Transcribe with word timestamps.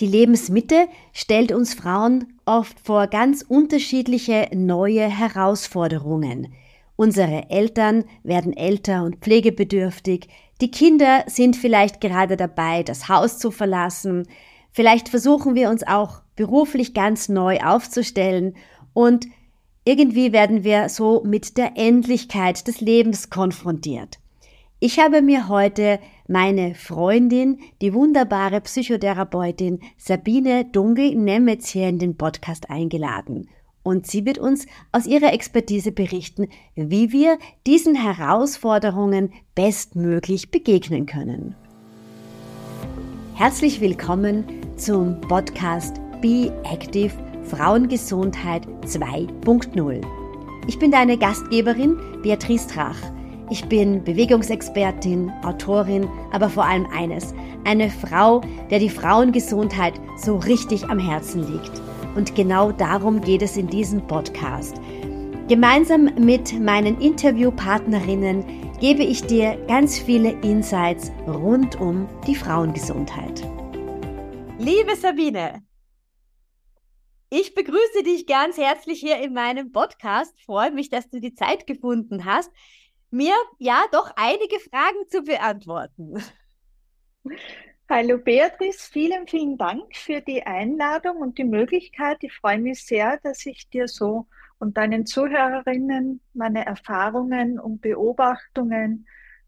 Die 0.00 0.06
Lebensmitte 0.06 0.88
stellt 1.12 1.52
uns 1.52 1.74
Frauen 1.74 2.38
oft 2.46 2.80
vor 2.80 3.06
ganz 3.06 3.42
unterschiedliche 3.42 4.48
neue 4.52 5.06
Herausforderungen. 5.08 6.52
Unsere 6.96 7.50
Eltern 7.50 8.04
werden 8.22 8.56
älter 8.56 9.04
und 9.04 9.16
pflegebedürftig, 9.16 10.28
die 10.60 10.70
Kinder 10.70 11.24
sind 11.26 11.56
vielleicht 11.56 12.00
gerade 12.00 12.36
dabei, 12.36 12.82
das 12.82 13.08
Haus 13.08 13.38
zu 13.38 13.50
verlassen, 13.50 14.26
vielleicht 14.72 15.08
versuchen 15.08 15.54
wir 15.54 15.70
uns 15.70 15.84
auch 15.84 16.22
beruflich 16.36 16.94
ganz 16.94 17.28
neu 17.28 17.58
aufzustellen 17.60 18.54
und 18.92 19.26
irgendwie 19.84 20.32
werden 20.32 20.64
wir 20.64 20.88
so 20.88 21.22
mit 21.24 21.56
der 21.56 21.76
Endlichkeit 21.76 22.66
des 22.66 22.80
Lebens 22.80 23.30
konfrontiert. 23.30 24.18
Ich 24.80 24.98
habe 24.98 25.22
mir 25.22 25.48
heute 25.48 25.98
meine 26.26 26.74
Freundin, 26.74 27.58
die 27.82 27.92
wunderbare 27.92 28.60
Psychotherapeutin 28.60 29.80
Sabine 29.96 30.64
Dunkel-Nemetz 30.64 31.68
hier 31.68 31.88
in 31.88 31.98
den 31.98 32.16
Podcast 32.16 32.70
eingeladen. 32.70 33.48
Und 33.82 34.06
sie 34.06 34.24
wird 34.24 34.38
uns 34.38 34.66
aus 34.92 35.06
ihrer 35.06 35.34
Expertise 35.34 35.92
berichten, 35.92 36.48
wie 36.74 37.12
wir 37.12 37.38
diesen 37.66 37.94
Herausforderungen 37.94 39.32
bestmöglich 39.54 40.50
begegnen 40.50 41.04
können. 41.04 41.54
Herzlich 43.34 43.80
willkommen 43.80 44.44
zum 44.76 45.20
Podcast 45.20 45.96
Be 46.22 46.50
Active 46.64 47.12
Frauengesundheit 47.44 48.66
2.0. 48.86 50.00
Ich 50.66 50.78
bin 50.78 50.90
deine 50.90 51.18
Gastgeberin 51.18 51.98
Beatrice 52.22 52.68
Trach. 52.68 52.96
Ich 53.50 53.66
bin 53.66 54.02
Bewegungsexpertin, 54.02 55.30
Autorin, 55.42 56.08
aber 56.32 56.48
vor 56.48 56.64
allem 56.64 56.86
eines, 56.86 57.34
eine 57.64 57.90
Frau, 57.90 58.40
der 58.70 58.78
die 58.78 58.88
Frauengesundheit 58.88 59.94
so 60.16 60.36
richtig 60.36 60.84
am 60.84 60.98
Herzen 60.98 61.52
liegt. 61.52 61.82
Und 62.16 62.34
genau 62.34 62.72
darum 62.72 63.20
geht 63.20 63.42
es 63.42 63.56
in 63.58 63.66
diesem 63.66 64.06
Podcast. 64.06 64.80
Gemeinsam 65.48 66.10
mit 66.18 66.58
meinen 66.58 66.98
Interviewpartnerinnen 67.00 68.44
gebe 68.80 69.02
ich 69.02 69.22
dir 69.24 69.58
ganz 69.68 69.98
viele 69.98 70.30
Insights 70.40 71.12
rund 71.26 71.78
um 71.78 72.08
die 72.26 72.34
Frauengesundheit. 72.34 73.42
Liebe 74.58 74.96
Sabine, 74.96 75.62
ich 77.36 77.52
begrüße 77.52 78.04
dich 78.04 78.26
ganz 78.26 78.56
herzlich 78.56 79.00
hier 79.00 79.18
in 79.18 79.34
meinem 79.34 79.72
Podcast. 79.72 80.32
Freue 80.40 80.70
mich, 80.70 80.88
dass 80.88 81.10
du 81.10 81.20
die 81.20 81.34
Zeit 81.34 81.66
gefunden 81.66 82.24
hast, 82.24 82.48
mir 83.14 83.34
ja 83.58 83.84
doch 83.92 84.10
einige 84.16 84.58
Fragen 84.58 85.08
zu 85.08 85.22
beantworten. 85.22 86.22
Hallo 87.88 88.18
Beatrice, 88.18 88.90
vielen, 88.90 89.28
vielen 89.28 89.56
Dank 89.56 89.94
für 89.94 90.20
die 90.20 90.42
Einladung 90.42 91.18
und 91.18 91.38
die 91.38 91.44
Möglichkeit. 91.44 92.18
Ich 92.22 92.34
freue 92.34 92.58
mich 92.58 92.84
sehr, 92.84 93.20
dass 93.22 93.46
ich 93.46 93.68
dir 93.70 93.86
so 93.86 94.26
und 94.58 94.76
deinen 94.76 95.06
Zuhörerinnen 95.06 96.20
meine 96.32 96.66
Erfahrungen 96.66 97.60
und 97.60 97.80
Beobachtungen 97.82 99.06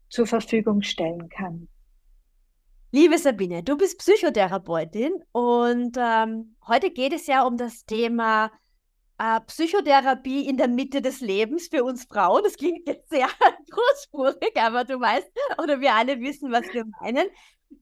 zur 0.09 0.27
Verfügung 0.27 0.81
stellen 0.81 1.27
kann. 1.27 1.67
Liebe 2.91 3.17
Sabine, 3.17 3.63
du 3.63 3.75
bist 3.75 3.99
Psychotherapeutin 3.99 5.11
und 5.33 5.97
ähm, 5.99 6.55
heute 6.65 6.89
geht 6.89 7.11
es 7.11 7.27
ja 7.27 7.43
um 7.43 7.57
das 7.57 7.85
Thema 7.85 8.49
äh, 9.17 9.39
Psychotherapie 9.41 10.47
in 10.47 10.57
der 10.57 10.67
Mitte 10.67 11.01
des 11.01 11.21
Lebens 11.21 11.67
für 11.67 11.83
uns 11.83 12.05
Frauen. 12.05 12.43
Das 12.43 12.55
klingt 12.55 12.87
jetzt 12.87 13.09
sehr 13.09 13.27
großspurig, 13.69 14.55
aber 14.55 14.83
du 14.83 14.99
weißt 14.99 15.27
oder 15.61 15.79
wir 15.79 15.93
alle 15.93 16.19
wissen, 16.19 16.51
was 16.51 16.63
wir 16.73 16.85
meinen. 17.01 17.27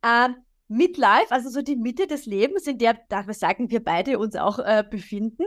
Ähm, 0.03 0.36
Midlife, 0.67 1.30
also 1.30 1.50
so 1.50 1.61
die 1.61 1.75
Mitte 1.75 2.08
des 2.08 2.25
Lebens, 2.25 2.66
in 2.66 2.80
der, 2.80 2.97
da 3.09 3.23
sagen 3.33 3.69
wir 3.69 3.83
beide 3.83 4.17
uns 4.17 4.36
auch 4.36 4.58
äh, 4.58 4.83
befinden, 4.89 5.44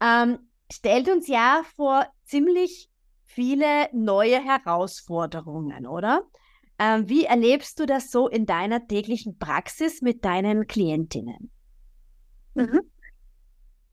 ähm, 0.00 0.38
stellt 0.70 1.08
uns 1.08 1.26
ja 1.26 1.62
vor 1.74 2.06
ziemlich 2.24 2.88
viele 3.24 3.88
neue 3.92 4.40
Herausforderungen, 4.40 5.86
oder? 5.86 6.22
Ähm, 6.78 7.08
wie 7.08 7.24
erlebst 7.24 7.78
du 7.80 7.86
das 7.86 8.10
so 8.10 8.28
in 8.28 8.46
deiner 8.46 8.86
täglichen 8.86 9.38
Praxis 9.38 10.02
mit 10.02 10.24
deinen 10.24 10.66
Klientinnen? 10.66 11.50
Mhm. 12.54 12.89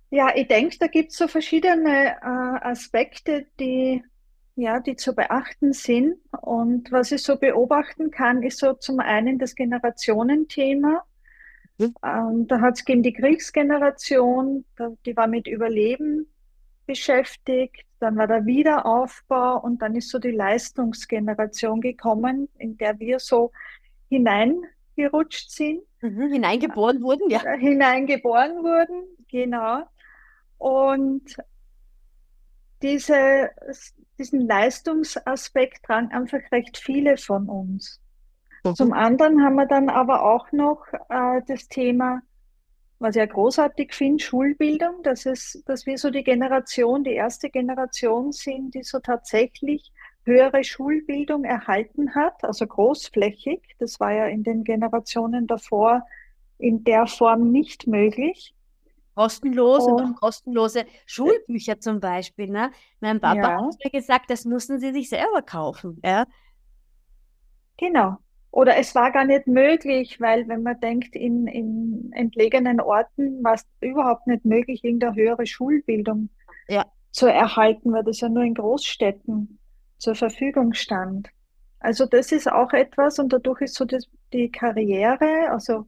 Ja, 0.09 0.31
ich 0.35 0.47
denke, 0.47 0.77
da 0.79 0.87
gibt 0.87 1.11
es 1.11 1.17
so 1.17 1.27
verschiedene 1.27 2.15
äh, 2.21 2.65
Aspekte, 2.65 3.45
die, 3.59 4.03
ja, 4.55 4.79
die 4.79 4.95
zu 4.95 5.13
beachten 5.13 5.73
sind. 5.73 6.15
Und 6.41 6.91
was 6.91 7.11
ich 7.11 7.23
so 7.23 7.35
beobachten 7.35 8.09
kann, 8.09 8.41
ist 8.41 8.59
so 8.59 8.73
zum 8.73 8.99
einen 8.99 9.37
das 9.37 9.55
Generationenthema. 9.55 11.03
Mhm. 11.77 11.93
Ähm, 12.03 12.47
da 12.47 12.61
hat 12.61 12.75
es 12.75 12.85
gegeben 12.85 13.03
die 13.03 13.13
Kriegsgeneration, 13.13 14.65
die 15.05 15.15
war 15.17 15.27
mit 15.27 15.47
Überleben 15.47 16.27
beschäftigt, 16.85 17.85
dann 17.99 18.15
war 18.15 18.27
der 18.27 18.45
Wiederaufbau 18.45 19.59
und 19.59 19.81
dann 19.81 19.95
ist 19.95 20.09
so 20.09 20.19
die 20.19 20.31
Leistungsgeneration 20.31 21.81
gekommen, 21.81 22.47
in 22.57 22.77
der 22.77 22.99
wir 22.99 23.19
so 23.19 23.51
hineingerutscht 24.09 25.51
sind. 25.51 25.81
Mhm, 26.01 26.31
hineingeboren 26.31 27.01
wurden, 27.01 27.29
ja. 27.29 27.43
Äh, 27.43 27.59
hineingeboren 27.59 28.63
wurden, 28.63 29.03
genau. 29.29 29.83
Und 30.57 31.37
diese, 32.81 33.49
diesen 34.17 34.47
Leistungsaspekt 34.47 35.83
tragen 35.83 36.11
einfach 36.11 36.39
recht 36.51 36.77
viele 36.77 37.17
von 37.17 37.49
uns. 37.49 37.99
Mhm. 38.63 38.75
Zum 38.75 38.93
anderen 38.93 39.43
haben 39.43 39.55
wir 39.55 39.67
dann 39.67 39.89
aber 39.89 40.23
auch 40.23 40.51
noch 40.51 40.85
äh, 41.09 41.41
das 41.47 41.67
Thema 41.67 42.21
was 42.99 43.15
ich 43.15 43.19
ja 43.19 43.25
großartig 43.25 43.93
finde, 43.93 44.23
Schulbildung, 44.23 45.03
dass, 45.03 45.25
es, 45.25 45.61
dass 45.65 45.85
wir 45.85 45.97
so 45.97 46.09
die 46.09 46.23
Generation, 46.23 47.03
die 47.03 47.13
erste 47.13 47.49
Generation 47.49 48.31
sind, 48.31 48.73
die 48.73 48.83
so 48.83 48.99
tatsächlich 48.99 49.91
höhere 50.25 50.63
Schulbildung 50.63 51.43
erhalten 51.43 52.15
hat, 52.15 52.43
also 52.43 52.65
großflächig. 52.65 53.61
Das 53.79 53.99
war 53.99 54.13
ja 54.13 54.25
in 54.25 54.43
den 54.43 54.63
Generationen 54.63 55.47
davor 55.47 56.05
in 56.57 56.83
der 56.83 57.05
Form 57.05 57.51
nicht 57.51 57.85
möglich. 57.85 58.55
Kostenlose 59.17 59.89
und 59.89 60.15
kostenlose 60.15 60.85
Schulbücher 61.07 61.79
zum 61.79 61.99
Beispiel. 61.99 62.51
Ne? 62.51 62.69
Mein 62.99 63.19
Papa 63.19 63.35
ja. 63.35 63.65
hat 63.65 63.75
mir 63.83 63.89
gesagt, 63.89 64.29
das 64.29 64.45
mussten 64.45 64.79
sie 64.79 64.91
sich 64.91 65.09
selber 65.09 65.41
kaufen. 65.41 65.99
Ja? 66.05 66.25
Genau. 67.77 68.17
Oder 68.51 68.77
es 68.77 68.93
war 68.93 69.11
gar 69.11 69.25
nicht 69.25 69.47
möglich, 69.47 70.21
weil 70.21 70.47
wenn 70.47 70.61
man 70.61 70.79
denkt, 70.79 71.15
in, 71.15 71.47
in 71.47 72.11
entlegenen 72.13 72.79
Orten 72.79 73.43
war 73.43 73.55
es 73.55 73.65
überhaupt 73.81 74.27
nicht 74.27 74.45
möglich, 74.45 74.83
irgendeine 74.83 75.15
höhere 75.15 75.47
Schulbildung 75.47 76.29
ja. 76.67 76.85
zu 77.09 77.25
erhalten, 77.25 77.91
weil 77.93 78.03
das 78.03 78.21
ja 78.21 78.29
nur 78.29 78.43
in 78.43 78.53
Großstädten 78.53 79.57
zur 79.97 80.13
Verfügung 80.13 80.75
stand. 80.75 81.29
Also 81.79 82.05
das 82.05 82.31
ist 82.31 82.51
auch 82.51 82.71
etwas 82.73 83.17
und 83.17 83.33
dadurch 83.33 83.61
ist 83.61 83.73
so 83.73 83.85
das, 83.85 84.07
die 84.31 84.51
Karriere, 84.51 85.49
also 85.49 85.87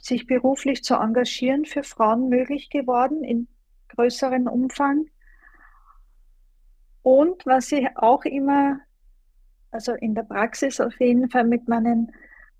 sich 0.00 0.26
beruflich 0.26 0.82
zu 0.84 0.94
engagieren 0.94 1.64
für 1.64 1.82
Frauen 1.82 2.28
möglich 2.28 2.70
geworden 2.70 3.24
in 3.24 3.48
größerem 3.88 4.46
Umfang. 4.46 5.06
Und 7.02 7.44
was 7.46 7.72
ich 7.72 7.86
auch 7.96 8.24
immer 8.24 8.80
also 9.72 9.92
in 9.94 10.14
der 10.14 10.22
Praxis 10.22 10.80
auf 10.80 11.00
jeden 11.00 11.28
Fall 11.30 11.44
mit 11.44 11.66
meinen 11.66 12.12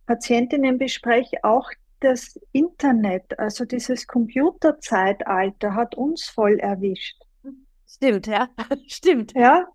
Patientinnen 0.06 0.78
bespreche, 0.78 1.44
auch 1.44 1.70
das 2.00 2.41
Internet, 2.50 3.38
also 3.38 3.64
dieses 3.64 4.08
Computerzeitalter 4.08 5.74
hat 5.74 5.94
uns 5.94 6.24
voll 6.24 6.58
erwischt. 6.58 7.22
Stimmt, 7.86 8.26
ja, 8.26 8.48
stimmt. 8.88 9.32
Ja. 9.36 9.66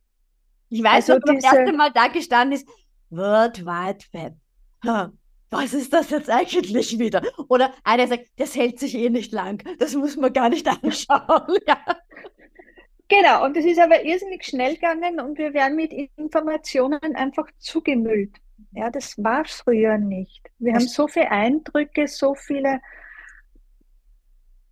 Ich 0.70 0.84
weiß, 0.84 1.10
also 1.10 1.22
das 1.26 1.44
erste 1.44 1.72
Mal 1.72 1.92
da 1.94 2.08
gestanden 2.08 2.58
ist, 2.58 2.68
World 3.10 3.66
Wide 3.66 4.06
Web. 4.12 4.34
Was 5.50 5.74
ist 5.74 5.94
das 5.94 6.10
jetzt 6.10 6.30
eigentlich 6.30 7.00
wieder? 7.00 7.22
Oder 7.48 7.74
einer 7.84 8.08
sagt, 8.08 8.28
das 8.38 8.56
hält 8.56 8.80
sich 8.80 8.96
eh 8.96 9.10
nicht 9.10 9.32
lang. 9.32 9.64
Das 9.80 9.96
muss 9.96 10.18
man 10.18 10.34
gar 10.34 10.50
nicht 10.50 10.68
anschauen. 10.84 11.58
Ja. 11.68 11.78
Genau, 13.10 13.46
und 13.46 13.56
es 13.56 13.66
ist 13.66 13.80
aber 13.80 14.04
irrsinnig 14.04 14.44
schnell 14.44 14.74
gegangen 14.76 15.22
und 15.22 15.38
wir 15.38 15.54
werden 15.54 15.78
mit 15.78 15.94
Informationen 15.94 17.16
einfach 17.16 17.48
zugemüllt. 17.58 18.36
Ja, 18.72 18.90
das 18.90 19.18
war 19.18 19.46
früher 19.46 19.98
nicht. 19.98 20.46
Wir 20.60 20.74
haben 20.74 20.88
so 20.88 21.08
viele 21.08 21.32
Eindrücke, 21.32 22.08
so 22.08 22.36
viele 22.36 22.82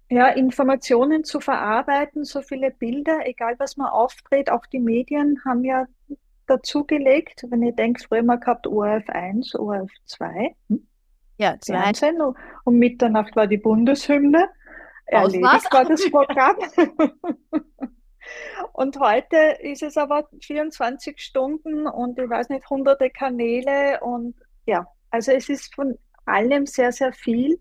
ja, 0.10 0.30
Informationen 0.30 1.24
zu 1.24 1.40
verarbeiten, 1.40 2.26
so 2.26 2.42
viele 2.42 2.72
Bilder, 2.72 3.26
egal 3.26 3.56
was 3.58 3.78
man 3.78 3.88
auftritt, 3.88 4.50
auch 4.52 4.66
die 4.66 4.80
Medien 4.80 5.42
haben 5.46 5.64
ja 5.64 5.88
dazugelegt. 6.48 7.46
Wenn 7.50 7.64
ihr 7.64 7.74
denkt, 7.74 8.06
früher 8.08 8.24
mal 8.24 8.40
gehabt 8.40 8.68
ORF 8.68 9.10
1, 9.10 9.56
ORF 9.56 9.92
2. 10.06 10.56
Hm? 10.70 10.88
Ja, 11.38 11.56
zwei. 11.60 11.82
Fernsehen, 11.82 12.22
um 12.64 12.76
Mitternacht 12.78 13.36
war 13.36 13.48
die 13.48 13.58
Bundeshymne. 13.58 14.50
Erledigt 15.08 15.72
war 15.72 15.86
das 15.86 16.10
Programm. 16.10 16.58
Und 18.74 19.00
heute 19.00 19.38
ist 19.60 19.84
es 19.84 19.98
aber 19.98 20.28
24 20.42 21.20
Stunden 21.20 21.88
und 21.88 22.18
ich 22.20 22.30
weiß 22.30 22.50
nicht, 22.50 22.70
hunderte 22.70 23.10
Kanäle 23.10 24.00
und 24.02 24.36
ja, 24.66 24.88
also 25.12 25.32
es 25.32 25.50
ist 25.50 25.74
von 25.76 25.98
allem 26.26 26.66
sehr, 26.66 26.92
sehr 26.92 27.14
viel. 27.14 27.60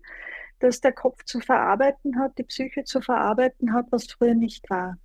dass 0.59 0.79
der 0.79 0.93
Kopf 0.93 1.23
zu 1.25 1.41
verarbeiten 1.41 2.17
hat, 2.17 2.37
die 2.37 2.43
Psyche 2.43 2.85
zu 2.85 3.01
verarbeiten 3.01 3.73
hat, 3.73 3.87
was 3.91 4.07
früher 4.07 4.35
nicht 4.35 4.69
war. 4.69 4.97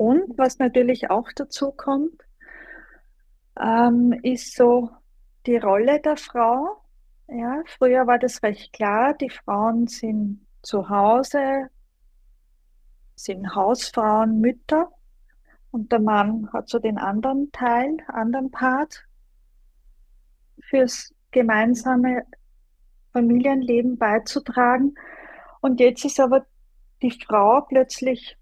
Und 0.00 0.38
was 0.38 0.58
natürlich 0.58 1.10
auch 1.10 1.28
dazu 1.36 1.72
kommt, 1.72 2.22
ähm, 3.60 4.18
ist 4.22 4.56
so 4.56 4.88
die 5.44 5.58
Rolle 5.58 6.00
der 6.00 6.16
Frau. 6.16 6.80
Ja, 7.28 7.62
früher 7.66 8.06
war 8.06 8.18
das 8.18 8.42
recht 8.42 8.72
klar, 8.72 9.12
die 9.12 9.28
Frauen 9.28 9.88
sind 9.88 10.46
zu 10.62 10.88
Hause, 10.88 11.68
sind 13.14 13.54
Hausfrauen, 13.54 14.40
Mütter 14.40 14.88
und 15.70 15.92
der 15.92 16.00
Mann 16.00 16.50
hat 16.50 16.70
so 16.70 16.78
den 16.78 16.96
anderen 16.96 17.52
Teil, 17.52 17.98
anderen 18.06 18.50
Part 18.50 19.04
fürs 20.60 21.12
gemeinsame 21.30 22.24
Familienleben 23.12 23.98
beizutragen. 23.98 24.94
Und 25.60 25.78
jetzt 25.78 26.06
ist 26.06 26.18
aber 26.18 26.46
die 27.02 27.10
Frau 27.10 27.60
plötzlich 27.68 28.39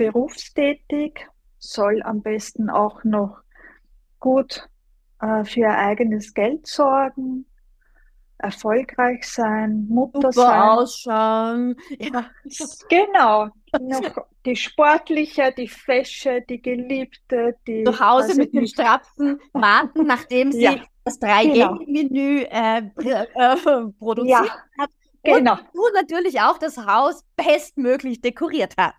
berufstätig, 0.00 1.26
soll 1.58 2.02
am 2.02 2.22
besten 2.22 2.70
auch 2.70 3.04
noch 3.04 3.40
gut 4.18 4.66
äh, 5.20 5.44
für 5.44 5.60
ihr 5.60 5.76
eigenes 5.76 6.32
Geld 6.32 6.66
sorgen, 6.66 7.44
erfolgreich 8.38 9.28
sein, 9.28 9.86
Mutter 9.90 10.32
Super 10.32 10.46
sein. 10.46 10.60
ausschauen. 10.62 11.76
Ja. 11.98 12.30
Genau. 12.88 13.48
Noch 13.78 14.24
die 14.46 14.56
sportliche, 14.56 15.52
die 15.54 15.68
fesche, 15.68 16.40
die 16.48 16.62
geliebte, 16.62 17.54
die. 17.66 17.84
Zu 17.84 18.00
Hause 18.00 18.36
mit 18.36 18.54
dem. 18.54 18.66
Stratzen 18.66 19.38
warten, 19.52 20.06
nachdem 20.06 20.50
sie 20.52 20.62
Ja, 20.62 20.76
das 21.04 21.18
Drei-Gänge-Menü 21.18 22.44
äh, 22.44 22.80
pr- 22.96 23.28
äh, 23.34 23.92
produziert 23.98 24.46
Ja, 24.46 24.56
hat. 24.78 24.90
Und 25.22 25.34
genau. 25.34 25.56
du 25.74 25.82
natürlich 25.94 26.40
auch 26.40 26.56
das 26.56 26.78
Haus 26.78 27.22
bestmöglich 27.36 28.22
dekoriert 28.22 28.74
hat. 28.78 28.94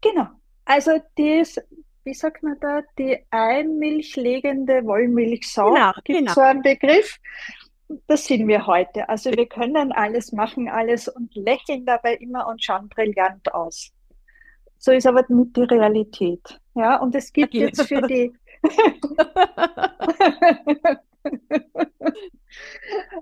Genau. 0.00 0.26
Also 0.64 0.92
die 1.16 1.40
ist, 1.40 1.60
wie 2.04 2.14
sagt 2.14 2.42
man 2.42 2.56
da, 2.60 2.82
die 2.98 3.18
einmilchlegende 3.30 4.84
Wollmilchsau. 4.84 5.74
Genau, 5.74 5.92
Gibt 6.04 6.18
genau. 6.18 6.32
so 6.32 6.40
einen 6.40 6.62
Begriff? 6.62 7.18
Das 8.06 8.26
sind 8.26 8.46
wir 8.48 8.66
heute. 8.66 9.08
Also 9.08 9.30
wir 9.32 9.46
können 9.46 9.92
alles, 9.92 10.32
machen 10.32 10.68
alles 10.68 11.08
und 11.08 11.34
lächeln 11.34 11.86
dabei 11.86 12.14
immer 12.16 12.46
und 12.46 12.62
schauen 12.62 12.88
brillant 12.88 13.52
aus. 13.54 13.90
So 14.76 14.92
ist 14.92 15.06
aber 15.06 15.24
nicht 15.28 15.56
die 15.56 15.62
Realität. 15.62 16.60
Ja, 16.74 17.00
und 17.00 17.14
es 17.14 17.32
gibt 17.32 17.54
Okay. 17.54 17.64
jetzt 17.64 17.82
für 17.88 18.02
die 18.02 18.32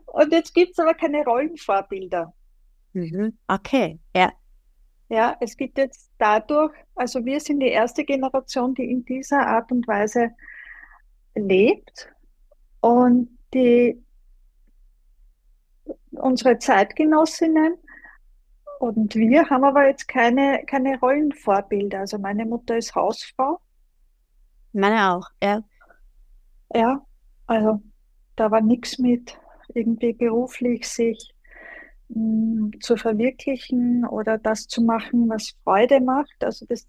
und 0.07 0.33
jetzt 0.33 0.55
gibt 0.55 0.73
es 0.73 0.79
aber 0.79 0.95
keine 0.95 1.25
Rollenvorbilder. 1.25 2.33
Mhm. 2.93 3.39
Okay, 3.47 3.99
ja. 4.15 4.33
Ja, 5.09 5.37
es 5.41 5.57
gibt 5.57 5.79
jetzt 5.79 6.11
dadurch, 6.19 6.75
also 6.95 7.25
wir 7.25 7.39
sind 7.41 7.61
die 7.61 7.69
erste 7.69 8.05
Generation, 8.05 8.75
die 8.75 8.91
in 8.91 9.05
dieser 9.05 9.47
Art 9.47 9.71
und 9.71 9.87
Weise 9.87 10.31
lebt 11.35 12.13
und 12.81 13.39
die 13.55 14.03
unsere 16.11 16.59
Zeitgenossinnen 16.59 17.77
und 18.79 19.15
wir 19.15 19.49
haben 19.49 19.65
aber 19.65 19.87
jetzt 19.87 20.09
keine, 20.09 20.65
keine 20.67 20.99
Rollenvorbilder. 20.99 22.01
Also 22.01 22.19
meine 22.19 22.45
Mutter 22.45 22.77
ist 22.77 22.95
Hausfrau, 22.95 23.61
Meine 24.73 25.13
auch, 25.13 25.29
ja. 25.43 25.63
ja, 26.75 27.01
also 27.47 27.81
da 28.35 28.51
war 28.51 28.61
nichts 28.61 28.99
mit 28.99 29.39
irgendwie 29.75 30.13
beruflich 30.13 30.87
sich 30.89 31.35
zu 32.09 32.97
verwirklichen 32.97 34.07
oder 34.07 34.39
das 34.39 34.67
zu 34.67 34.83
machen, 34.83 35.29
was 35.29 35.55
Freude 35.65 36.01
macht. 36.01 36.45
Also 36.45 36.67
das 36.67 36.87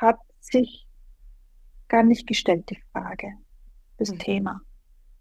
hat 0.00 0.18
sich 0.40 0.86
gar 1.88 2.02
nicht 2.02 2.26
gestellt, 2.26 2.68
die 2.70 2.78
Frage, 2.92 3.32
das 3.98 4.10
Mhm. 4.10 4.18
Thema. 4.18 4.60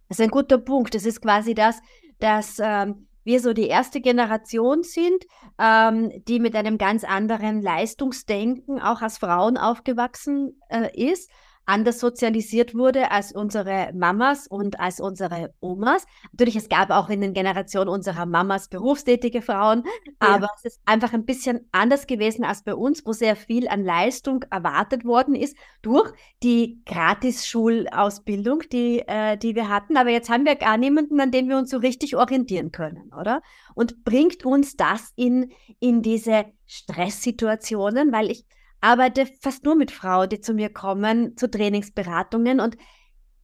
Das 0.08 0.20
ist 0.20 0.24
ein 0.24 0.32
guter 0.32 0.58
Punkt. 0.58 0.96
Das 0.96 1.06
ist 1.06 1.22
quasi 1.22 1.54
das, 1.54 1.80
dass 2.20 2.60
ähm, 2.60 3.08
wir 3.24 3.40
so 3.40 3.54
die 3.54 3.68
erste 3.68 4.02
Generation 4.02 4.84
sind, 4.84 5.26
ähm, 5.60 6.12
die 6.28 6.40
mit 6.40 6.56
einem 6.56 6.78
ganz 6.78 7.04
anderen 7.04 7.62
Leistungsdenken 7.62 8.80
auch 8.82 9.02
als 9.02 9.20
Frauen 9.20 9.58
aufgewachsen 9.58 10.60
äh, 10.70 10.90
ist, 11.12 11.30
anders 11.70 12.00
sozialisiert 12.00 12.74
wurde 12.74 13.12
als 13.12 13.32
unsere 13.32 13.92
Mamas 13.94 14.48
und 14.48 14.80
als 14.80 15.00
unsere 15.00 15.54
Omas. 15.60 16.06
Natürlich, 16.32 16.56
es 16.56 16.68
gab 16.68 16.90
auch 16.90 17.10
in 17.10 17.22
den 17.22 17.34
Generationen 17.34 17.90
unserer 17.90 18.26
Mamas 18.26 18.70
berufstätige 18.70 19.44
Frauen, 19.44 19.84
aber 20.18 20.50
es 20.58 20.66
ist 20.66 20.82
einfach 20.86 21.14
ein 21.14 21.26
bisschen 21.26 21.70
anders 21.72 22.08
gewesen 22.08 22.44
als 22.44 22.64
bei 22.64 22.74
uns, 22.74 23.06
wo 23.06 23.14
sehr 23.14 23.36
viel 23.36 23.68
an 23.68 23.86
Leistung 23.86 24.44
erwartet 24.50 25.06
worden 25.06 25.36
ist 25.36 25.56
durch 25.84 26.12
die 26.42 26.82
Gratis-Schulausbildung, 26.86 28.64
die, 28.72 29.00
äh, 29.08 29.38
die 29.38 29.56
wir 29.56 29.70
hatten. 29.70 29.96
Aber 29.96 30.10
jetzt 30.10 30.30
haben 30.30 30.46
wir 30.46 30.56
gar 30.56 30.78
niemanden, 30.78 31.20
an 31.20 31.32
dem 31.32 31.50
wir 31.50 31.58
uns 31.58 31.70
so 31.70 31.78
richtig 31.78 32.16
orientieren 32.16 32.72
können, 32.72 33.14
oder? 33.14 33.44
Und 33.76 34.04
bringt 34.04 34.44
uns 34.44 34.76
das 34.76 35.14
in, 35.16 35.52
in 35.80 36.02
diese 36.02 36.46
Stresssituationen, 36.66 38.12
weil 38.12 38.32
ich 38.32 38.46
arbeite 38.82 39.28
fast 39.42 39.64
nur 39.66 39.76
mit 39.76 39.92
Frauen, 39.92 40.30
die 40.30 40.42
zu 40.42 40.54
mir 40.54 40.70
kommen, 40.70 41.36
zu 41.38 41.50
Trainingsberatungen. 41.50 42.60
Und 42.60 42.78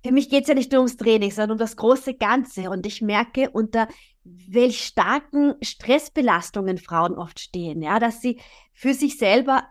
für 0.04 0.12
mich 0.12 0.30
geht 0.30 0.44
es 0.44 0.48
ja 0.48 0.54
nicht 0.54 0.72
nur 0.72 0.82
ums 0.82 0.98
Training, 0.98 1.32
sondern 1.32 1.54
um 1.54 1.58
das 1.58 1.78
große 1.78 2.14
Ganze. 2.14 2.70
Und 2.70 2.86
ich 2.86 3.02
merke, 3.02 3.50
unter 3.50 3.88
welch 4.24 4.86
starken 4.86 5.56
Stressbelastungen 5.62 6.78
Frauen 6.78 7.16
oft 7.16 7.40
stehen, 7.40 7.82
ja, 7.82 8.00
dass 8.00 8.22
sie 8.22 8.40
für 8.74 8.94
sich 8.94 9.18
selber 9.18 9.64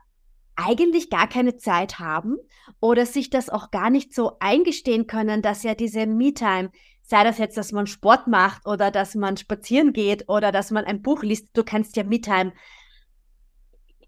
eigentlich 0.56 1.10
gar 1.10 1.28
keine 1.28 1.56
Zeit 1.56 1.98
haben 1.98 2.36
oder 2.80 3.06
sich 3.06 3.30
das 3.30 3.50
auch 3.50 3.70
gar 3.70 3.90
nicht 3.90 4.14
so 4.14 4.36
eingestehen 4.38 5.06
können, 5.06 5.42
dass 5.42 5.64
ja 5.64 5.74
diese 5.74 6.06
Me-Time, 6.06 6.70
sei 7.02 7.24
das 7.24 7.38
jetzt, 7.38 7.56
dass 7.56 7.72
man 7.72 7.86
Sport 7.86 8.28
macht 8.28 8.66
oder 8.66 8.90
dass 8.90 9.14
man 9.14 9.36
spazieren 9.36 9.92
geht 9.92 10.28
oder 10.28 10.52
dass 10.52 10.70
man 10.70 10.84
ein 10.84 11.02
Buch 11.02 11.22
liest, 11.22 11.48
du 11.54 11.64
kannst 11.64 11.96
ja 11.96 12.04
Me-Time 12.04 12.52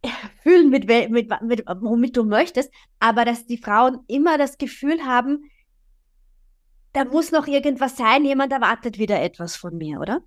fühlen, 0.43 0.71
mit, 0.71 0.89
mit, 0.89 1.43
mit, 1.43 1.65
womit 1.81 2.17
du 2.17 2.25
möchtest, 2.25 2.73
aber 3.01 3.25
dass 3.25 3.47
die 3.47 3.59
Frauen 3.59 4.01
immer 4.07 4.39
das 4.39 4.59
Gefühl 4.59 5.05
haben, 5.05 5.51
da 6.93 7.05
muss 7.05 7.31
noch 7.31 7.47
irgendwas 7.47 7.97
sein, 7.97 8.25
jemand 8.25 8.53
erwartet 8.53 8.99
wieder 8.99 9.21
etwas 9.21 9.57
von 9.57 9.77
mir, 9.77 10.01
oder? 10.01 10.23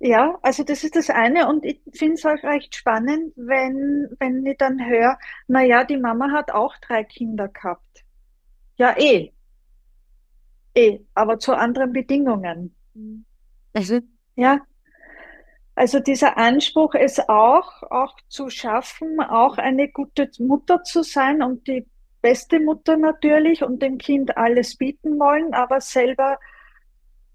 Ja, 0.00 0.38
also 0.42 0.62
das 0.62 0.84
ist 0.84 0.94
das 0.94 1.10
eine 1.10 1.48
und 1.48 1.64
ich 1.64 1.80
finde 1.92 2.14
es 2.14 2.24
auch 2.24 2.40
recht 2.44 2.76
spannend, 2.76 3.32
wenn, 3.34 4.08
wenn 4.20 4.46
ich 4.46 4.56
dann 4.56 4.78
höre, 4.84 5.18
na 5.48 5.62
ja, 5.62 5.84
die 5.84 5.96
Mama 5.96 6.30
hat 6.30 6.52
auch 6.52 6.76
drei 6.78 7.02
Kinder 7.02 7.48
gehabt. 7.48 8.04
Ja, 8.76 8.96
eh, 8.96 9.32
eh, 10.74 11.00
aber 11.14 11.40
zu 11.40 11.52
anderen 11.54 11.92
Bedingungen. 11.92 12.76
Also, 13.72 14.00
Ja, 14.36 14.60
also 15.78 16.00
dieser 16.00 16.36
Anspruch, 16.36 16.94
es 16.94 17.20
auch, 17.28 17.82
auch 17.84 18.16
zu 18.28 18.50
schaffen, 18.50 19.20
auch 19.20 19.58
eine 19.58 19.88
gute 19.88 20.28
Mutter 20.40 20.82
zu 20.82 21.04
sein 21.04 21.40
und 21.40 21.68
die 21.68 21.86
beste 22.20 22.58
Mutter 22.58 22.96
natürlich 22.96 23.62
und 23.62 23.80
dem 23.80 23.96
Kind 23.96 24.36
alles 24.36 24.76
bieten 24.76 25.20
wollen, 25.20 25.54
aber 25.54 25.80
selber 25.80 26.38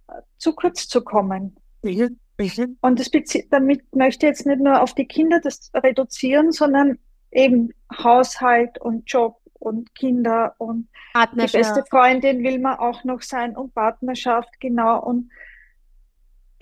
äh, 0.09 0.13
zu 0.37 0.53
kurz 0.53 0.89
zu 0.89 1.03
kommen. 1.03 1.55
mhm, 1.83 2.19
mhm. 2.37 2.77
Und 2.81 2.99
das 2.99 3.09
damit 3.49 3.95
möchte 3.95 4.25
ich 4.25 4.31
jetzt 4.31 4.45
nicht 4.45 4.59
nur 4.59 4.81
auf 4.81 4.93
die 4.93 5.07
Kinder 5.07 5.39
das 5.39 5.71
reduzieren, 5.73 6.51
sondern 6.51 6.99
eben 7.31 7.71
Haushalt 7.97 8.77
und 8.79 9.09
Job 9.09 9.37
und 9.53 9.95
Kinder 9.95 10.53
und 10.57 10.89
die 11.33 11.37
beste. 11.37 11.85
Freundin 11.89 12.43
will 12.43 12.59
man 12.59 12.77
auch 12.77 13.05
noch 13.05 13.21
sein 13.21 13.55
und 13.55 13.73
Partnerschaft, 13.73 14.59
genau. 14.59 15.01
Und 15.01 15.31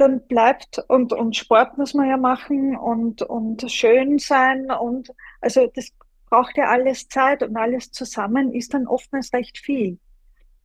dann 0.02 0.28
bleibt, 0.28 0.84
und, 0.88 1.14
und 1.14 1.36
Sport 1.36 1.78
muss 1.78 1.94
man 1.94 2.10
ja 2.10 2.18
machen 2.18 2.76
und, 2.76 3.22
und 3.22 3.72
schön 3.72 4.18
sein 4.20 4.72
und 4.72 5.14
also 5.40 5.68
das 5.74 5.92
braucht 6.30 6.58
ja 6.58 6.66
alles 6.66 7.08
Zeit 7.08 7.44
und 7.44 7.56
alles 7.56 7.92
zusammen 7.92 8.54
ist 8.54 8.74
dann 8.74 8.88
oftmals 8.88 9.32
recht 9.34 9.58
viel. 9.58 10.00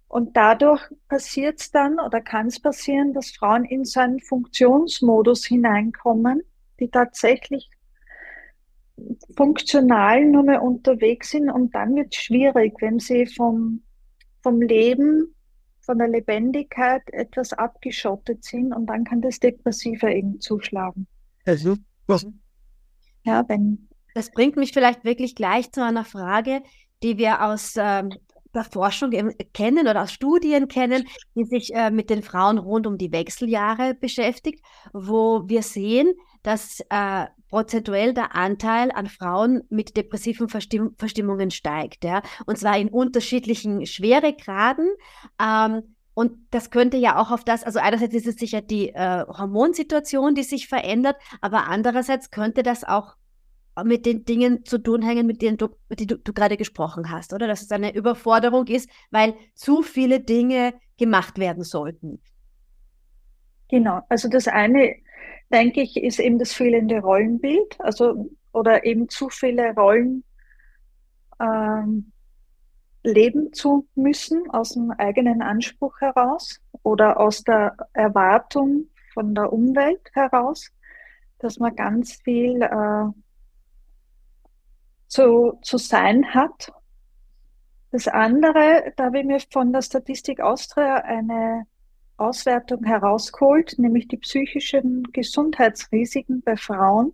Und 0.09 0.37
dadurch 0.37 0.83
passiert 1.09 1.61
es 1.61 1.71
dann 1.71 1.99
oder 1.99 2.21
kann 2.21 2.47
es 2.47 2.61
passieren, 2.61 3.12
dass 3.12 3.33
Frauen 3.33 3.64
in 3.64 3.85
so 3.85 4.00
einen 4.00 4.21
Funktionsmodus 4.21 5.45
hineinkommen, 5.45 6.43
die 6.81 6.88
tatsächlich 6.88 7.69
funktional 9.37 10.25
nur 10.25 10.45
mehr 10.45 10.62
unterwegs 10.62 11.31
sind 11.31 11.50
und 11.50 11.75
dann 11.75 11.97
wird 11.97 12.14
es 12.14 12.23
schwierig, 12.23 12.75
wenn 12.81 12.99
sie 12.99 13.26
vom, 13.26 13.83
vom 14.43 14.62
Leben, 14.62 15.36
von 15.87 15.99
der 15.99 16.09
Lebendigkeit 16.09 17.02
etwas 17.12 17.52
abgeschottet 17.52 18.45
sind 18.45 18.73
und 18.73 18.87
dann 18.87 19.05
kann 19.05 19.23
das 19.23 19.38
Depressive 19.38 20.12
eben 20.12 20.40
zuschlagen. 20.40 21.07
Also, 21.47 21.76
Ja, 23.25 23.45
wenn, 23.49 23.88
Das 24.14 24.31
bringt 24.31 24.57
mich 24.57 24.73
vielleicht 24.73 25.05
wirklich 25.05 25.35
gleich 25.35 25.73
zu 25.73 25.83
einer 25.83 26.05
Frage, 26.05 26.62
die 27.02 27.19
wir 27.19 27.45
aus 27.45 27.75
ähm, 27.76 28.11
der 28.55 28.64
Forschung 28.64 29.11
kennen 29.52 29.87
oder 29.87 30.02
aus 30.02 30.12
Studien 30.12 30.69
kennen, 30.69 31.07
die 31.35 31.45
sich 31.45 31.75
äh, 31.75 31.90
mit 31.90 32.11
den 32.11 32.23
Frauen 32.23 32.59
rund 32.59 32.87
um 32.87 32.99
die 32.99 33.12
Wechseljahre 33.12 33.95
beschäftigt, 33.95 34.64
wo 34.93 35.49
wir 35.49 35.62
sehen, 35.62 36.14
dass 36.47 36.79
äh, 36.91 37.26
prozentuell 37.49 38.15
der 38.15 38.37
Anteil 38.37 38.93
an 38.93 39.09
Frauen 39.09 39.65
mit 39.69 39.97
depressiven 39.97 40.49
Verstimm 40.49 40.95
Verstimmungen 40.97 41.50
steigt. 41.50 42.05
Ja? 42.05 42.23
Und 42.47 42.57
zwar 42.57 42.79
in 42.79 42.88
unterschiedlichen 42.88 43.85
Schweregraden. 43.85 44.88
Ähm, 45.43 45.97
und 46.15 46.38
das 46.53 46.71
könnte 46.71 46.99
ja 46.99 47.21
auch 47.21 47.33
auf 47.33 47.43
das, 47.43 47.65
also 47.65 47.81
einerseits 47.81 48.15
ist 48.15 48.29
es 48.29 48.37
sicher 48.37 48.62
die 48.62 48.91
äh, 48.91 49.25
Hormonsituation, 49.26 50.37
die 50.37 50.45
sich 50.45 50.69
verändert, 50.69 51.17
aber 51.41 51.67
andererseits 51.67 52.31
könnte 52.31 52.62
das 52.62 52.85
auch 52.85 53.17
mit 53.85 54.07
den 54.07 54.25
Dingen 54.25 54.65
zu 54.65 54.79
tun 54.79 55.03
hängen, 55.03 55.26
mit 55.26 55.43
denen 55.43 55.59
du, 55.59 55.69
mit 55.88 55.99
denen 55.99 56.09
du, 56.09 56.17
du 56.19 56.33
gerade 56.33 56.57
gesprochen 56.57 57.11
hast, 57.11 57.35
oder? 57.35 57.49
Dass 57.49 57.61
es 57.61 57.73
eine 57.73 57.93
Überforderung 57.93 58.69
ist, 58.69 58.88
weil 59.11 59.35
zu 59.55 59.83
viele 59.83 60.21
Dinge 60.21 60.75
gemacht 60.97 61.38
werden 61.38 61.65
sollten. 61.65 62.21
Genau, 63.69 64.00
also 64.09 64.29
das 64.29 64.47
eine, 64.47 64.95
denke 65.53 65.83
ich, 65.83 65.97
ist 65.97 66.19
eben 66.19 66.38
das 66.38 66.53
fehlende 66.53 67.00
Rollenbild, 67.00 67.81
also 67.81 68.31
oder 68.53 68.85
eben 68.85 69.09
zu 69.09 69.29
viele 69.29 69.75
Rollen 69.75 70.25
ähm, 71.41 72.12
leben 73.03 73.53
zu 73.53 73.87
müssen 73.95 74.50
aus 74.50 74.73
dem 74.73 74.91
eigenen 74.91 75.43
Anspruch 75.43 76.00
heraus 76.00 76.61
oder 76.83 77.21
aus 77.21 77.45
der 77.45 77.76
Erwartung 77.93 78.88
von 79.15 79.35
der 79.35 79.53
Umwelt 79.53 80.11
heraus, 80.12 80.71
dass 81.38 81.59
man 81.59 81.76
ganz 81.76 82.15
viel 82.15 82.62
äh, 82.62 83.09
zu, 85.07 85.59
zu 85.62 85.79
sein 85.79 86.35
hat. 86.35 86.73
Das 87.93 88.09
andere, 88.09 88.93
da 88.97 89.05
habe 89.05 89.21
ich 89.21 89.25
mir 89.25 89.38
von 89.53 89.73
der 89.73 89.83
Statistik 89.83 90.41
Austria 90.41 90.97
eine 90.97 91.67
Auswertung 92.17 92.85
herausgeholt, 92.85 93.79
nämlich 93.79 94.09
die 94.09 94.17
psychischen 94.17 95.05
Gesundheitsrisiken 95.13 96.43
bei 96.43 96.57
Frauen. 96.57 97.13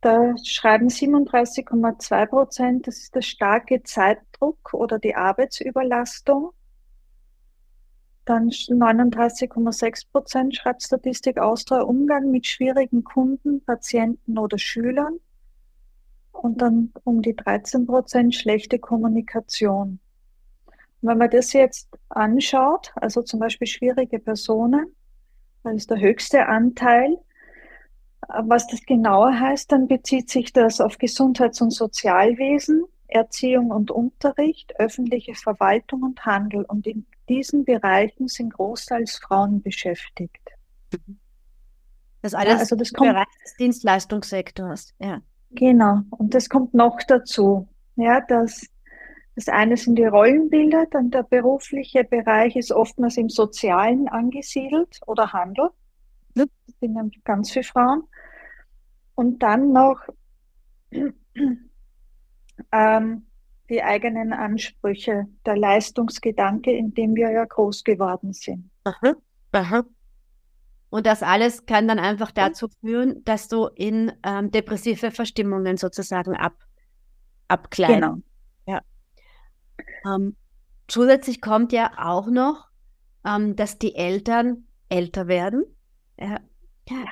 Da 0.00 0.34
schreiben 0.44 0.88
37,2 0.88 2.26
Prozent, 2.26 2.86
das 2.86 2.98
ist 2.98 3.14
der 3.14 3.22
starke 3.22 3.82
Zeitdruck 3.82 4.72
oder 4.72 4.98
die 4.98 5.14
Arbeitsüberlastung. 5.14 6.52
Dann 8.24 8.50
39,6 8.50 10.10
Prozent 10.10 10.56
schreibt 10.56 10.82
Statistik 10.82 11.38
Austria 11.38 11.82
Umgang 11.82 12.30
mit 12.30 12.46
schwierigen 12.46 13.04
Kunden, 13.04 13.64
Patienten 13.64 14.38
oder 14.38 14.58
Schülern 14.58 15.20
und 16.32 16.60
dann 16.60 16.92
um 17.04 17.22
die 17.22 17.34
13 17.34 17.86
Prozent 17.86 18.34
schlechte 18.34 18.78
Kommunikation. 18.78 20.00
Und 21.06 21.12
wenn 21.12 21.18
man 21.18 21.30
das 21.30 21.52
jetzt 21.52 21.88
anschaut, 22.08 22.90
also 22.96 23.22
zum 23.22 23.38
Beispiel 23.38 23.68
schwierige 23.68 24.18
Personen, 24.18 24.86
dann 25.62 25.76
ist 25.76 25.88
der 25.88 26.00
höchste 26.00 26.46
Anteil. 26.46 27.16
Was 28.26 28.66
das 28.66 28.82
genauer 28.82 29.38
heißt, 29.38 29.70
dann 29.70 29.86
bezieht 29.86 30.28
sich 30.30 30.52
das 30.52 30.80
auf 30.80 30.98
Gesundheits- 30.98 31.60
und 31.60 31.70
Sozialwesen, 31.70 32.86
Erziehung 33.06 33.70
und 33.70 33.92
Unterricht, 33.92 34.74
öffentliche 34.80 35.36
Verwaltung 35.36 36.02
und 36.02 36.26
Handel. 36.26 36.64
Und 36.64 36.88
in 36.88 37.06
diesen 37.28 37.64
Bereichen 37.64 38.26
sind 38.26 38.54
großteils 38.54 39.18
Frauen 39.18 39.62
beschäftigt. 39.62 40.42
Das 42.22 42.34
alles 42.34 42.54
ja, 42.54 42.58
also 42.58 42.74
das 42.74 42.92
kommt, 42.92 43.12
Bereich 43.12 43.26
des 43.44 43.54
Dienstleistungssektors, 43.54 44.92
ja. 44.98 45.20
Genau, 45.52 46.00
und 46.10 46.34
das 46.34 46.48
kommt 46.48 46.74
noch 46.74 46.98
dazu. 47.06 47.68
Ja, 47.94 48.20
dass 48.22 48.66
das 49.36 49.48
eine 49.48 49.76
sind 49.76 49.96
die 49.96 50.06
Rollenbilder, 50.06 50.86
dann 50.90 51.10
der 51.10 51.22
berufliche 51.22 52.04
Bereich 52.04 52.56
ist 52.56 52.72
oftmals 52.72 53.18
im 53.18 53.28
Sozialen 53.28 54.08
angesiedelt 54.08 54.98
oder 55.06 55.34
Handel. 55.34 55.68
Das 56.34 56.48
sind 56.80 56.94
nämlich 56.94 57.22
ganz 57.22 57.50
viele 57.50 57.64
Frauen. 57.64 58.04
Und 59.14 59.42
dann 59.42 59.72
noch 59.72 60.00
ähm, 62.72 63.26
die 63.68 63.82
eigenen 63.82 64.32
Ansprüche, 64.32 65.26
der 65.44 65.56
Leistungsgedanke, 65.56 66.72
in 66.72 66.94
dem 66.94 67.14
wir 67.14 67.30
ja 67.30 67.44
groß 67.44 67.84
geworden 67.84 68.32
sind. 68.32 68.70
Aha, 68.84 69.14
aha. 69.52 69.84
Und 70.88 71.04
das 71.04 71.22
alles 71.22 71.66
kann 71.66 71.88
dann 71.88 71.98
einfach 71.98 72.30
dazu 72.30 72.68
führen, 72.80 73.22
dass 73.24 73.48
du 73.48 73.66
in 73.74 74.12
ähm, 74.22 74.50
depressive 74.50 75.10
Verstimmungen 75.10 75.76
sozusagen 75.76 76.34
ab, 76.34 76.54
abgleitest. 77.48 78.00
Genau. 78.00 78.22
Ähm, 80.06 80.36
zusätzlich 80.88 81.40
kommt 81.40 81.72
ja 81.72 81.92
auch 81.98 82.28
noch, 82.28 82.66
ähm, 83.24 83.56
dass 83.56 83.78
die 83.78 83.94
Eltern 83.94 84.64
älter 84.88 85.26
werden. 85.28 85.64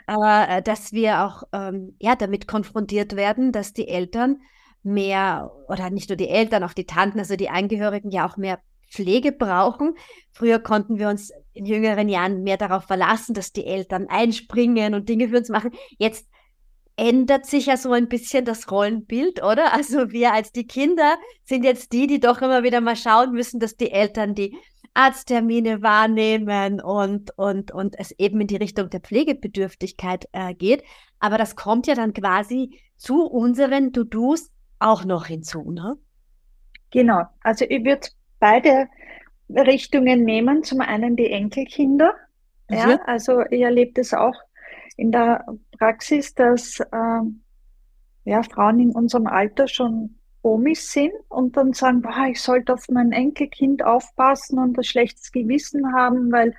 Aber 0.06 0.49
äh, 0.49 0.62
dass 0.62 0.92
wir 0.92 1.25
auch 1.25 1.44
ähm, 1.52 1.97
ja, 2.00 2.14
damit 2.14 2.47
konfrontiert 2.47 3.16
werden, 3.16 3.52
dass 3.52 3.73
die 3.73 3.88
Eltern 3.88 4.40
mehr, 4.83 5.50
oder 5.68 5.90
nicht 5.90 6.11
nur 6.11 6.16
die 6.16 6.28
Eltern, 6.28 6.62
auch 6.62 6.75
die 6.75 6.87
Tanten, 6.87 7.18
also 7.18 7.37
die 7.37 7.49
Angehörigen 7.49 8.11
ja 8.11 8.28
auch 8.28 8.37
mehr 8.37 8.61
Pflege 8.90 9.33
brauchen. 9.33 9.97
Früher 10.33 10.61
konnten 10.61 10.99
wir 10.99 11.09
uns 11.09 11.33
in 11.52 11.66
jüngeren 11.66 12.09
Jahren 12.09 12.42
mehr 12.42 12.56
darauf 12.56 12.85
verlassen, 12.85 13.35
dass 13.35 13.52
die 13.52 13.66
Eltern 13.66 14.06
einspringen 14.09 14.94
und 14.94 15.09
Dinge 15.09 15.28
für 15.28 15.38
uns 15.38 15.49
machen. 15.49 15.73
Jetzt 15.99 16.28
ändert 16.96 17.46
sich 17.46 17.66
ja 17.66 17.76
so 17.76 17.92
ein 17.92 18.08
bisschen 18.08 18.44
das 18.44 18.70
Rollenbild, 18.70 19.42
oder? 19.42 19.72
Also 19.74 20.12
wir 20.12 20.32
als 20.32 20.52
die 20.52 20.66
Kinder 20.66 21.16
sind 21.44 21.64
jetzt 21.64 21.92
die, 21.92 22.06
die 22.06 22.20
doch 22.20 22.40
immer 22.42 22.62
wieder 22.62 22.80
mal 22.80 22.96
schauen 22.96 23.32
müssen, 23.32 23.60
dass 23.60 23.76
die 23.76 23.90
Eltern 23.90 24.34
die 24.34 24.56
Arzttermine 24.94 25.82
wahrnehmen 25.82 26.80
und, 26.80 27.36
und, 27.36 27.72
und 27.72 27.98
es 27.98 28.12
eben 28.12 28.40
in 28.40 28.46
die 28.46 28.56
Richtung 28.56 28.90
der 28.90 29.00
Pflegebedürftigkeit 29.00 30.28
äh, 30.32 30.54
geht. 30.54 30.84
Aber 31.18 31.36
das 31.36 31.56
kommt 31.56 31.88
ja 31.88 31.96
dann 31.96 32.12
quasi 32.12 32.80
zu 32.96 33.24
unseren 33.26 33.92
To-Dos 33.92 34.52
auch 34.78 35.04
noch 35.04 35.26
hinzu, 35.26 35.70
ne? 35.72 35.96
Genau. 36.90 37.24
Also 37.42 37.64
ich 37.68 37.84
würde 37.84 38.06
beide 38.38 38.86
Richtungen 39.50 40.22
nehmen. 40.22 40.62
Zum 40.62 40.80
einen 40.80 41.16
die 41.16 41.30
Enkelkinder. 41.30 42.14
Ja, 42.70 42.98
also 43.06 43.42
ich 43.50 43.62
erlebe 43.62 43.92
das 43.94 44.14
auch 44.14 44.34
in 44.96 45.12
der 45.12 45.44
Praxis, 45.78 46.34
dass 46.34 46.80
äh, 46.80 47.20
ja, 48.24 48.42
Frauen 48.42 48.80
in 48.80 48.92
unserem 48.92 49.26
Alter 49.26 49.68
schon 49.68 50.16
Omis 50.42 50.92
sind 50.92 51.12
und 51.28 51.56
dann 51.56 51.72
sagen, 51.72 52.02
boah, 52.02 52.26
ich 52.30 52.40
sollte 52.40 52.74
auf 52.74 52.86
mein 52.90 53.12
Enkelkind 53.12 53.82
aufpassen 53.82 54.58
und 54.58 54.78
ein 54.78 54.84
schlechtes 54.84 55.32
Gewissen 55.32 55.94
haben, 55.94 56.30
weil 56.30 56.54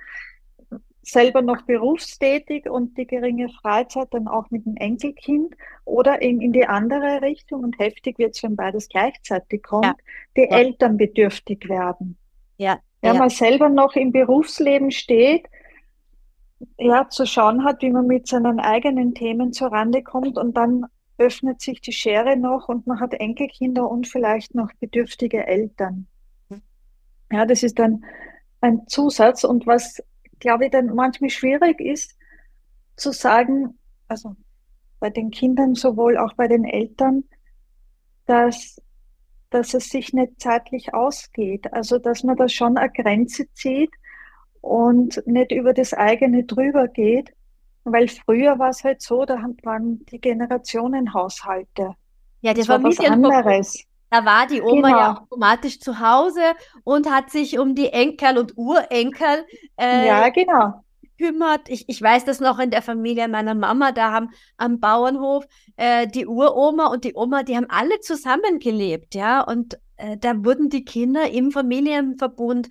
selber 1.02 1.40
noch 1.40 1.62
berufstätig 1.62 2.68
und 2.68 2.98
die 2.98 3.06
geringe 3.06 3.48
Freizeit 3.48 4.08
dann 4.10 4.26
auch 4.26 4.50
mit 4.50 4.66
dem 4.66 4.76
Enkelkind 4.76 5.54
oder 5.84 6.20
eben 6.20 6.40
in 6.40 6.52
die 6.52 6.66
andere 6.66 7.22
Richtung 7.22 7.62
und 7.62 7.78
heftig 7.78 8.18
wird 8.18 8.34
es, 8.34 8.42
wenn 8.42 8.56
beides 8.56 8.88
gleichzeitig 8.88 9.62
kommt, 9.62 9.84
ja. 9.84 9.94
die 10.36 10.48
ja. 10.50 10.56
Eltern 10.56 10.96
bedürftig 10.96 11.68
werden. 11.68 12.18
Ja. 12.58 12.80
Ja, 13.02 13.12
ja. 13.12 13.18
man 13.18 13.30
selber 13.30 13.68
noch 13.68 13.94
im 13.94 14.10
Berufsleben 14.10 14.90
steht, 14.90 15.46
ja, 16.78 17.08
zu 17.08 17.26
schauen 17.26 17.64
hat, 17.64 17.82
wie 17.82 17.90
man 17.90 18.06
mit 18.06 18.26
seinen 18.26 18.60
eigenen 18.60 19.14
Themen 19.14 19.52
zurande 19.52 20.02
kommt 20.02 20.38
und 20.38 20.56
dann 20.56 20.86
öffnet 21.18 21.60
sich 21.60 21.80
die 21.80 21.92
Schere 21.92 22.36
noch 22.36 22.68
und 22.68 22.86
man 22.86 23.00
hat 23.00 23.14
Enkelkinder 23.14 23.90
und 23.90 24.06
vielleicht 24.06 24.54
noch 24.54 24.70
bedürftige 24.80 25.46
Eltern. 25.46 26.06
Ja, 27.32 27.44
das 27.46 27.62
ist 27.62 27.78
dann 27.78 28.04
ein 28.60 28.86
Zusatz 28.86 29.44
und 29.44 29.66
was 29.66 30.00
glaube 30.38 30.66
ich, 30.66 30.70
dann 30.70 30.94
manchmal 30.94 31.30
schwierig 31.30 31.80
ist, 31.80 32.16
zu 32.96 33.12
sagen, 33.12 33.78
also 34.08 34.36
bei 35.00 35.10
den 35.10 35.30
Kindern 35.30 35.74
sowohl 35.74 36.16
auch 36.16 36.34
bei 36.34 36.48
den 36.48 36.64
Eltern, 36.64 37.24
dass, 38.26 38.80
dass 39.50 39.74
es 39.74 39.88
sich 39.88 40.12
nicht 40.12 40.40
zeitlich 40.40 40.94
ausgeht. 40.94 41.72
Also, 41.72 41.98
dass 41.98 42.22
man 42.22 42.36
da 42.36 42.48
schon 42.48 42.76
eine 42.76 42.90
Grenze 42.90 43.52
zieht 43.52 43.90
und 44.66 45.22
nicht 45.26 45.52
über 45.52 45.72
das 45.72 45.94
eigene 45.94 46.44
drüber 46.44 46.88
geht. 46.88 47.32
Weil 47.84 48.08
früher 48.08 48.58
war 48.58 48.70
es 48.70 48.82
halt 48.82 49.00
so, 49.00 49.24
da 49.24 49.38
waren 49.62 50.04
die 50.06 50.20
Generationenhaushalte. 50.20 51.94
Ja, 52.40 52.52
das, 52.52 52.66
das 52.66 52.68
war 52.68 52.82
was 52.82 52.98
anderes. 52.98 53.84
Da 54.10 54.24
war 54.24 54.46
die 54.46 54.60
Oma 54.60 54.88
genau. 54.88 54.98
ja 54.98 55.18
automatisch 55.20 55.78
zu 55.78 56.00
Hause 56.00 56.40
und 56.84 57.10
hat 57.10 57.30
sich 57.30 57.58
um 57.58 57.74
die 57.74 57.92
Enkel 57.92 58.38
und 58.38 58.56
Urenkel 58.56 59.44
äh, 59.76 60.06
ja, 60.06 60.28
genau. 60.30 60.82
gekümmert. 61.02 61.68
Ich, 61.68 61.88
ich 61.88 62.02
weiß 62.02 62.24
das 62.24 62.40
noch 62.40 62.58
in 62.58 62.70
der 62.70 62.82
Familie 62.82 63.28
meiner 63.28 63.54
Mama, 63.54 63.92
da 63.92 64.12
haben 64.12 64.30
am 64.56 64.80
Bauernhof 64.80 65.44
äh, 65.76 66.08
die 66.08 66.26
Uroma 66.26 66.86
und 66.86 67.04
die 67.04 67.14
Oma, 67.14 67.44
die 67.44 67.56
haben 67.56 67.66
alle 67.68 68.00
zusammengelebt, 68.00 69.14
ja. 69.14 69.42
Und 69.42 69.78
äh, 69.96 70.16
da 70.16 70.44
wurden 70.44 70.70
die 70.70 70.84
Kinder 70.84 71.30
im 71.30 71.52
Familienverbund 71.52 72.68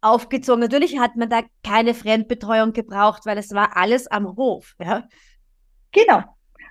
aufgezogen. 0.00 0.60
Natürlich 0.60 0.98
hat 0.98 1.16
man 1.16 1.28
da 1.28 1.42
keine 1.64 1.94
Fremdbetreuung 1.94 2.72
gebraucht, 2.72 3.26
weil 3.26 3.38
es 3.38 3.52
war 3.52 3.76
alles 3.76 4.06
am 4.06 4.36
Hof, 4.36 4.74
ja. 4.78 5.04
Genau. 5.92 6.22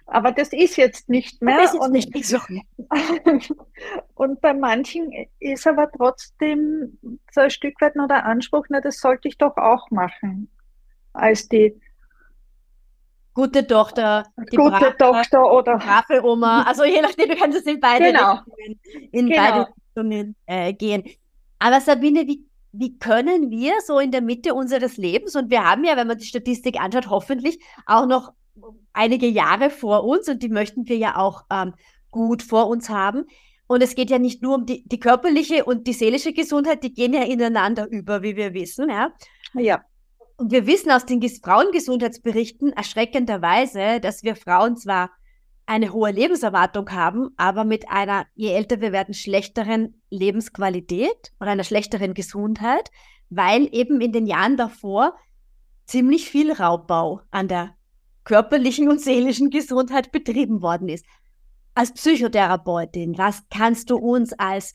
Aber 0.08 0.32
das 0.32 0.53
ist 0.53 0.77
jetzt 0.77 1.10
nicht 1.10 1.41
mehr. 1.41 1.58
Das 1.58 1.74
ist 1.74 1.79
und, 1.79 1.91
nicht 1.91 2.25
so. 2.25 2.38
und 4.13 4.41
bei 4.41 4.53
manchen 4.53 5.12
ist 5.39 5.65
aber 5.65 5.91
trotzdem 5.91 7.00
so 7.32 7.41
ein 7.41 7.50
Stück 7.50 7.82
weit 7.82 7.96
noch 7.96 8.08
der 8.08 8.25
Anspruch, 8.25 8.65
na, 8.70 8.82
das 8.82 9.00
sollte 9.00 9.27
ich 9.27 9.38
doch 9.38 9.58
auch 9.58 9.89
machen, 9.89 10.51
als 11.13 11.48
die 11.48 11.79
gute 13.34 13.65
Tochter, 13.65 14.27
die 14.51 14.58
gute 14.58 14.72
brave, 14.72 14.98
Tochter 14.98 15.51
oder 15.51 15.77
brave 15.77 16.24
Oma. 16.24 16.63
Also 16.63 16.84
je 16.84 17.01
nachdem, 17.01 17.29
du 17.29 17.36
kannst 17.36 17.58
es 17.58 17.65
in 17.65 17.79
beide 17.79 18.05
genau. 18.05 18.34
Richtungen, 18.34 18.79
in 19.12 19.29
genau. 19.29 19.41
beide 19.41 19.67
Richtungen 19.67 20.36
äh, 20.46 20.74
gehen. 20.74 21.03
Aber 21.58 21.82
Sabine, 21.82 22.27
wie, 22.27 22.46
wie 22.77 22.98
können 22.98 23.50
wir 23.50 23.74
so 23.86 24.00
in 24.00 24.12
der 24.12 24.22
Mitte 24.22 24.53
unseres 24.53 24.98
Lebens, 24.98 25.36
und 25.36 25.50
wir 25.50 25.63
haben 25.63 25.84
ja, 25.84 25.98
wenn 25.98 26.08
man 26.08 26.17
die 26.17 26.25
Statistik 26.25 26.79
anschaut, 26.79 27.10
hoffentlich 27.10 27.60
auch 27.86 28.05
noch 28.05 28.34
einige 28.94 29.27
Jahre 29.27 29.70
vor 29.70 30.03
uns 30.03 30.29
und 30.29 30.41
die 30.41 30.50
möchten 30.50 30.88
wir 30.88 30.98
ja 30.98 31.17
auch 31.17 31.44
ähm, 31.51 31.74
gut 32.12 32.41
vor 32.41 32.67
uns 32.67 32.89
haben. 32.89 33.25
Und 33.67 33.82
es 33.82 33.96
geht 33.96 34.10
ja 34.10 34.20
nicht 34.20 34.41
nur 34.41 34.55
um 34.55 34.65
die, 34.65 34.84
die 34.86 35.00
körperliche 35.00 35.65
und 35.65 35.88
die 35.88 35.94
seelische 35.94 36.34
Gesundheit, 36.34 36.84
die 36.84 36.94
gehen 36.94 37.13
ja 37.13 37.24
ineinander 37.24 37.88
über, 37.89 38.22
wie 38.22 38.36
wir 38.36 38.53
wissen. 38.53 38.89
Ja. 38.89 39.12
ja. 39.55 39.82
Und 40.38 40.51
wir 40.51 40.67
wissen 40.67 40.91
aus 40.91 41.05
den 41.05 41.22
Frauengesundheitsberichten 41.22 42.74
erschreckenderweise, 42.74 44.00
dass 44.00 44.24
wir 44.24 44.36
Frauen 44.36 44.77
zwar 44.77 45.10
eine 45.65 45.93
hohe 45.93 46.12
Lebenserwartung 46.12 46.89
haben, 46.91 47.29
aber 47.38 47.63
mit 47.63 47.89
einer, 47.89 48.25
je 48.36 48.51
älter 48.51 48.81
wir 48.81 48.91
werden, 48.91 49.13
schlechteren 49.13 50.01
Lebensqualität 50.10 51.34
oder 51.39 51.51
einer 51.51 51.63
schlechteren 51.63 52.13
Gesundheit, 52.13 52.91
weil 53.29 53.67
eben 53.74 54.00
in 54.01 54.12
den 54.12 54.27
Jahren 54.27 54.57
davor 54.57 55.15
ziemlich 55.86 56.29
viel 56.29 56.51
Raubbau 56.51 57.22
an 57.31 57.48
der 57.48 57.75
körperlichen 58.24 58.89
und 58.89 59.01
seelischen 59.01 59.50
Gesundheit 59.50 60.12
betrieben 60.12 60.62
worden 60.62 60.89
ist. 60.89 61.05
Als 61.74 61.93
Psychotherapeutin, 61.93 63.17
was 63.17 63.43
kannst 63.50 63.89
du 63.89 63.98
uns 63.98 64.34
als, 64.34 64.74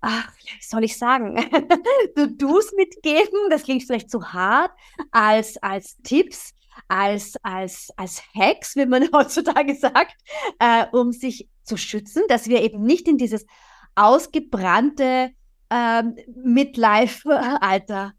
ach, 0.00 0.32
wie 0.36 0.62
soll 0.62 0.84
ich 0.84 0.96
sagen, 0.96 1.36
du 2.16 2.28
Dus 2.28 2.72
mitgeben? 2.76 3.50
Das 3.50 3.64
klingt 3.64 3.82
vielleicht 3.82 4.10
zu 4.10 4.32
hart, 4.32 4.72
als, 5.10 5.56
als 5.62 5.96
Tipps, 6.02 6.54
als, 6.88 7.36
als, 7.42 7.90
als 7.96 8.22
Hacks, 8.34 8.76
wie 8.76 8.86
man 8.86 9.08
heutzutage 9.12 9.74
sagt, 9.74 10.16
äh, 10.58 10.86
um 10.92 11.12
sich 11.12 11.48
zu 11.62 11.76
schützen, 11.76 12.22
dass 12.28 12.48
wir 12.48 12.62
eben 12.62 12.82
nicht 12.82 13.08
in 13.08 13.18
dieses 13.18 13.46
ausgebrannte 13.94 15.30
ähm, 15.70 16.16
Midlife-Alter 16.34 18.12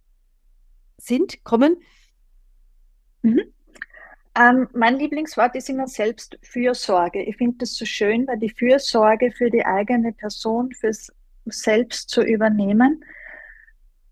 sind, 0.97 1.43
kommen. 1.43 1.77
Mhm. 3.21 3.41
Ähm, 4.35 4.67
mein 4.73 4.97
Lieblingswort 4.97 5.55
ist 5.55 5.69
immer 5.69 5.87
Selbstfürsorge. 5.87 7.21
Ich 7.21 7.37
finde 7.37 7.57
das 7.59 7.75
so 7.75 7.85
schön, 7.85 8.25
weil 8.27 8.39
die 8.39 8.49
Fürsorge 8.49 9.31
für 9.31 9.51
die 9.51 9.63
eigene 9.63 10.11
Person, 10.11 10.71
fürs 10.71 11.11
Selbst 11.45 12.09
zu 12.09 12.23
übernehmen. 12.23 13.03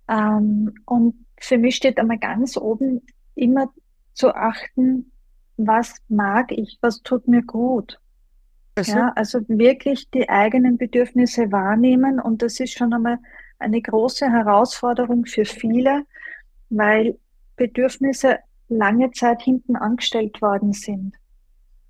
Ähm, 0.07 0.75
und 0.85 1.25
für 1.39 1.57
mich 1.57 1.75
steht 1.75 1.97
einmal 1.97 2.19
ganz 2.19 2.55
oben 2.55 3.01
immer 3.33 3.73
zu 4.13 4.35
achten, 4.35 5.11
was 5.57 5.95
mag 6.07 6.51
ich, 6.51 6.77
was 6.81 7.01
tut 7.01 7.27
mir 7.27 7.43
gut. 7.43 7.99
Also, 8.75 8.93
ja, 8.93 9.11
also 9.15 9.39
wirklich 9.47 10.09
die 10.11 10.29
eigenen 10.29 10.77
Bedürfnisse 10.77 11.51
wahrnehmen 11.51 12.19
und 12.19 12.41
das 12.41 12.59
ist 12.59 12.77
schon 12.77 12.93
einmal 12.93 13.19
eine 13.59 13.81
große 13.81 14.29
Herausforderung 14.31 15.25
für 15.25 15.45
viele, 15.45 16.05
weil 16.69 17.17
Bedürfnisse 17.57 18.39
lange 18.69 19.11
Zeit 19.11 19.41
hinten 19.41 19.75
angestellt 19.75 20.41
worden 20.41 20.73
sind. 20.73 21.15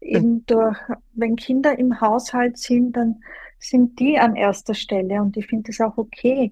Eben 0.02 0.46
durch, 0.48 0.78
wenn 1.14 1.36
Kinder 1.36 1.78
im 1.78 2.02
Haushalt 2.02 2.58
sind, 2.58 2.94
dann 2.94 3.22
sind 3.60 4.00
die 4.00 4.18
an 4.18 4.36
erster 4.36 4.74
Stelle 4.74 5.22
und 5.22 5.38
ich 5.38 5.46
finde 5.46 5.72
das 5.72 5.80
auch 5.80 5.98
okay. 5.98 6.52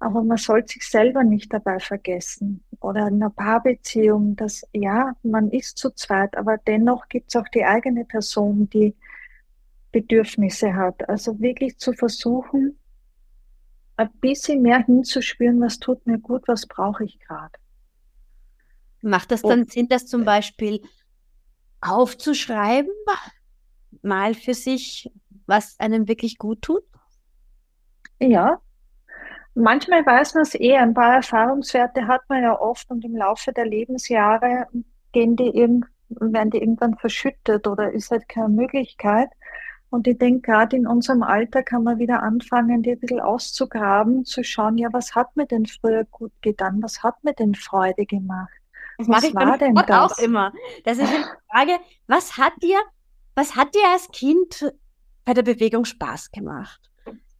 Aber 0.00 0.22
man 0.22 0.36
sollte 0.36 0.74
sich 0.74 0.88
selber 0.88 1.24
nicht 1.24 1.52
dabei 1.52 1.80
vergessen. 1.80 2.62
Oder 2.80 3.08
in 3.08 3.14
einer 3.14 3.30
Paarbeziehung, 3.30 4.36
dass 4.36 4.62
ja, 4.72 5.16
man 5.22 5.50
ist 5.50 5.78
zu 5.78 5.90
zweit, 5.90 6.36
aber 6.36 6.56
dennoch 6.58 7.08
gibt 7.08 7.30
es 7.30 7.36
auch 7.36 7.48
die 7.48 7.64
eigene 7.64 8.04
Person, 8.04 8.68
die 8.70 8.94
Bedürfnisse 9.90 10.74
hat. 10.74 11.08
Also 11.08 11.40
wirklich 11.40 11.78
zu 11.78 11.92
versuchen, 11.92 12.78
ein 13.96 14.10
bisschen 14.20 14.62
mehr 14.62 14.84
hinzuspüren, 14.84 15.60
was 15.60 15.78
tut 15.78 16.06
mir 16.06 16.18
gut, 16.18 16.46
was 16.46 16.66
brauche 16.66 17.04
ich 17.04 17.18
gerade. 17.18 17.58
Macht 19.02 19.32
das 19.32 19.42
dann 19.42 19.66
Sinn, 19.66 19.88
das 19.88 20.06
zum 20.06 20.24
Beispiel 20.24 20.80
aufzuschreiben, 21.80 22.92
mal 24.02 24.34
für 24.34 24.54
sich, 24.54 25.10
was 25.46 25.78
einem 25.80 26.06
wirklich 26.08 26.38
gut 26.38 26.62
tut? 26.62 26.82
Ja, 28.20 28.60
manchmal 29.58 30.04
weiß 30.04 30.34
man 30.34 30.42
es 30.42 30.54
eh. 30.54 30.76
Ein 30.76 30.94
paar 30.94 31.14
Erfahrungswerte 31.14 32.06
hat 32.06 32.22
man 32.28 32.42
ja 32.42 32.58
oft 32.58 32.90
und 32.90 33.04
im 33.04 33.16
Laufe 33.16 33.52
der 33.52 33.66
Lebensjahre 33.66 34.66
gehen 35.12 35.36
die 35.36 35.52
werden 36.10 36.50
die 36.50 36.58
irgendwann 36.58 36.96
verschüttet 36.96 37.66
oder 37.66 37.92
ist 37.92 38.10
halt 38.10 38.28
keine 38.28 38.48
Möglichkeit. 38.48 39.28
Und 39.90 40.06
ich 40.06 40.18
denke, 40.18 40.42
gerade 40.42 40.76
in 40.76 40.86
unserem 40.86 41.22
Alter 41.22 41.62
kann 41.62 41.82
man 41.82 41.98
wieder 41.98 42.22
anfangen, 42.22 42.82
die 42.82 42.92
ein 42.92 43.00
bisschen 43.00 43.20
auszugraben, 43.20 44.24
zu 44.24 44.44
schauen, 44.44 44.76
ja, 44.76 44.88
was 44.92 45.14
hat 45.14 45.34
mir 45.36 45.46
denn 45.46 45.64
früher 45.64 46.04
gut 46.04 46.32
getan? 46.42 46.82
Was 46.82 47.02
hat 47.02 47.22
mir 47.24 47.32
denn 47.32 47.54
Freude 47.54 48.04
gemacht? 48.04 48.52
Das 48.98 49.06
mache 49.06 49.28
ich 49.28 49.32
beim 49.32 49.54
Sport 49.54 49.90
auch 49.90 50.18
immer. 50.18 50.52
Das 50.84 50.98
ist 50.98 51.10
die 51.10 51.24
Frage, 51.50 51.78
was 52.06 52.36
hat 52.36 52.52
dir, 52.62 52.78
was 53.34 53.56
hat 53.56 53.74
dir 53.74 53.88
als 53.92 54.08
Kind 54.08 54.72
bei 55.24 55.32
der 55.32 55.42
Bewegung 55.42 55.84
Spaß 55.84 56.32
gemacht? 56.32 56.80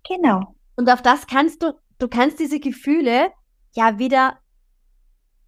Genau. 0.09 0.55
Und 0.77 0.89
auf 0.89 1.03
das 1.03 1.27
kannst 1.27 1.63
du, 1.63 1.73
du 1.99 2.09
kannst 2.09 2.39
diese 2.39 2.61
Gefühle 2.61 3.31
ja 3.75 3.99
wieder 3.99 4.39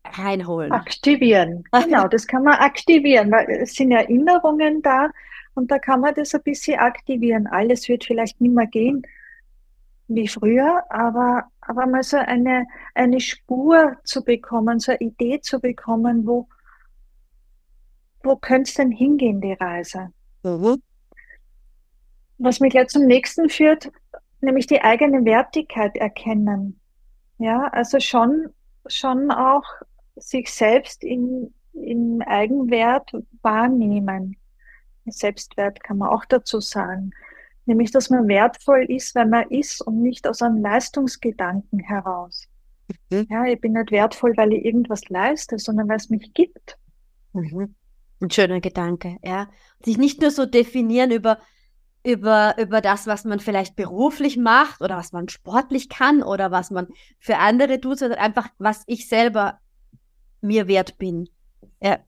reinholen. 0.04 0.72
Aktivieren. 0.72 1.64
Genau, 1.72 2.08
das 2.08 2.26
kann 2.26 2.44
man 2.44 2.58
aktivieren, 2.58 3.30
weil 3.30 3.48
es 3.50 3.74
sind 3.74 3.92
Erinnerungen 3.92 4.82
da 4.82 5.10
und 5.54 5.70
da 5.70 5.78
kann 5.78 6.00
man 6.00 6.14
das 6.14 6.34
ein 6.34 6.42
bisschen 6.42 6.78
aktivieren. 6.78 7.46
Alles 7.46 7.88
wird 7.88 8.04
vielleicht 8.04 8.40
nicht 8.40 8.54
mehr 8.54 8.66
gehen, 8.66 9.02
wie 10.08 10.26
früher, 10.26 10.82
aber, 10.90 11.44
aber 11.60 11.86
mal 11.86 12.02
so 12.02 12.16
eine, 12.16 12.66
eine 12.94 13.20
Spur 13.20 13.96
zu 14.04 14.24
bekommen, 14.24 14.80
so 14.80 14.92
eine 14.92 15.00
Idee 15.00 15.40
zu 15.40 15.60
bekommen, 15.60 16.26
wo, 16.26 16.48
wo 18.22 18.36
könnte 18.36 18.68
es 18.68 18.74
denn 18.74 18.90
hingehen, 18.90 19.40
die 19.40 19.52
Reise? 19.52 20.12
Mhm. 20.42 20.82
Was 22.38 22.58
mich 22.58 22.72
gleich 22.72 22.88
zum 22.88 23.06
nächsten 23.06 23.48
führt, 23.50 23.92
nämlich 24.42 24.66
die 24.66 24.82
eigene 24.82 25.24
Wertigkeit 25.24 25.96
erkennen. 25.96 26.80
Ja, 27.38 27.68
also 27.68 28.00
schon, 28.00 28.48
schon 28.86 29.30
auch 29.30 29.64
sich 30.16 30.52
selbst 30.52 31.02
in, 31.02 31.54
in 31.72 32.22
Eigenwert 32.22 33.10
wahrnehmen. 33.42 34.36
Selbstwert 35.06 35.82
kann 35.82 35.98
man 35.98 36.10
auch 36.10 36.24
dazu 36.24 36.60
sagen. 36.60 37.10
Nämlich, 37.66 37.90
dass 37.90 38.10
man 38.10 38.28
wertvoll 38.28 38.84
ist, 38.88 39.14
weil 39.14 39.26
man 39.26 39.48
ist 39.50 39.80
und 39.80 40.02
nicht 40.02 40.26
aus 40.26 40.42
einem 40.42 40.62
Leistungsgedanken 40.62 41.78
heraus. 41.80 42.46
Mhm. 43.10 43.26
Ja, 43.30 43.44
ich 43.44 43.60
bin 43.60 43.72
nicht 43.72 43.90
wertvoll, 43.90 44.36
weil 44.36 44.52
ich 44.52 44.64
irgendwas 44.64 45.08
leiste, 45.08 45.58
sondern 45.58 45.88
weil 45.88 45.96
es 45.96 46.10
mich 46.10 46.32
gibt. 46.34 46.78
Mhm. 47.32 47.74
Ein 48.20 48.30
schöner 48.30 48.60
Gedanke, 48.60 49.16
ja. 49.22 49.48
Sich 49.84 49.98
nicht 49.98 50.20
nur 50.20 50.30
so 50.30 50.46
definieren 50.46 51.10
über, 51.10 51.38
über, 52.02 52.56
über 52.58 52.80
das, 52.80 53.06
was 53.06 53.24
man 53.24 53.40
vielleicht 53.40 53.76
beruflich 53.76 54.36
macht 54.36 54.80
oder 54.80 54.96
was 54.96 55.12
man 55.12 55.28
sportlich 55.28 55.88
kann 55.88 56.22
oder 56.22 56.50
was 56.50 56.70
man 56.70 56.88
für 57.18 57.36
andere 57.36 57.80
tut, 57.80 57.98
sondern 57.98 58.18
einfach, 58.18 58.48
was 58.58 58.84
ich 58.86 59.08
selber 59.08 59.60
mir 60.40 60.66
wert 60.66 60.96
bin. 60.98 61.28
Ja. 61.80 61.98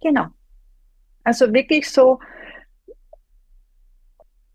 Genau. 0.00 0.26
Also 1.24 1.52
wirklich 1.52 1.90
so 1.90 2.20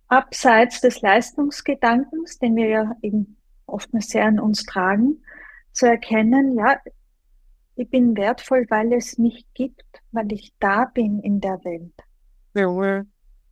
abseits 0.08 0.82
des 0.82 1.02
Leistungsgedankens, 1.02 2.40
den 2.40 2.56
wir 2.56 2.68
ja 2.68 2.96
eben 3.02 3.38
oftmals 3.66 4.10
sehr 4.10 4.26
an 4.26 4.40
uns 4.40 4.64
tragen, 4.66 5.24
zu 5.72 5.88
erkennen, 5.88 6.58
ja, 6.58 6.80
ich 7.76 7.90
bin 7.90 8.16
wertvoll, 8.16 8.66
weil 8.70 8.94
es 8.94 9.18
mich 9.18 9.46
gibt, 9.54 9.84
weil 10.12 10.32
ich 10.32 10.54
da 10.60 10.86
bin 10.86 11.20
in 11.20 11.40
der 11.40 11.64
Welt. 11.64 11.94
Ja. 12.56 13.04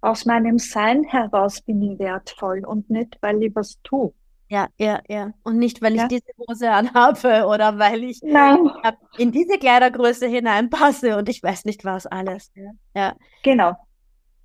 Aus 0.01 0.25
meinem 0.25 0.57
Sein 0.57 1.03
heraus 1.03 1.61
bin 1.61 1.81
ich 1.81 1.99
wertvoll 1.99 2.65
und 2.65 2.89
nicht, 2.89 3.17
weil 3.21 3.41
ich 3.43 3.55
was 3.55 3.79
tue. 3.83 4.13
Ja, 4.51 4.67
ja, 4.77 5.01
ja. 5.07 5.31
Und 5.43 5.59
nicht, 5.59 5.81
weil 5.81 5.95
ja. 5.95 6.03
ich 6.03 6.09
diese 6.09 6.31
Hose 6.37 6.71
anhabe 6.71 7.45
oder 7.47 7.79
weil 7.79 8.03
ich 8.03 8.19
Nein. 8.21 8.69
in 9.17 9.31
diese 9.31 9.57
Kleidergröße 9.57 10.27
hineinpasse 10.27 11.17
und 11.17 11.29
ich 11.29 11.41
weiß 11.41 11.65
nicht 11.65 11.85
was 11.85 12.05
alles. 12.05 12.51
Ja. 12.93 13.15
Genau. 13.43 13.77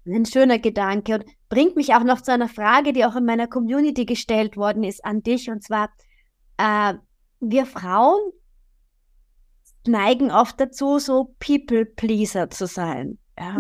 Ein 0.07 0.25
schöner 0.25 0.61
Gedanke 0.61 1.15
und 1.15 1.25
bringt 1.49 1.75
mich 1.75 1.95
auch 1.95 2.05
noch 2.05 2.21
zu 2.21 2.33
einer 2.33 2.49
Frage, 2.49 2.93
die 2.93 3.05
auch 3.05 3.17
in 3.17 3.25
meiner 3.25 3.49
Community 3.49 4.05
gestellt 4.05 4.57
worden 4.57 4.85
ist 4.85 5.05
an 5.05 5.25
dich. 5.25 5.51
Und 5.51 5.65
zwar, 5.65 5.91
äh, 6.57 6.95
wir 7.41 7.67
Frauen 7.67 8.21
neigen 9.89 10.31
oft 10.31 10.61
dazu, 10.61 10.99
so 10.99 11.35
People-Pleaser 11.39 12.51
zu 12.51 12.67
sein. 12.67 13.19
Ja. 13.39 13.57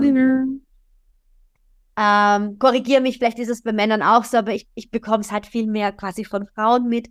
Ähm, 1.98 2.58
Korrigiere 2.58 3.00
mich, 3.00 3.18
vielleicht 3.18 3.38
ist 3.38 3.48
es 3.48 3.62
bei 3.62 3.72
Männern 3.72 4.02
auch 4.02 4.24
so, 4.24 4.36
aber 4.36 4.54
ich, 4.54 4.68
ich 4.74 4.90
bekomme 4.90 5.20
es 5.20 5.32
halt 5.32 5.46
viel 5.46 5.66
mehr 5.66 5.92
quasi 5.92 6.24
von 6.24 6.46
Frauen 6.46 6.88
mit, 6.88 7.08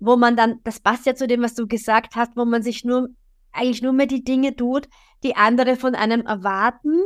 wo 0.00 0.16
man 0.16 0.36
dann, 0.36 0.60
das 0.64 0.80
passt 0.80 1.06
ja 1.06 1.14
zu 1.14 1.26
dem, 1.26 1.42
was 1.42 1.54
du 1.54 1.66
gesagt 1.66 2.14
hast, 2.14 2.36
wo 2.36 2.44
man 2.44 2.62
sich 2.62 2.84
nur, 2.84 3.08
eigentlich 3.52 3.82
nur 3.82 3.92
mehr 3.92 4.06
die 4.06 4.24
Dinge 4.24 4.54
tut, 4.54 4.88
die 5.22 5.34
andere 5.36 5.76
von 5.76 5.94
einem 5.94 6.20
erwarten, 6.20 7.00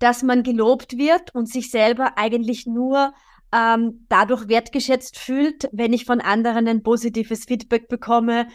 dass 0.00 0.22
man 0.22 0.42
gelobt 0.42 0.98
wird 0.98 1.32
und 1.34 1.48
sich 1.48 1.70
selber 1.70 2.18
eigentlich 2.18 2.66
nur 2.66 3.14
ähm, 3.52 4.06
dadurch 4.08 4.48
wertgeschätzt 4.48 5.16
fühlt, 5.16 5.68
wenn 5.72 5.92
ich 5.92 6.04
von 6.04 6.20
anderen 6.20 6.66
ein 6.66 6.82
positives 6.82 7.44
Feedback 7.44 7.88
bekomme 7.88 8.48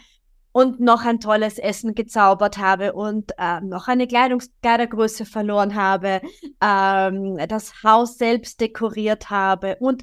und 0.52 0.80
noch 0.80 1.04
ein 1.04 1.20
tolles 1.20 1.58
Essen 1.58 1.94
gezaubert 1.94 2.58
habe 2.58 2.92
und 2.92 3.32
äh, 3.38 3.60
noch 3.60 3.88
eine 3.88 4.06
Kleidungs 4.06 4.50
Kleidergröße 4.62 5.24
verloren 5.24 5.74
habe, 5.74 6.20
ähm, 6.60 7.38
das 7.48 7.82
Haus 7.82 8.18
selbst 8.18 8.60
dekoriert 8.60 9.30
habe 9.30 9.76
und 9.80 10.02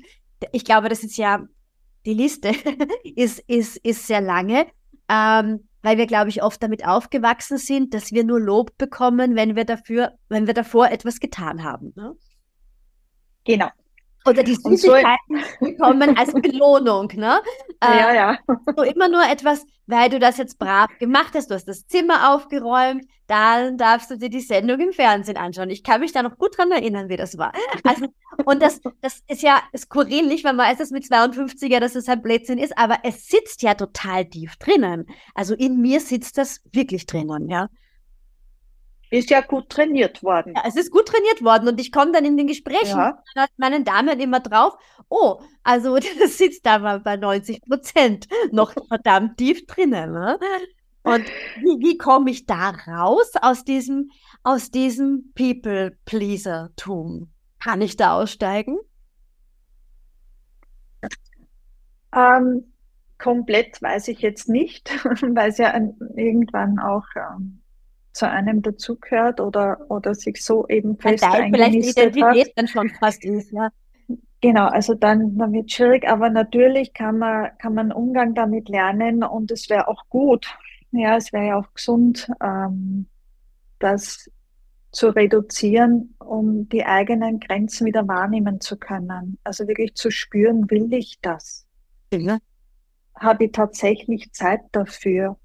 ich 0.51 0.63
glaube, 0.63 0.89
das 0.89 1.03
ist 1.03 1.17
ja 1.17 1.43
die 2.05 2.13
Liste 2.13 2.51
ist, 3.03 3.39
ist, 3.47 3.77
ist 3.77 4.07
sehr 4.07 4.21
lange, 4.21 4.67
ähm, 5.09 5.67
weil 5.81 5.97
wir, 5.97 6.07
glaube 6.07 6.29
ich, 6.29 6.43
oft 6.43 6.61
damit 6.63 6.85
aufgewachsen 6.85 7.57
sind, 7.57 7.93
dass 7.93 8.11
wir 8.11 8.23
nur 8.23 8.39
Lob 8.39 8.77
bekommen, 8.77 9.35
wenn 9.35 9.55
wir 9.55 9.65
dafür, 9.65 10.13
wenn 10.29 10.47
wir 10.47 10.53
davor 10.53 10.89
etwas 10.89 11.19
getan 11.19 11.63
haben. 11.63 11.93
Ne? 11.95 12.15
Genau. 13.45 13.69
Oder 14.27 14.43
die 14.43 14.55
Süßigkeiten 14.55 15.43
so 15.59 15.65
bekommen 15.65 16.17
als 16.17 16.33
Belohnung, 16.33 17.11
ne? 17.15 17.41
Ja, 17.83 18.09
äh, 18.11 18.15
ja. 18.15 18.37
So 18.75 18.83
immer 18.83 19.07
nur 19.07 19.23
etwas, 19.23 19.65
weil 19.85 20.09
du 20.09 20.19
das 20.19 20.37
jetzt 20.37 20.59
brav 20.59 20.89
gemacht 20.99 21.33
hast, 21.33 21.49
du 21.49 21.55
hast 21.55 21.67
das 21.67 21.87
Zimmer 21.87 22.33
aufgeräumt, 22.33 23.05
dann 23.27 23.77
darfst 23.77 24.09
du 24.09 24.17
dir 24.17 24.29
die 24.29 24.41
Sendung 24.41 24.79
im 24.79 24.93
Fernsehen 24.93 25.37
anschauen. 25.37 25.69
Ich 25.69 25.83
kann 25.83 26.01
mich 26.01 26.11
da 26.11 26.23
noch 26.23 26.37
gut 26.37 26.57
dran 26.57 26.71
erinnern, 26.71 27.09
wie 27.09 27.17
das 27.17 27.37
war. 27.37 27.53
Also, 27.83 28.07
und 28.45 28.61
das, 28.61 28.81
das 29.01 29.21
ist 29.27 29.41
ja 29.41 29.61
skurril, 29.75 30.27
nicht, 30.27 30.43
weil 30.43 30.53
man 30.53 30.67
weiß, 30.67 30.77
dass 30.77 30.91
mit 30.91 31.03
52er, 31.03 31.79
dass 31.79 31.95
es 31.95 32.07
ein 32.07 32.21
Blödsinn 32.21 32.57
ist, 32.57 32.77
aber 32.77 32.99
es 33.03 33.27
sitzt 33.27 33.61
ja 33.61 33.73
total 33.73 34.25
tief 34.25 34.55
drinnen. 34.57 35.07
Also 35.33 35.55
in 35.55 35.81
mir 35.81 35.99
sitzt 35.99 36.37
das 36.37 36.61
wirklich 36.71 37.05
drinnen, 37.05 37.49
ja. 37.49 37.67
Ist 39.09 39.29
ja 39.29 39.41
gut 39.41 39.69
trainiert 39.69 40.21
worden. 40.21 40.53
Ja, 40.55 40.63
es 40.67 40.75
ist 40.75 40.91
gut 40.91 41.07
trainiert 41.07 41.43
worden 41.43 41.67
und 41.69 41.79
ich 41.79 41.91
komme 41.91 42.11
dann 42.11 42.25
in 42.25 42.35
den 42.35 42.47
Gesprächen 42.47 42.97
ja. 42.97 43.23
mit 43.35 43.49
meinen 43.57 43.85
Damen 43.85 44.19
immer 44.19 44.41
drauf, 44.41 44.77
oh, 45.09 45.39
also 45.63 45.97
das 46.19 46.37
sitzt 46.37 46.65
da 46.65 46.79
mal 46.79 46.99
bei 46.99 47.15
90 47.15 47.61
Prozent 47.61 48.27
noch 48.51 48.73
verdammt 48.87 49.37
tief 49.37 49.65
drinnen. 49.65 50.11
Ne? 50.11 50.39
Und 51.03 51.25
wie, 51.61 51.79
wie 51.79 51.97
komme 51.97 52.31
ich 52.31 52.45
da 52.45 52.71
raus 52.71 53.31
aus 53.41 53.63
diesem, 53.63 54.11
aus 54.43 54.71
diesem 54.71 55.31
People-Pleaser-Tum? 55.35 57.31
Kann 57.63 57.81
ich 57.81 57.95
da 57.95 58.19
aussteigen? 58.19 58.77
Ähm, 62.13 62.73
komplett 63.17 63.81
weiß 63.81 64.09
ich 64.09 64.19
jetzt 64.19 64.49
nicht, 64.49 64.89
weil 65.05 65.49
es 65.49 65.57
ja 65.57 65.73
irgendwann 66.15 66.79
auch 66.79 67.05
ähm, 67.15 67.61
zu 68.17 68.29
einem 68.29 68.61
dazugehört 68.61 69.39
oder, 69.39 69.79
oder 69.89 70.15
sich 70.15 70.43
so 70.43 70.67
eben 70.67 70.97
fest 70.97 71.23
Teil 71.23 71.49
vielleicht 71.51 71.73
die 71.73 71.89
Identität 71.89 72.23
hat. 72.23 72.47
dann 72.55 72.67
schon 72.67 72.89
fast 72.89 73.23
ist, 73.23 73.51
ja. 73.51 73.69
Genau, 74.41 74.67
also 74.67 74.93
dann, 74.93 75.37
dann 75.37 75.53
wird 75.53 75.71
schwierig, 75.71 76.07
aber 76.07 76.29
natürlich 76.29 76.93
kann 76.93 77.19
man, 77.19 77.49
kann 77.59 77.73
man 77.73 77.91
Umgang 77.91 78.35
damit 78.35 78.69
lernen 78.69 79.23
und 79.23 79.51
es 79.51 79.69
wäre 79.69 79.87
auch 79.87 80.03
gut, 80.09 80.47
ja, 80.91 81.15
es 81.17 81.31
wäre 81.33 81.47
ja 81.47 81.59
auch 81.59 81.73
gesund, 81.73 82.29
ähm, 82.41 83.07
das 83.79 84.29
zu 84.91 85.09
reduzieren, 85.09 86.15
um 86.19 86.69
die 86.69 86.85
eigenen 86.85 87.39
Grenzen 87.39 87.85
wieder 87.85 88.07
wahrnehmen 88.07 88.61
zu 88.61 88.77
können. 88.77 89.37
Also 89.43 89.67
wirklich 89.67 89.93
zu 89.95 90.09
spüren, 90.09 90.69
will 90.71 90.91
ich 90.93 91.19
das? 91.21 91.67
Ja. 92.11 92.39
Habe 93.15 93.45
ich 93.45 93.51
tatsächlich 93.51 94.31
Zeit 94.31 94.61
dafür? 94.71 95.37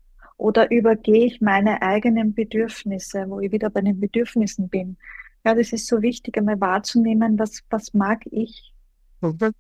Oder 0.43 0.73
übergehe 0.73 1.27
ich 1.27 1.41
meine 1.41 1.83
eigenen 1.83 2.35
Bedürfnisse, 2.35 3.27
wo 3.29 3.39
ich 3.39 3.53
wieder 3.53 3.71
bei 3.71 3.81
den 3.81 4.01
Bedürfnissen 4.01 4.69
bin? 4.69 4.97
Ja, 5.45 5.55
das 5.55 5.73
ist 5.73 5.87
so 5.87 6.03
wichtig, 6.03 6.37
einmal 6.37 6.61
wahrzunehmen, 6.61 7.39
was, 7.39 7.63
was 7.71 7.95
mag 7.95 8.23
ich? 8.27 8.75
Okay. 9.21 9.53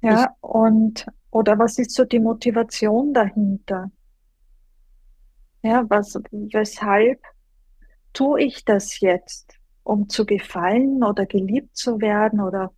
Ja, 0.00 0.36
und, 0.40 1.06
oder 1.32 1.58
was 1.58 1.76
ist 1.80 1.90
so 1.90 2.04
die 2.04 2.20
Motivation 2.20 3.12
dahinter? 3.12 3.90
Ja, 5.64 5.84
was, 5.90 6.14
weshalb 6.30 7.20
tue 8.12 8.40
ich 8.40 8.64
das 8.64 9.00
jetzt? 9.00 9.58
Um 9.82 10.08
zu 10.08 10.24
gefallen 10.24 11.02
oder 11.02 11.26
geliebt 11.26 11.76
zu 11.76 12.00
werden 12.00 12.40
oder 12.40 12.72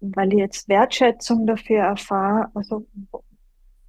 weil 0.00 0.34
ich 0.34 0.40
jetzt 0.40 0.68
Wertschätzung 0.68 1.46
dafür 1.46 1.84
erfahre? 1.84 2.50
Also, 2.52 2.86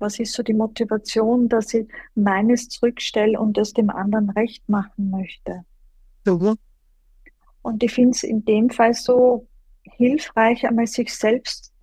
was 0.04 0.20
ist 0.20 0.34
so 0.34 0.44
die 0.44 0.54
Motivation, 0.54 1.48
dass 1.48 1.74
ich 1.74 1.88
meines 2.14 2.68
zurückstelle 2.68 3.40
und 3.40 3.58
das 3.58 3.72
dem 3.74 3.90
anderen 3.90 4.30
recht 4.32 4.68
machen 4.68 5.10
möchte? 5.10 5.64
Mhm. 6.26 6.58
Und 7.62 7.82
ich 7.82 7.94
finde 7.94 8.12
es 8.12 8.24
in 8.24 8.44
dem 8.44 8.70
Fall 8.70 8.94
so 8.94 9.48
hilfreich, 9.84 10.68
einmal 10.68 10.88
sich 10.88 11.14
selbst 11.16 11.74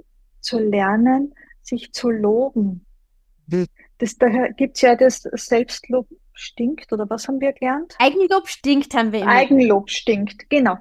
zu 0.40 0.58
lernen, 0.58 1.34
sich 1.62 1.92
zu 1.92 2.10
loben. 2.10 2.84
Mhm. 3.46 3.66
Das, 3.96 4.16
daher 4.16 4.52
gibt 4.52 4.76
es 4.76 4.82
ja 4.82 4.94
das 4.96 5.22
Selbstlob 5.22 6.06
stinkt, 6.34 6.92
oder 6.92 7.08
was 7.08 7.26
haben 7.26 7.40
wir 7.40 7.52
gelernt? 7.52 7.96
Eigenlob 7.98 8.48
stinkt 8.48 8.94
haben 8.94 9.12
wir 9.12 9.22
immer. 9.22 9.30
Eigenlob 9.30 9.90
stinkt, 9.90 10.48
genau. 10.50 10.76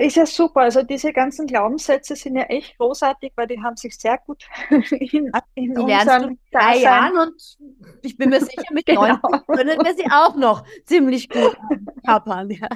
Ist 0.00 0.16
ja 0.16 0.24
super. 0.24 0.62
Also 0.62 0.82
diese 0.82 1.12
ganzen 1.12 1.46
Glaubenssätze 1.46 2.16
sind 2.16 2.34
ja 2.34 2.44
echt 2.44 2.78
großartig, 2.78 3.32
weil 3.36 3.46
die 3.46 3.60
haben 3.62 3.76
sich 3.76 3.98
sehr 3.98 4.16
gut 4.16 4.46
in, 4.70 5.30
in 5.54 5.74
die 5.74 5.78
unserem 5.78 6.38
drei 6.50 6.78
Jahren 6.78 7.18
und 7.18 7.58
ich 8.00 8.16
bin 8.16 8.30
mir 8.30 8.40
sicher, 8.40 8.64
mit 8.72 8.86
genau. 8.86 9.02
90 9.02 9.46
können 9.46 9.84
wir 9.84 9.94
sie 9.94 10.10
auch 10.10 10.34
noch 10.36 10.64
ziemlich 10.86 11.28
gut 11.28 11.54
kappern. 12.06 12.48
Ja. 12.50 12.68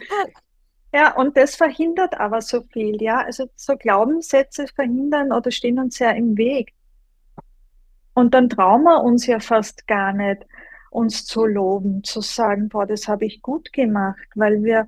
ja, 0.92 1.16
und 1.16 1.34
das 1.38 1.56
verhindert 1.56 2.20
aber 2.20 2.42
so 2.42 2.60
viel, 2.70 3.00
ja. 3.00 3.22
Also 3.22 3.48
so 3.56 3.74
Glaubenssätze 3.74 4.66
verhindern 4.66 5.32
oder 5.32 5.50
stehen 5.50 5.78
uns 5.78 5.98
ja 5.98 6.10
im 6.10 6.36
Weg. 6.36 6.74
Und 8.12 8.34
dann 8.34 8.50
trauen 8.50 8.82
wir 8.82 9.02
uns 9.02 9.26
ja 9.26 9.40
fast 9.40 9.86
gar 9.86 10.12
nicht, 10.12 10.44
uns 10.90 11.24
zu 11.24 11.46
loben, 11.46 12.04
zu 12.04 12.20
sagen, 12.20 12.68
boah, 12.68 12.84
das 12.84 13.08
habe 13.08 13.24
ich 13.24 13.40
gut 13.40 13.72
gemacht, 13.72 14.28
weil 14.34 14.62
wir 14.62 14.86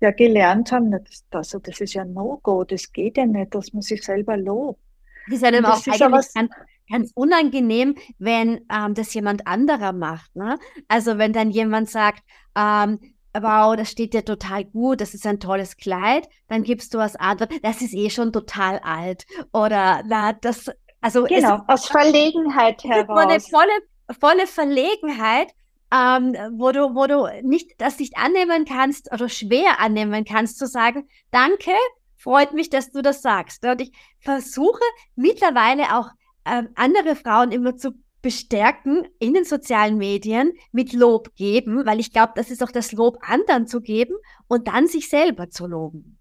ja 0.00 0.10
gelernt 0.10 0.72
haben, 0.72 0.90
das, 0.90 1.24
das, 1.30 1.56
das 1.62 1.80
ist 1.80 1.94
ja 1.94 2.04
No-Go, 2.04 2.64
das 2.64 2.92
geht 2.92 3.16
ja 3.16 3.26
nicht, 3.26 3.54
dass 3.54 3.72
man 3.72 3.82
sich 3.82 4.02
selber 4.04 4.36
lobt. 4.36 4.80
Das 5.26 5.36
ist 5.36 5.44
einem 5.44 5.64
auch 5.64 5.86
eigentlich 5.86 6.32
ganz, 6.34 6.50
ganz 6.90 7.12
unangenehm, 7.14 7.94
wenn 8.18 8.66
ähm, 8.70 8.94
das 8.94 9.14
jemand 9.14 9.46
anderer 9.46 9.92
macht. 9.92 10.34
Ne? 10.36 10.58
Also 10.88 11.18
wenn 11.18 11.32
dann 11.32 11.50
jemand 11.50 11.88
sagt, 11.90 12.22
ähm, 12.56 12.98
wow, 13.32 13.74
das 13.74 13.90
steht 13.90 14.14
dir 14.14 14.24
total 14.24 14.64
gut, 14.64 15.00
das 15.00 15.14
ist 15.14 15.26
ein 15.26 15.40
tolles 15.40 15.76
Kleid, 15.76 16.28
dann 16.48 16.62
gibst 16.62 16.94
du 16.94 16.98
was 16.98 17.16
anderes, 17.16 17.58
das 17.62 17.82
ist 17.82 17.94
eh 17.94 18.10
schon 18.10 18.32
total 18.32 18.78
alt. 18.80 19.24
Oder 19.52 20.02
na, 20.06 20.32
das, 20.34 20.70
also 21.00 21.24
genau, 21.24 21.60
aus 21.66 21.86
Verlegenheit 21.86 22.84
heraus. 22.84 23.18
Eine 23.18 23.40
volle, 23.40 23.72
volle 24.20 24.46
Verlegenheit, 24.46 25.52
ähm, 25.94 26.34
wo 26.58 26.72
du, 26.72 26.94
wo 26.94 27.06
du 27.06 27.28
nicht, 27.46 27.72
das 27.78 27.98
nicht 28.00 28.16
annehmen 28.16 28.64
kannst 28.64 29.12
oder 29.12 29.28
schwer 29.28 29.78
annehmen 29.78 30.24
kannst, 30.24 30.58
zu 30.58 30.66
sagen, 30.66 31.08
danke, 31.30 31.70
freut 32.16 32.52
mich, 32.52 32.68
dass 32.68 32.90
du 32.90 33.00
das 33.00 33.22
sagst. 33.22 33.64
Und 33.64 33.80
ich 33.80 33.92
versuche 34.18 34.82
mittlerweile 35.14 35.96
auch 35.96 36.10
ähm, 36.46 36.68
andere 36.74 37.14
Frauen 37.14 37.52
immer 37.52 37.76
zu 37.76 37.92
bestärken 38.22 39.06
in 39.18 39.34
den 39.34 39.44
sozialen 39.44 39.98
Medien 39.98 40.52
mit 40.72 40.94
Lob 40.94 41.34
geben, 41.36 41.86
weil 41.86 42.00
ich 42.00 42.12
glaube, 42.12 42.32
das 42.34 42.50
ist 42.50 42.62
auch 42.62 42.72
das 42.72 42.90
Lob 42.92 43.18
anderen 43.20 43.66
zu 43.66 43.80
geben 43.80 44.14
und 44.48 44.66
dann 44.66 44.88
sich 44.88 45.08
selber 45.08 45.50
zu 45.50 45.66
loben. 45.66 46.18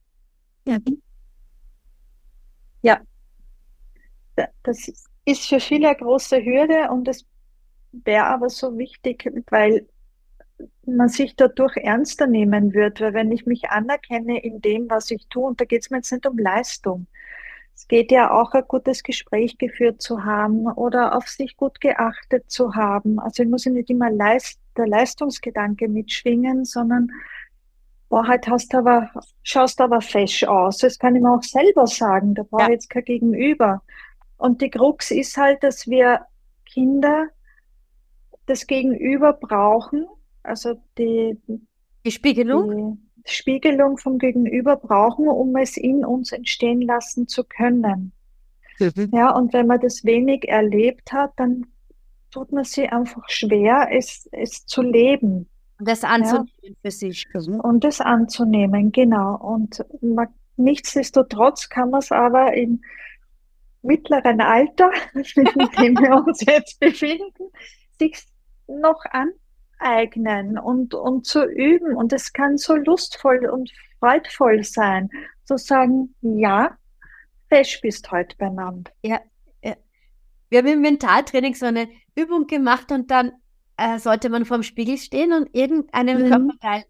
Ja. 0.68 0.78
Ja. 2.82 3.02
Das 4.64 4.92
ist 5.26 5.48
für 5.48 5.60
viele 5.60 5.88
eine 5.88 5.98
große 5.98 6.44
Hürde 6.44 6.90
und 6.92 7.08
es 7.08 7.26
wäre 7.94 8.26
aber 8.26 8.50
so 8.50 8.78
wichtig, 8.78 9.32
weil 9.50 9.88
man 10.86 11.10
sich 11.10 11.36
dadurch 11.36 11.78
ernster 11.78 12.28
nehmen 12.28 12.74
wird, 12.74 13.02
weil 13.02 13.14
wenn 13.14 13.32
ich 13.32 13.46
mich 13.46 13.70
anerkenne 13.70 14.44
in 14.44 14.62
dem, 14.62 14.90
was 14.90 15.12
ich 15.12 15.28
tue, 15.28 15.48
und 15.48 15.62
da 15.62 15.66
geht 15.66 15.84
es 15.84 15.90
mir 15.90 15.98
jetzt 15.98 16.12
nicht 16.12 16.26
um 16.26 16.38
Leistung. 16.38 17.08
Es 17.76 17.88
geht 17.88 18.12
ja 18.12 18.32
auch 18.32 18.52
ein 18.54 18.64
gutes 18.68 19.02
Gespräch 19.02 19.58
geführt 19.58 20.02
zu 20.02 20.24
haben 20.24 20.68
oder 20.68 21.16
auf 21.18 21.28
sich 21.28 21.58
gut 21.58 21.82
geachtet 21.82 22.50
zu 22.52 22.76
haben. 22.76 23.20
Also 23.20 23.44
ich 23.44 23.50
muss 23.50 23.66
ja 23.66 23.72
nicht 23.72 23.90
immer 23.90 24.12
Leist 24.12 24.60
der 24.78 24.88
Leistungsgedanke 24.88 25.88
mitschwingen, 25.88 26.66
sondern 26.66 27.10
boah, 28.10 28.28
halt 28.28 28.48
hast 28.48 28.76
aber, 28.76 29.10
schaust 29.42 29.82
aber 29.82 30.02
fesch 30.02 30.44
aus. 30.44 30.78
Das 30.78 31.00
kann 31.00 31.16
ich 31.16 31.24
mir 31.24 31.34
auch 31.34 31.42
selber 31.42 31.88
sagen. 31.88 32.36
Da 32.36 32.44
brauche 32.44 32.64
ich 32.64 32.68
ja. 32.68 32.74
jetzt 32.74 32.90
kein 32.92 33.06
Gegenüber. 33.06 33.82
Und 34.38 34.62
die 34.62 34.70
Krux 34.70 35.10
ist 35.10 35.36
halt, 35.36 35.64
dass 35.64 35.88
wir 35.88 36.28
Kinder 36.66 37.30
das 38.46 38.68
Gegenüber 38.68 39.34
brauchen, 39.34 40.08
also 40.44 40.76
die, 40.98 41.38
die 42.06 42.12
Spiegelung? 42.12 43.00
Die 43.26 43.32
Spiegelung 43.32 43.98
vom 43.98 44.18
Gegenüber 44.18 44.76
brauchen, 44.76 45.28
um 45.28 45.56
es 45.56 45.78
in 45.78 46.04
uns 46.04 46.32
entstehen 46.32 46.82
lassen 46.82 47.28
zu 47.28 47.44
können. 47.44 48.12
Mhm. 48.80 49.10
Ja, 49.14 49.32
und 49.32 49.54
wenn 49.54 49.68
man 49.68 49.80
das 49.80 50.04
wenig 50.04 50.48
erlebt 50.48 51.14
hat, 51.14 51.32
dann 51.38 51.66
tut 52.32 52.52
man 52.52 52.64
sich 52.64 52.92
einfach 52.92 53.24
schwer, 53.30 53.90
es, 53.92 54.28
es 54.32 54.66
zu 54.66 54.82
leben. 54.82 55.48
Und 55.80 55.88
das 55.88 56.04
anzunehmen 56.04 56.50
ja. 56.62 56.72
für 56.82 56.92
sich. 56.92 57.26
Und 57.34 57.84
das 57.84 58.02
anzunehmen, 58.02 58.92
genau. 58.92 59.36
Und 59.36 59.86
man, 60.02 60.28
nichtsdestotrotz 60.58 61.70
kann 61.70 61.92
man 61.92 62.00
es 62.00 62.12
aber 62.12 62.54
im 62.54 62.82
mittleren 63.84 64.42
Alter, 64.42 64.92
in 65.14 65.70
dem 65.80 65.98
wir 65.98 66.24
uns 66.26 66.42
jetzt 66.46 66.80
befinden, 66.80 67.52
sich 68.00 68.26
noch 68.67 69.04
aneignen 69.80 70.58
und, 70.58 70.93
und 70.93 71.26
zu 71.26 71.45
üben. 71.45 71.95
Und 71.95 72.13
es 72.13 72.34
kann 72.34 72.58
so 72.58 72.76
lustvoll 72.76 73.45
und 73.47 73.71
freudvoll 73.99 74.63
sein, 74.63 75.10
zu 75.45 75.58
sagen, 75.58 76.15
ja, 76.21 76.78
fesch 77.49 77.82
bist 77.82 78.12
heute 78.12 78.36
beieinander. 78.38 78.91
Ja, 79.04 79.19
ja. 79.63 79.76
Wir 80.49 80.60
haben 80.60 80.67
im 80.67 80.82
Mentaltraining 80.82 81.56
so 81.56 81.65
eine 81.65 81.89
Übung 82.15 82.47
gemacht 82.47 82.91
und 82.91 83.12
dann 83.12 83.34
äh, 83.78 83.99
sollte 83.99 84.30
man 84.30 84.45
vorm 84.45 84.63
Spiegel 84.63 84.97
stehen 84.97 85.34
und 85.34 85.54
irgendeinem 85.56 86.23
mhm. 86.23 86.30
Körperteil 86.30 86.86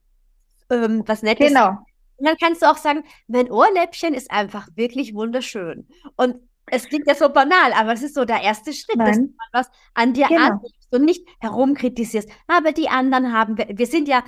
ähm, 0.70 1.04
was 1.06 1.24
Nettes. 1.24 1.48
Genau. 1.48 1.70
Und 2.18 2.28
dann 2.28 2.38
kannst 2.38 2.62
du 2.62 2.70
auch 2.70 2.78
sagen, 2.78 3.04
mein 3.28 3.52
Ohrläppchen 3.52 4.14
ist 4.14 4.32
einfach 4.32 4.68
wirklich 4.76 5.14
wunderschön. 5.14 5.88
Und 6.16 6.38
es 6.68 6.88
klingt 6.88 7.08
ja 7.08 7.16
so 7.16 7.30
banal, 7.30 7.74
aber 7.74 7.94
es 7.94 8.04
ist 8.04 8.16
so 8.16 8.24
der 8.24 8.42
erste 8.42 8.72
Schritt, 8.72 8.96
Nein. 8.96 9.08
dass 9.08 9.18
du 9.18 9.34
was 9.52 9.72
an 9.94 10.14
dir 10.14 10.28
genau. 10.28 10.42
annimmst 10.42 10.83
und 10.94 11.06
nicht 11.06 11.28
herumkritisierst. 11.40 12.30
Aber 12.48 12.72
die 12.72 12.90
anderen 12.90 13.34
haben, 13.34 13.58
wir, 13.58 13.68
wir 13.74 13.88
sind 13.88 14.08
ja 14.08 14.24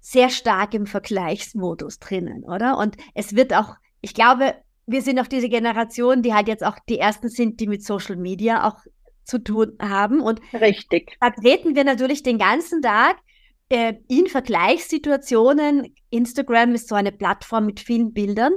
sehr 0.00 0.30
stark 0.30 0.74
im 0.74 0.86
Vergleichsmodus 0.86 1.98
drinnen, 1.98 2.44
oder? 2.44 2.78
Und 2.78 2.96
es 3.14 3.36
wird 3.36 3.54
auch, 3.54 3.76
ich 4.00 4.14
glaube, 4.14 4.54
wir 4.86 5.02
sind 5.02 5.20
auch 5.20 5.28
diese 5.28 5.48
Generation, 5.48 6.22
die 6.22 6.34
halt 6.34 6.48
jetzt 6.48 6.64
auch 6.64 6.76
die 6.88 6.98
ersten 6.98 7.28
sind, 7.28 7.60
die 7.60 7.68
mit 7.68 7.84
Social 7.84 8.16
Media 8.16 8.66
auch 8.66 8.80
zu 9.24 9.38
tun 9.38 9.76
haben. 9.80 10.20
Und 10.20 10.40
Richtig. 10.52 11.16
da 11.20 11.30
treten 11.30 11.76
wir 11.76 11.84
natürlich 11.84 12.22
den 12.22 12.38
ganzen 12.38 12.82
Tag 12.82 13.16
äh, 13.68 13.94
in 14.08 14.26
Vergleichssituationen. 14.26 15.94
Instagram 16.10 16.74
ist 16.74 16.88
so 16.88 16.94
eine 16.94 17.12
Plattform 17.12 17.66
mit 17.66 17.80
vielen 17.80 18.12
Bildern. 18.12 18.54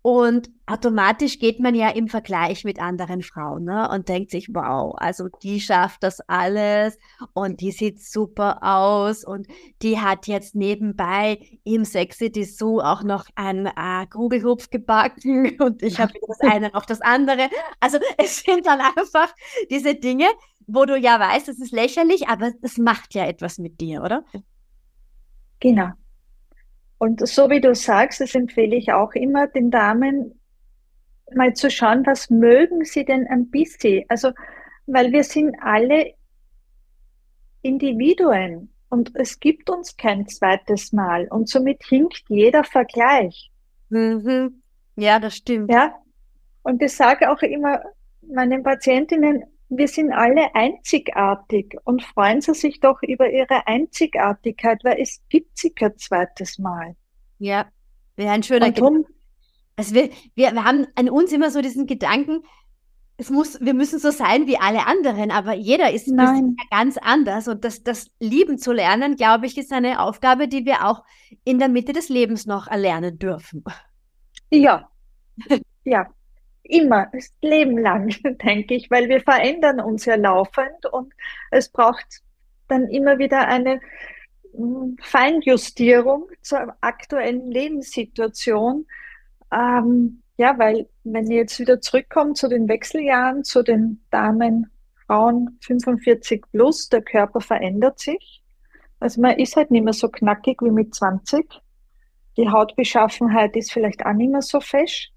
Und 0.00 0.48
automatisch 0.66 1.40
geht 1.40 1.58
man 1.58 1.74
ja 1.74 1.90
im 1.90 2.08
Vergleich 2.08 2.64
mit 2.64 2.80
anderen 2.80 3.22
Frauen 3.22 3.64
ne? 3.64 3.90
und 3.90 4.08
denkt 4.08 4.30
sich, 4.30 4.48
wow, 4.52 4.94
also 4.96 5.28
die 5.42 5.60
schafft 5.60 6.04
das 6.04 6.20
alles 6.28 6.98
und 7.32 7.60
die 7.60 7.72
sieht 7.72 8.00
super 8.00 8.60
aus 8.62 9.24
und 9.24 9.48
die 9.82 9.98
hat 9.98 10.28
jetzt 10.28 10.54
nebenbei 10.54 11.40
im 11.64 11.84
Sexy 11.84 12.30
Zoo 12.44 12.80
auch 12.80 13.02
noch 13.02 13.26
ein 13.34 13.66
äh, 13.66 14.06
Kugelhupf 14.06 14.70
gebacken 14.70 15.56
und 15.60 15.82
ich 15.82 15.98
habe 15.98 16.12
das 16.26 16.40
eine 16.40 16.70
noch 16.70 16.86
das 16.86 17.00
andere. 17.00 17.48
Also 17.80 17.98
es 18.16 18.40
sind 18.40 18.66
dann 18.66 18.80
einfach 18.80 19.34
diese 19.68 19.96
Dinge, 19.96 20.26
wo 20.68 20.84
du 20.84 20.96
ja 20.96 21.18
weißt, 21.18 21.48
es 21.48 21.58
ist 21.58 21.72
lächerlich, 21.72 22.28
aber 22.28 22.52
es 22.62 22.78
macht 22.78 23.14
ja 23.14 23.26
etwas 23.26 23.58
mit 23.58 23.80
dir, 23.80 24.02
oder? 24.02 24.24
Genau. 25.58 25.90
Und 26.98 27.26
so 27.26 27.48
wie 27.48 27.60
du 27.60 27.74
sagst, 27.74 28.20
das 28.20 28.34
empfehle 28.34 28.76
ich 28.76 28.92
auch 28.92 29.12
immer 29.12 29.46
den 29.46 29.70
Damen, 29.70 30.40
mal 31.34 31.54
zu 31.54 31.70
schauen, 31.70 32.04
was 32.06 32.30
mögen 32.30 32.84
sie 32.84 33.04
denn 33.04 33.26
ein 33.28 33.50
bisschen? 33.50 34.04
Also, 34.08 34.32
weil 34.86 35.12
wir 35.12 35.24
sind 35.24 35.54
alle 35.60 36.14
Individuen 37.62 38.72
und 38.88 39.12
es 39.14 39.38
gibt 39.38 39.70
uns 39.70 39.96
kein 39.96 40.26
zweites 40.26 40.92
Mal 40.92 41.28
und 41.28 41.48
somit 41.48 41.82
hinkt 41.84 42.24
jeder 42.28 42.64
Vergleich. 42.64 43.50
Mhm. 43.90 44.62
Ja, 44.96 45.18
das 45.18 45.36
stimmt. 45.36 45.70
Ja. 45.70 45.94
Und 46.62 46.82
ich 46.82 46.94
sage 46.94 47.30
auch 47.30 47.40
immer 47.42 47.82
meinen 48.22 48.62
Patientinnen, 48.62 49.44
wir 49.68 49.88
sind 49.88 50.12
alle 50.12 50.54
einzigartig 50.54 51.76
und 51.84 52.02
freuen 52.02 52.40
Sie 52.40 52.54
sich 52.54 52.80
doch 52.80 53.02
über 53.02 53.30
Ihre 53.30 53.66
Einzigartigkeit, 53.66 54.82
weil 54.84 55.00
es 55.00 55.20
gibt 55.28 55.58
sie 55.58 55.70
kein 55.70 55.96
zweites 55.98 56.58
Mal. 56.58 56.96
Ja, 57.38 57.66
wäre 58.16 58.30
ein 58.30 58.42
schöner 58.42 58.72
Gedanke. 58.72 59.08
Also 59.76 59.94
wir, 59.94 60.10
wir, 60.34 60.52
wir 60.52 60.64
haben 60.64 60.86
an 60.96 61.08
uns 61.08 61.32
immer 61.32 61.50
so 61.50 61.60
diesen 61.60 61.86
Gedanken, 61.86 62.42
es 63.20 63.30
muss, 63.30 63.60
wir 63.60 63.74
müssen 63.74 63.98
so 63.98 64.10
sein 64.10 64.46
wie 64.46 64.58
alle 64.58 64.86
anderen, 64.86 65.32
aber 65.32 65.52
jeder 65.52 65.92
ist, 65.92 66.06
ja 66.06 66.40
ganz 66.70 66.96
anders. 66.98 67.48
Und 67.48 67.64
das, 67.64 67.82
das 67.82 68.06
Lieben 68.20 68.58
zu 68.58 68.72
lernen, 68.72 69.16
glaube 69.16 69.46
ich, 69.46 69.58
ist 69.58 69.72
eine 69.72 70.00
Aufgabe, 70.00 70.46
die 70.46 70.64
wir 70.64 70.86
auch 70.86 71.02
in 71.44 71.58
der 71.58 71.68
Mitte 71.68 71.92
des 71.92 72.08
Lebens 72.08 72.46
noch 72.46 72.68
erlernen 72.68 73.18
dürfen. 73.18 73.64
Ja, 74.50 74.88
ja, 75.84 76.06
immer, 76.68 77.08
das 77.12 77.32
Leben 77.42 77.78
lang, 77.78 78.08
denke 78.44 78.74
ich, 78.74 78.90
weil 78.90 79.08
wir 79.08 79.20
verändern 79.20 79.80
uns 79.80 80.04
ja 80.04 80.14
laufend 80.14 80.86
und 80.92 81.12
es 81.50 81.68
braucht 81.68 82.22
dann 82.68 82.88
immer 82.88 83.18
wieder 83.18 83.48
eine 83.48 83.80
hm, 84.54 84.96
Feinjustierung 85.02 86.28
zur 86.42 86.74
aktuellen 86.80 87.50
Lebenssituation. 87.50 88.86
Ähm, 89.52 90.22
ja, 90.36 90.58
weil 90.58 90.88
wenn 91.04 91.30
ihr 91.30 91.38
jetzt 91.38 91.58
wieder 91.58 91.80
zurückkommt 91.80 92.36
zu 92.36 92.48
den 92.48 92.68
Wechseljahren, 92.68 93.42
zu 93.44 93.62
den 93.62 94.04
Damen, 94.10 94.70
Frauen 95.06 95.58
45 95.62 96.44
plus, 96.52 96.88
der 96.90 97.02
Körper 97.02 97.40
verändert 97.40 97.98
sich. 97.98 98.42
Also 99.00 99.20
man 99.20 99.38
ist 99.38 99.56
halt 99.56 99.70
nicht 99.70 99.84
mehr 99.84 99.94
so 99.94 100.08
knackig 100.08 100.60
wie 100.62 100.70
mit 100.70 100.94
20. 100.94 101.48
Die 102.36 102.48
Hautbeschaffenheit 102.48 103.56
ist 103.56 103.72
vielleicht 103.72 104.04
auch 104.04 104.12
nicht 104.12 104.30
mehr 104.30 104.42
so 104.42 104.60
fesch. 104.60 105.10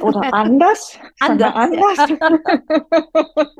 Oder 0.00 0.22
anders. 0.32 0.98
anders. 1.20 1.54
anders. 1.54 1.98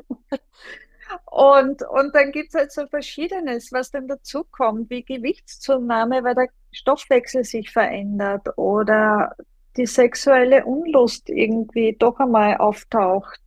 und, 1.25 1.81
und 1.83 2.15
dann 2.15 2.31
gibt 2.31 2.49
es 2.49 2.55
halt 2.55 2.71
so 2.71 2.87
Verschiedenes, 2.87 3.71
was 3.71 3.91
dann 3.91 4.07
dazukommt, 4.07 4.89
wie 4.89 5.03
Gewichtszunahme, 5.03 6.23
weil 6.23 6.35
der 6.35 6.47
Stoffwechsel 6.71 7.43
sich 7.43 7.71
verändert 7.71 8.47
oder 8.57 9.35
die 9.77 9.85
sexuelle 9.85 10.65
Unlust 10.65 11.29
irgendwie 11.29 11.95
doch 11.97 12.19
einmal 12.19 12.57
auftaucht 12.57 13.41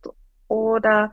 oder 0.47 1.11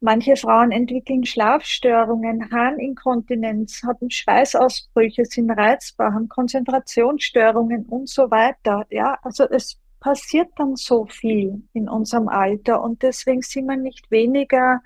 manche 0.00 0.36
Frauen 0.36 0.72
entwickeln 0.72 1.24
Schlafstörungen, 1.24 2.50
Harninkontinenz, 2.50 3.82
haben 3.82 4.10
Schweißausbrüche, 4.10 5.24
sind 5.24 5.50
reizbar, 5.50 6.12
haben 6.12 6.28
Konzentrationsstörungen 6.28 7.86
und 7.86 8.08
so 8.08 8.30
weiter. 8.30 8.86
Ja, 8.90 9.18
also 9.22 9.48
es 9.48 9.78
passiert 10.00 10.48
dann 10.56 10.76
so 10.76 11.06
viel 11.06 11.62
in 11.72 11.88
unserem 11.88 12.28
Alter 12.28 12.82
und 12.82 13.02
deswegen 13.02 13.42
sind 13.42 13.66
wir 13.66 13.76
nicht 13.76 14.10
weniger 14.10 14.80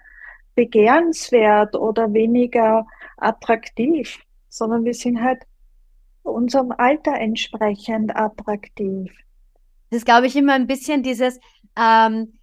begehrenswert 0.55 1.75
oder 1.77 2.13
weniger 2.13 2.87
attraktiv, 3.17 4.19
sondern 4.49 4.85
wir 4.85 4.95
sind 4.95 5.23
halt 5.23 5.43
unserem 6.23 6.73
Alter 6.73 7.15
entsprechend 7.15 8.15
attraktiv. 8.15 9.13
Das 9.91 10.05
glaube 10.05 10.27
ich, 10.27 10.37
immer 10.37 10.55
ein 10.55 10.67
bisschen 10.67 11.03
dieses, 11.03 11.41
ähm, 11.77 12.40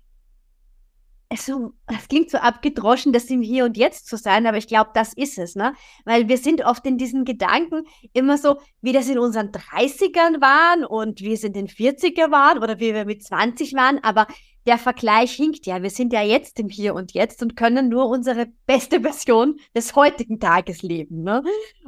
so, 1.35 1.73
es 1.87 2.07
klingt 2.07 2.31
so 2.31 2.37
abgedroschen, 2.37 3.11
das 3.11 3.25
im 3.25 3.41
Hier 3.41 3.65
und 3.65 3.75
Jetzt 3.75 4.07
zu 4.07 4.17
sein, 4.17 4.45
aber 4.47 4.57
ich 4.57 4.67
glaube, 4.67 4.91
das 4.93 5.13
ist 5.13 5.37
es, 5.37 5.55
ne? 5.55 5.73
Weil 6.05 6.29
wir 6.29 6.37
sind 6.37 6.63
oft 6.63 6.85
in 6.85 6.97
diesen 6.97 7.25
Gedanken 7.25 7.83
immer 8.13 8.37
so, 8.37 8.59
wie 8.81 8.93
das 8.93 9.09
in 9.09 9.19
unseren 9.19 9.51
30ern 9.51 10.39
waren 10.39 10.85
und 10.85 11.21
wie 11.21 11.33
es 11.33 11.43
in 11.43 11.53
den 11.53 11.67
40er 11.67 12.31
waren 12.31 12.59
oder 12.59 12.79
wie 12.79 12.93
wir 12.93 13.05
mit 13.05 13.23
20 13.23 13.73
waren, 13.73 14.01
aber 14.03 14.27
der 14.65 14.77
Vergleich 14.77 15.33
hinkt 15.33 15.65
ja. 15.65 15.81
Wir 15.81 15.89
sind 15.89 16.13
ja 16.13 16.21
jetzt 16.21 16.59
im 16.59 16.69
Hier 16.69 16.93
und 16.95 17.13
Jetzt 17.13 17.41
und 17.41 17.55
können 17.55 17.89
nur 17.89 18.07
unsere 18.07 18.47
beste 18.65 19.01
Version 19.01 19.59
des 19.75 19.95
heutigen 19.95 20.39
Tages 20.39 20.81
leben, 20.81 21.23
ne? 21.23 21.43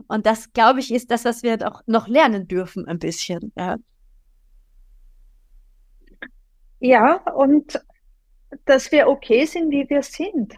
Und 0.07 0.25
das, 0.25 0.51
glaube 0.51 0.79
ich, 0.79 0.93
ist 0.93 1.11
das, 1.11 1.25
was 1.25 1.43
wir 1.43 1.57
auch 1.65 1.81
noch 1.85 2.07
lernen 2.07 2.47
dürfen, 2.47 2.87
ein 2.87 2.99
bisschen, 2.99 3.53
ja. 3.57 3.77
Ja, 6.81 7.21
und 7.35 7.81
dass 8.65 8.91
wir 8.91 9.07
okay 9.07 9.45
sind, 9.45 9.71
wie 9.71 9.89
wir 9.89 10.03
sind. 10.03 10.55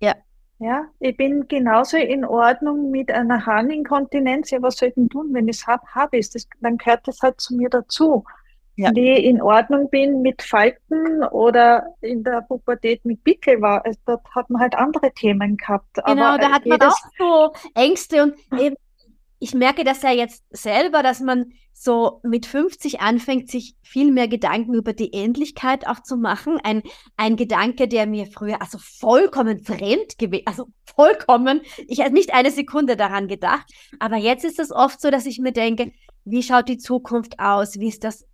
Ja. 0.00 0.14
Ja, 0.60 0.86
ich 0.98 1.16
bin 1.16 1.46
genauso 1.46 1.96
in 1.96 2.24
Ordnung 2.24 2.90
mit 2.90 3.12
einer 3.12 3.46
Harninkontinenz. 3.46 4.50
Ja, 4.50 4.60
was 4.60 4.76
soll 4.76 4.88
ich 4.88 4.94
denn 4.96 5.08
tun, 5.08 5.28
wenn 5.32 5.46
ich 5.46 5.58
es 5.58 5.66
habe? 5.66 5.82
Habe 5.94 6.18
ich 6.18 6.34
es. 6.34 6.48
Dann 6.60 6.78
gehört 6.78 7.06
das 7.06 7.20
halt 7.22 7.40
zu 7.40 7.54
mir 7.54 7.68
dazu. 7.68 8.24
Ja. 8.74 8.94
Wie 8.94 9.12
ich 9.12 9.24
in 9.24 9.42
Ordnung 9.42 9.90
bin 9.90 10.22
mit 10.22 10.40
Falten 10.40 11.24
oder 11.24 11.84
in 12.00 12.22
der 12.22 12.42
Pubertät 12.42 13.04
mit 13.04 13.22
Pickel 13.24 13.60
war, 13.60 13.84
also, 13.84 13.98
dort 14.06 14.22
hat 14.34 14.50
man 14.50 14.62
halt 14.62 14.74
andere 14.76 15.12
Themen 15.12 15.56
gehabt. 15.56 15.94
Genau, 15.94 16.22
Aber 16.22 16.38
da 16.38 16.50
hat 16.52 16.64
man 16.64 16.80
auch 16.82 16.96
so 17.18 17.52
Ängste 17.74 18.22
und 18.22 18.34
eben, 18.60 18.76
ich 19.40 19.52
merke 19.54 19.82
das 19.82 20.02
ja 20.02 20.10
jetzt 20.10 20.44
selber, 20.50 21.02
dass 21.02 21.20
man 21.20 21.52
so 21.80 22.20
mit 22.24 22.44
50 22.44 23.00
anfängt, 23.00 23.50
sich 23.50 23.76
viel 23.82 24.10
mehr 24.10 24.26
Gedanken 24.26 24.74
über 24.74 24.92
die 24.92 25.12
Endlichkeit 25.12 25.86
auch 25.86 26.02
zu 26.02 26.16
machen. 26.16 26.58
Ein, 26.64 26.82
ein 27.16 27.36
Gedanke, 27.36 27.86
der 27.86 28.06
mir 28.06 28.26
früher 28.26 28.60
also 28.60 28.78
vollkommen 28.78 29.62
fremd 29.62 30.18
gewesen, 30.18 30.42
also 30.46 30.66
vollkommen, 30.84 31.60
ich 31.86 32.00
habe 32.00 32.12
nicht 32.12 32.34
eine 32.34 32.50
Sekunde 32.50 32.96
daran 32.96 33.28
gedacht. 33.28 33.70
Aber 34.00 34.16
jetzt 34.16 34.44
ist 34.44 34.58
es 34.58 34.72
oft 34.72 35.00
so, 35.00 35.10
dass 35.10 35.24
ich 35.24 35.38
mir 35.38 35.52
denke, 35.52 35.92
wie 36.24 36.42
schaut 36.42 36.68
die 36.68 36.78
Zukunft 36.78 37.38
aus? 37.38 37.78
Wie 37.78 37.88
ist 37.88 38.02
das 38.02 38.26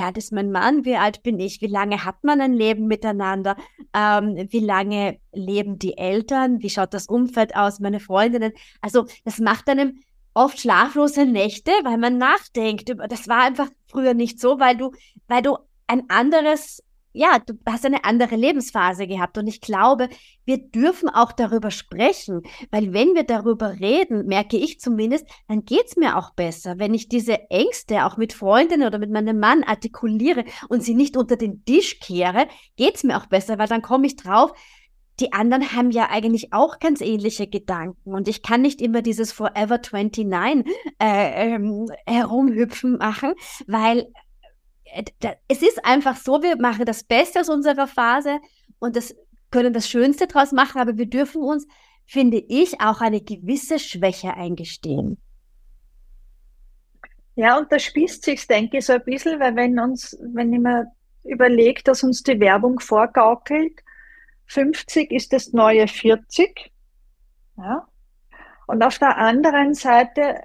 alt 0.00 0.16
ist 0.16 0.32
mein 0.32 0.50
Mann, 0.50 0.86
wie 0.86 0.96
alt 0.96 1.22
bin 1.22 1.38
ich, 1.38 1.60
wie 1.60 1.66
lange 1.66 2.04
hat 2.04 2.24
man 2.24 2.40
ein 2.40 2.54
Leben 2.54 2.86
miteinander, 2.86 3.56
ähm, 3.94 4.46
wie 4.48 4.60
lange 4.60 5.18
leben 5.34 5.78
die 5.78 5.98
Eltern, 5.98 6.62
wie 6.62 6.70
schaut 6.70 6.94
das 6.94 7.08
Umfeld 7.08 7.54
aus, 7.54 7.78
meine 7.78 8.00
Freundinnen. 8.00 8.52
Also 8.80 9.04
das 9.26 9.38
macht 9.38 9.68
einem 9.68 10.00
oft 10.34 10.60
schlaflose 10.60 11.26
Nächte, 11.26 11.72
weil 11.82 11.98
man 11.98 12.18
nachdenkt. 12.18 12.92
Das 13.08 13.28
war 13.28 13.42
einfach 13.42 13.68
früher 13.86 14.14
nicht 14.14 14.40
so, 14.40 14.58
weil 14.58 14.76
du, 14.76 14.92
weil 15.28 15.42
du 15.42 15.58
ein 15.86 16.08
anderes 16.08 16.82
ja, 17.14 17.38
du 17.38 17.54
hast 17.66 17.84
eine 17.84 18.04
andere 18.04 18.36
Lebensphase 18.36 19.06
gehabt. 19.06 19.36
Und 19.36 19.46
ich 19.46 19.60
glaube, 19.60 20.08
wir 20.44 20.58
dürfen 20.58 21.08
auch 21.08 21.32
darüber 21.32 21.70
sprechen, 21.70 22.42
weil 22.70 22.92
wenn 22.92 23.14
wir 23.14 23.24
darüber 23.24 23.78
reden, 23.80 24.26
merke 24.26 24.56
ich 24.56 24.80
zumindest, 24.80 25.26
dann 25.48 25.64
geht's 25.64 25.96
mir 25.96 26.16
auch 26.16 26.32
besser. 26.34 26.78
Wenn 26.78 26.94
ich 26.94 27.08
diese 27.08 27.50
Ängste 27.50 28.06
auch 28.06 28.16
mit 28.16 28.32
Freundinnen 28.32 28.86
oder 28.86 28.98
mit 28.98 29.10
meinem 29.10 29.38
Mann 29.38 29.62
artikuliere 29.62 30.44
und 30.68 30.82
sie 30.82 30.94
nicht 30.94 31.16
unter 31.16 31.36
den 31.36 31.64
Tisch 31.64 32.00
kehre, 32.00 32.48
geht's 32.76 33.04
mir 33.04 33.18
auch 33.18 33.26
besser, 33.26 33.58
weil 33.58 33.68
dann 33.68 33.82
komme 33.82 34.06
ich 34.06 34.16
drauf, 34.16 34.52
die 35.20 35.32
anderen 35.32 35.72
haben 35.72 35.90
ja 35.90 36.08
eigentlich 36.10 36.52
auch 36.52 36.78
ganz 36.78 37.00
ähnliche 37.00 37.46
Gedanken 37.46 38.14
und 38.14 38.28
ich 38.28 38.42
kann 38.42 38.62
nicht 38.62 38.80
immer 38.80 39.02
dieses 39.02 39.32
Forever 39.32 39.78
29 39.78 40.66
äh, 41.00 41.54
ähm, 41.54 41.90
herumhüpfen 42.06 42.96
machen, 42.98 43.34
weil 43.66 44.10
äh, 44.84 45.04
es 45.48 45.62
ist 45.62 45.84
einfach 45.84 46.16
so, 46.16 46.42
wir 46.42 46.56
machen 46.56 46.86
das 46.86 47.04
Beste 47.04 47.40
aus 47.40 47.48
unserer 47.48 47.86
Phase 47.86 48.38
und 48.78 48.96
das 48.96 49.14
können 49.50 49.72
das 49.72 49.88
Schönste 49.88 50.26
draus 50.26 50.52
machen, 50.52 50.80
aber 50.80 50.96
wir 50.96 51.06
dürfen 51.06 51.42
uns, 51.42 51.66
finde 52.06 52.38
ich, 52.48 52.80
auch 52.80 53.00
eine 53.00 53.20
gewisse 53.20 53.78
Schwäche 53.78 54.34
eingestehen. 54.34 55.18
Ja, 57.34 57.58
und 57.58 57.70
da 57.70 57.78
spießt 57.78 58.24
sich, 58.24 58.46
denke 58.46 58.78
ich, 58.78 58.86
so 58.86 58.94
ein 58.94 59.04
bisschen, 59.04 59.40
weil 59.40 59.56
wenn 59.56 59.78
uns, 59.78 60.18
wenn 60.34 60.52
ich 60.52 60.60
mir 60.60 60.86
überlege, 61.24 61.82
dass 61.82 62.02
uns 62.02 62.22
die 62.22 62.38
Werbung 62.40 62.80
vorgaukelt, 62.80 63.80
50 64.46 65.10
ist 65.10 65.32
das 65.32 65.52
neue 65.52 65.88
40, 65.88 66.72
ja, 67.56 67.86
und 68.66 68.82
auf 68.82 68.98
der 68.98 69.16
anderen 69.18 69.74
Seite 69.74 70.44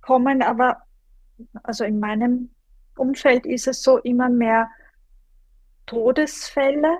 kommen 0.00 0.42
aber, 0.42 0.78
also 1.62 1.84
in 1.84 1.98
meinem 1.98 2.50
Umfeld 2.96 3.46
ist 3.46 3.66
es 3.66 3.82
so 3.82 3.98
immer 3.98 4.28
mehr 4.28 4.70
Todesfälle. 5.86 6.98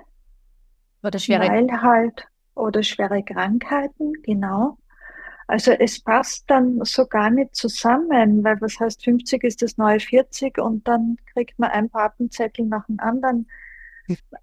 Oder 1.03 1.19
schwere 1.19 1.47
weil 1.47 1.81
halt, 1.81 2.27
oder 2.55 2.83
schwere 2.83 3.23
Krankheiten, 3.23 4.13
genau. 4.23 4.77
Also 5.47 5.71
es 5.71 6.01
passt 6.01 6.49
dann 6.49 6.83
so 6.83 7.05
gar 7.05 7.29
nicht 7.29 7.55
zusammen, 7.55 8.43
weil 8.43 8.59
was 8.61 8.79
heißt 8.79 9.03
50 9.03 9.43
ist 9.43 9.61
das 9.61 9.77
neue 9.77 9.99
40 9.99 10.57
und 10.57 10.87
dann 10.87 11.17
kriegt 11.33 11.59
man 11.59 11.69
ein 11.69 11.89
Patenzettel 11.89 12.65
nach 12.65 12.85
dem 12.87 12.99
anderen 12.99 13.47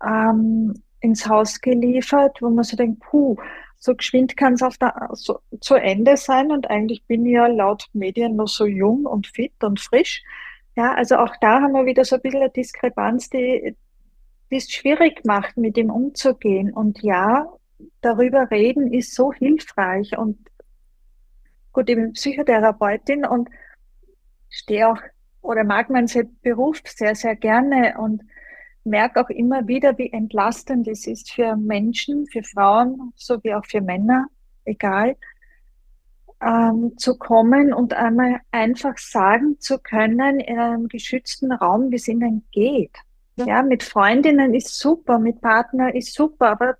ähm, 0.05 0.75
ins 1.03 1.29
Haus 1.29 1.61
geliefert, 1.61 2.41
wo 2.41 2.49
man 2.49 2.65
so 2.65 2.77
denkt, 2.77 3.01
puh, 3.01 3.37
so 3.77 3.95
geschwind 3.95 4.37
kann 4.37 4.55
es 4.55 4.63
auf 4.63 4.79
der, 4.79 5.11
so, 5.13 5.41
zu 5.61 5.75
Ende 5.75 6.17
sein 6.17 6.53
und 6.53 6.71
eigentlich 6.71 7.05
bin 7.07 7.27
ich 7.27 7.33
ja 7.33 7.49
laut 7.49 7.89
Medien 7.93 8.37
noch 8.37 8.47
so 8.47 8.65
jung 8.65 9.07
und 9.07 9.27
fit 9.27 9.53
und 9.63 9.81
frisch. 9.81 10.23
Ja, 10.77 10.95
also 10.95 11.17
auch 11.17 11.35
da 11.41 11.61
haben 11.61 11.73
wir 11.73 11.85
wieder 11.85 12.05
so 12.05 12.17
ein 12.17 12.23
bisschen 12.23 12.43
eine 12.43 12.51
Diskrepanz, 12.51 13.29
die, 13.29 13.77
die 14.51 14.57
es 14.57 14.71
schwierig 14.71 15.25
macht, 15.25 15.57
mit 15.57 15.77
ihm 15.77 15.91
umzugehen. 15.91 16.73
Und 16.73 17.03
ja, 17.03 17.47
darüber 18.01 18.51
reden 18.51 18.93
ist 18.93 19.15
so 19.15 19.33
hilfreich. 19.33 20.17
Und 20.17 20.39
gut, 21.73 21.91
ich 21.91 21.97
bin 21.97 22.13
Psychotherapeutin 22.13 23.27
und 23.27 23.51
stehe 24.49 24.89
auch 24.89 24.99
oder 25.43 25.65
mag 25.65 25.91
meinen 25.91 26.09
Beruf 26.43 26.81
sehr, 26.85 27.17
sehr 27.17 27.35
gerne 27.35 27.97
und 27.99 28.23
merke 28.85 29.21
auch 29.21 29.31
immer 29.31 29.67
wieder, 29.69 29.97
wie 29.99 30.13
entlastend 30.13 30.89
es 30.89 31.07
ist 31.07 31.33
für 31.33 31.57
Menschen, 31.57 32.27
für 32.27 32.43
Frauen 32.43 33.13
sowie 33.17 33.55
auch 33.55 33.65
für 33.65 33.81
Männer, 33.81 34.27
egal, 34.65 35.17
ähm, 36.41 36.95
zu 36.97 37.17
kommen 37.17 37.73
und 37.73 37.95
einmal 37.95 38.41
einfach 38.51 38.99
sagen 38.99 39.61
zu 39.61 39.79
können 39.79 40.41
in 40.41 40.59
einem 40.59 40.89
geschützten 40.89 41.53
Raum, 41.53 41.91
wie 41.91 41.97
es 41.97 42.09
ihnen 42.09 42.45
geht. 42.51 42.97
Ja. 43.37 43.47
ja, 43.47 43.63
mit 43.63 43.83
Freundinnen 43.83 44.53
ist 44.53 44.79
super, 44.79 45.19
mit 45.19 45.41
Partner 45.41 45.95
ist 45.95 46.13
super, 46.15 46.51
aber 46.51 46.77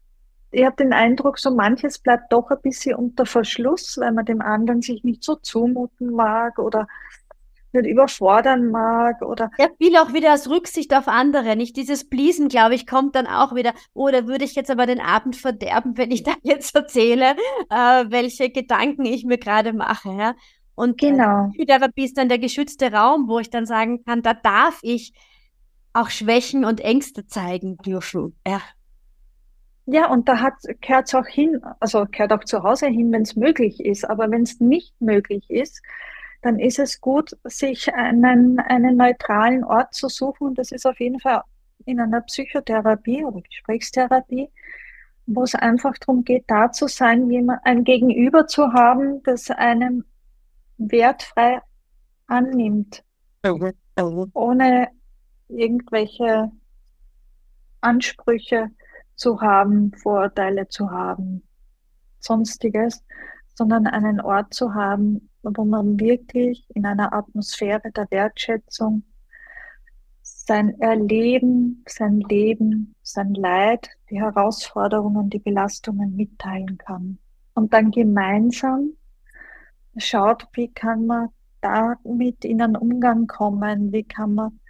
ich 0.51 0.65
habe 0.67 0.77
den 0.77 0.93
Eindruck, 0.93 1.39
so 1.39 1.51
manches 1.55 1.99
bleibt 1.99 2.31
doch 2.31 2.51
ein 2.51 2.61
bisschen 2.61 2.97
unter 2.97 3.25
Verschluss, 3.25 3.97
weil 3.99 4.13
man 4.13 4.27
dem 4.27 4.43
anderen 4.43 4.83
sich 4.83 5.03
nicht 5.03 5.25
so 5.25 5.37
zumuten 5.37 6.11
mag 6.11 6.59
oder 6.59 6.89
nicht 7.73 7.87
überfordern 7.87 8.71
mag 8.71 9.23
oder. 9.23 9.51
Ja, 9.59 9.69
viel 9.79 9.97
auch 9.97 10.13
wieder 10.13 10.35
aus 10.35 10.49
Rücksicht 10.49 10.95
auf 10.95 11.09
andere. 11.09 11.57
Nicht 11.57 11.77
dieses 11.77 12.09
Pleasen, 12.09 12.49
glaube 12.49 12.75
ich, 12.75 12.87
kommt 12.87 13.15
dann 13.15 13.27
auch 13.27 13.55
wieder. 13.55 13.73
Oh, 13.95 14.09
da 14.09 14.27
würde 14.27 14.45
ich 14.45 14.55
jetzt 14.55 14.71
aber 14.71 14.87
den 14.87 15.01
Abend 15.01 15.37
verderben, 15.37 15.97
wenn 15.97 16.11
ich 16.11 16.23
da 16.25 16.33
jetzt 16.43 16.75
erzähle, 16.75 17.37
äh, 17.71 18.05
welche 18.09 18.51
Gedanken 18.51 19.05
ich 19.05 19.25
mir 19.25 19.39
gerade 19.39 19.73
mache. 19.73 20.13
Ja? 20.13 20.35
Und 20.75 21.03
äh, 21.03 21.11
genau. 21.11 21.51
Äh, 21.57 21.67
Therapie 21.67 22.05
ist 22.05 22.19
dann 22.19 22.29
der 22.29 22.39
geschützte 22.39 22.93
Raum, 22.93 23.29
wo 23.29 23.39
ich 23.39 23.51
dann 23.51 23.67
sagen 23.67 24.05
kann, 24.05 24.23
da 24.23 24.35
darf 24.35 24.79
ich 24.83 25.13
auch 25.93 26.11
Schwächen 26.11 26.65
und 26.65 26.81
Ängste 26.81 27.27
zeigen 27.27 27.77
dürfen. 27.79 28.37
Ja. 28.47 28.61
Ja, 29.87 30.09
und 30.11 30.29
da 30.29 30.41
hat, 30.41 30.55
gehört 30.81 31.09
es 31.09 31.15
auch 31.15 31.27
hin, 31.27 31.61
also 31.81 32.07
gehört 32.11 32.33
auch 32.33 32.45
zu 32.45 32.63
Hause 32.63 32.87
hin, 32.87 33.11
wenn 33.11 33.23
es 33.23 33.35
möglich 33.35 33.85
ist. 33.85 34.09
Aber 34.09 34.31
wenn 34.31 34.43
es 34.43 34.61
nicht 34.61 34.95
möglich 35.01 35.51
ist, 35.51 35.83
dann 36.43 36.59
ist 36.59 36.81
es 36.81 37.01
gut, 37.01 37.37
sich 37.45 37.95
einen, 37.95 38.59
einen 38.59 38.97
neutralen 38.97 39.65
Ort 39.65 39.95
zu 39.95 40.09
suchen. 40.09 40.55
Das 40.55 40.73
ist 40.73 40.87
auf 40.87 40.99
jeden 40.99 41.21
Fall 41.21 41.43
in 41.87 42.01
einer 42.01 42.21
Psychotherapie 42.23 43.25
oder 43.25 43.41
Gesprächstherapie, 43.41 44.51
wo 45.27 45.45
es 45.45 45.55
einfach 45.55 45.97
darum 45.99 46.25
geht, 46.25 46.45
da 46.49 46.73
zu 46.73 46.89
sein, 46.89 47.31
jemand, 47.31 47.61
ein 47.65 47.85
Gegenüber 47.85 48.47
zu 48.49 48.73
haben, 48.73 49.23
das 49.23 49.51
einem 49.51 50.05
wertfrei 50.79 51.61
annimmt, 52.27 53.05
ohne 54.35 54.89
irgendwelche 55.49 56.51
Ansprüche 57.81 58.71
zu 59.15 59.41
haben, 59.41 59.93
Vorurteile 59.95 60.69
zu 60.69 60.91
haben, 60.91 61.43
sonstiges, 62.19 63.05
sondern 63.55 63.87
einen 63.87 64.21
Ort 64.21 64.55
zu 64.55 64.75
haben, 64.75 65.29
wo 65.43 65.65
man 65.65 65.99
wirklich 65.99 66.67
in 66.75 66.87
einer 66.87 67.13
Atmosphäre 67.13 67.91
der 67.91 68.11
Wertschätzung 68.11 69.03
sein 70.23 70.81
Erleben, 70.81 71.85
sein 71.89 72.21
Leben, 72.21 72.95
sein 73.03 73.35
Leid, 73.35 73.91
die 74.11 74.21
Herausforderungen, 74.21 75.31
die 75.31 75.39
Belastungen 75.39 76.17
mitteilen 76.17 76.79
kann. 76.79 77.19
Und 77.55 77.73
dann 77.73 77.91
gemeinsam 77.91 78.93
schaut, 79.97 80.49
wie 80.55 80.69
kann 80.69 81.07
man 81.07 81.29
damit 81.61 82.45
in 82.45 82.63
einen 82.63 82.77
Umgang 82.77 83.27
kommen, 83.27 83.93
wie 83.93 84.05
kann 84.05 84.35
man 84.35 84.61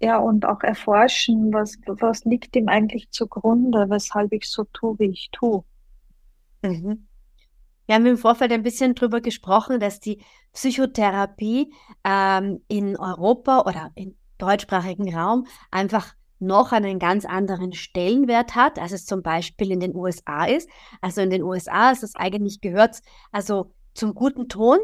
ja 0.00 0.18
und 0.18 0.44
auch 0.44 0.62
erforschen, 0.62 1.52
was, 1.52 1.78
was 1.86 2.24
liegt 2.24 2.54
ihm 2.56 2.68
eigentlich 2.68 3.10
zugrunde, 3.10 3.88
weshalb 3.88 4.32
ich 4.32 4.50
so 4.50 4.64
tue, 4.64 4.98
wie 4.98 5.10
ich 5.10 5.30
tue. 5.32 5.64
Mhm. 6.62 7.06
Wir 7.86 7.94
haben 7.94 8.06
im 8.06 8.18
Vorfeld 8.18 8.52
ein 8.52 8.62
bisschen 8.62 8.94
darüber 8.94 9.20
gesprochen, 9.20 9.80
dass 9.80 10.00
die 10.00 10.22
Psychotherapie 10.52 11.72
ähm, 12.04 12.60
in 12.68 12.96
Europa 12.96 13.62
oder 13.62 13.90
im 13.94 14.16
deutschsprachigen 14.38 15.14
Raum 15.14 15.46
einfach 15.70 16.14
noch 16.38 16.72
einen 16.72 16.98
ganz 16.98 17.24
anderen 17.24 17.72
Stellenwert 17.72 18.54
hat, 18.54 18.78
als 18.78 18.92
es 18.92 19.06
zum 19.06 19.22
Beispiel 19.22 19.70
in 19.70 19.80
den 19.80 19.94
USA 19.94 20.44
ist. 20.44 20.68
Also 21.00 21.22
in 21.22 21.30
den 21.30 21.42
USA 21.42 21.90
ist 21.90 22.02
es 22.02 22.14
eigentlich 22.14 22.60
gehört, 22.60 23.00
also 23.32 23.72
zum 23.94 24.14
guten 24.14 24.48
Ton, 24.48 24.78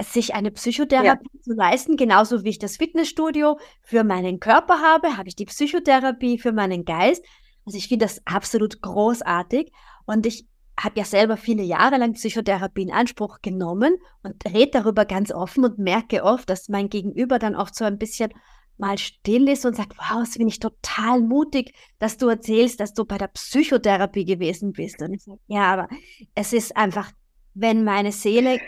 sich 0.00 0.34
eine 0.34 0.50
Psychotherapie 0.50 1.28
ja. 1.32 1.42
zu 1.42 1.52
leisten, 1.54 1.96
genauso 1.96 2.44
wie 2.44 2.50
ich 2.50 2.58
das 2.58 2.76
Fitnessstudio 2.76 3.58
für 3.82 4.04
meinen 4.04 4.40
Körper 4.40 4.80
habe, 4.80 5.16
habe 5.16 5.28
ich 5.28 5.36
die 5.36 5.44
Psychotherapie 5.44 6.38
für 6.38 6.52
meinen 6.52 6.84
Geist. 6.84 7.24
Also 7.64 7.78
ich 7.78 7.88
finde 7.88 8.06
das 8.06 8.20
absolut 8.24 8.80
großartig 8.80 9.72
und 10.06 10.26
ich 10.26 10.46
habe 10.78 10.98
ja 10.98 11.04
selber 11.04 11.36
viele 11.36 11.62
Jahre 11.62 11.98
lang 11.98 12.14
Psychotherapie 12.14 12.82
in 12.82 12.92
Anspruch 12.92 13.38
genommen 13.42 13.96
und 14.22 14.44
rede 14.46 14.70
darüber 14.72 15.04
ganz 15.04 15.30
offen 15.30 15.64
und 15.64 15.78
merke 15.78 16.24
oft, 16.24 16.48
dass 16.48 16.68
mein 16.68 16.88
Gegenüber 16.88 17.38
dann 17.38 17.54
oft 17.54 17.74
so 17.74 17.84
ein 17.84 17.98
bisschen 17.98 18.32
mal 18.78 18.98
still 18.98 19.48
ist 19.48 19.64
und 19.64 19.76
sagt, 19.76 19.96
wow, 19.98 20.22
es 20.22 20.38
bin 20.38 20.48
ich 20.48 20.58
total 20.58 21.20
mutig, 21.20 21.74
dass 21.98 22.16
du 22.16 22.28
erzählst, 22.28 22.80
dass 22.80 22.94
du 22.94 23.04
bei 23.04 23.18
der 23.18 23.28
Psychotherapie 23.28 24.24
gewesen 24.24 24.72
bist. 24.72 25.00
Und 25.02 25.14
ich 25.14 25.22
sage, 25.22 25.38
ja, 25.46 25.72
aber 25.72 25.88
es 26.34 26.52
ist 26.52 26.76
einfach, 26.76 27.12
wenn 27.54 27.84
meine 27.84 28.12
Seele 28.12 28.58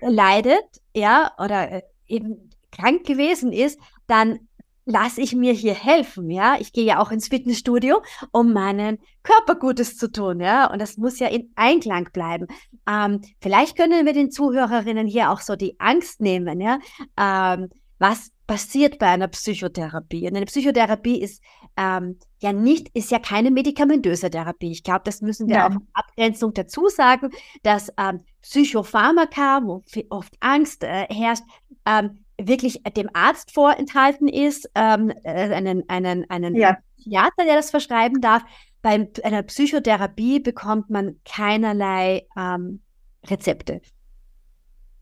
leidet, 0.00 0.64
ja, 0.94 1.32
oder 1.38 1.70
äh, 1.70 1.82
eben 2.06 2.50
krank 2.70 3.04
gewesen 3.04 3.52
ist, 3.52 3.78
dann 4.06 4.48
lasse 4.90 5.20
ich 5.20 5.34
mir 5.34 5.52
hier 5.52 5.74
helfen, 5.74 6.30
ja. 6.30 6.56
Ich 6.58 6.72
gehe 6.72 6.84
ja 6.84 7.00
auch 7.00 7.10
ins 7.10 7.28
Fitnessstudio, 7.28 8.02
um 8.32 8.52
meinen 8.52 8.98
Körper 9.22 9.54
Gutes 9.54 9.96
zu 9.96 10.10
tun, 10.10 10.40
ja. 10.40 10.70
Und 10.70 10.80
das 10.80 10.96
muss 10.96 11.18
ja 11.18 11.28
in 11.28 11.50
Einklang 11.54 12.10
bleiben. 12.12 12.46
Ähm, 12.88 13.20
vielleicht 13.40 13.76
können 13.76 14.06
wir 14.06 14.12
den 14.12 14.30
Zuhörerinnen 14.30 15.06
hier 15.06 15.30
auch 15.30 15.40
so 15.40 15.56
die 15.56 15.78
Angst 15.78 16.20
nehmen, 16.20 16.60
ja. 16.60 16.78
Ähm, 17.16 17.68
was 17.98 18.32
passiert 18.46 18.98
bei 18.98 19.06
einer 19.06 19.28
Psychotherapie? 19.28 20.26
Und 20.26 20.36
eine 20.36 20.46
Psychotherapie 20.46 21.20
ist 21.20 21.42
ähm, 21.76 22.18
ja 22.40 22.52
nicht, 22.52 22.88
ist 22.94 23.10
ja 23.10 23.18
keine 23.18 23.50
medikamentöse 23.50 24.30
Therapie. 24.30 24.72
Ich 24.72 24.82
glaube, 24.82 25.02
das 25.04 25.20
müssen 25.20 25.48
wir 25.48 25.58
Nein. 25.58 25.76
auch 25.76 25.80
Abgrenzung 25.92 26.54
dazu 26.54 26.88
sagen, 26.88 27.30
dass 27.62 27.92
ähm, 27.98 28.24
Psychopharmaka, 28.42 29.60
wo 29.64 29.84
oft 30.08 30.34
Angst 30.40 30.82
äh, 30.82 31.06
herrscht, 31.08 31.44
ähm, 31.86 32.24
wirklich 32.46 32.82
dem 32.96 33.08
Arzt 33.12 33.52
vorenthalten 33.52 34.28
ist, 34.28 34.70
ähm, 34.74 35.12
äh, 35.24 35.30
einen, 35.52 35.88
einen, 35.88 36.28
einen 36.28 36.54
ja. 36.54 36.78
Psychiater, 36.96 37.44
der 37.44 37.56
das 37.56 37.70
verschreiben 37.70 38.20
darf. 38.20 38.42
Bei 38.82 39.08
einer 39.22 39.42
Psychotherapie 39.42 40.40
bekommt 40.40 40.90
man 40.90 41.20
keinerlei 41.24 42.26
ähm, 42.36 42.80
Rezepte. 43.28 43.80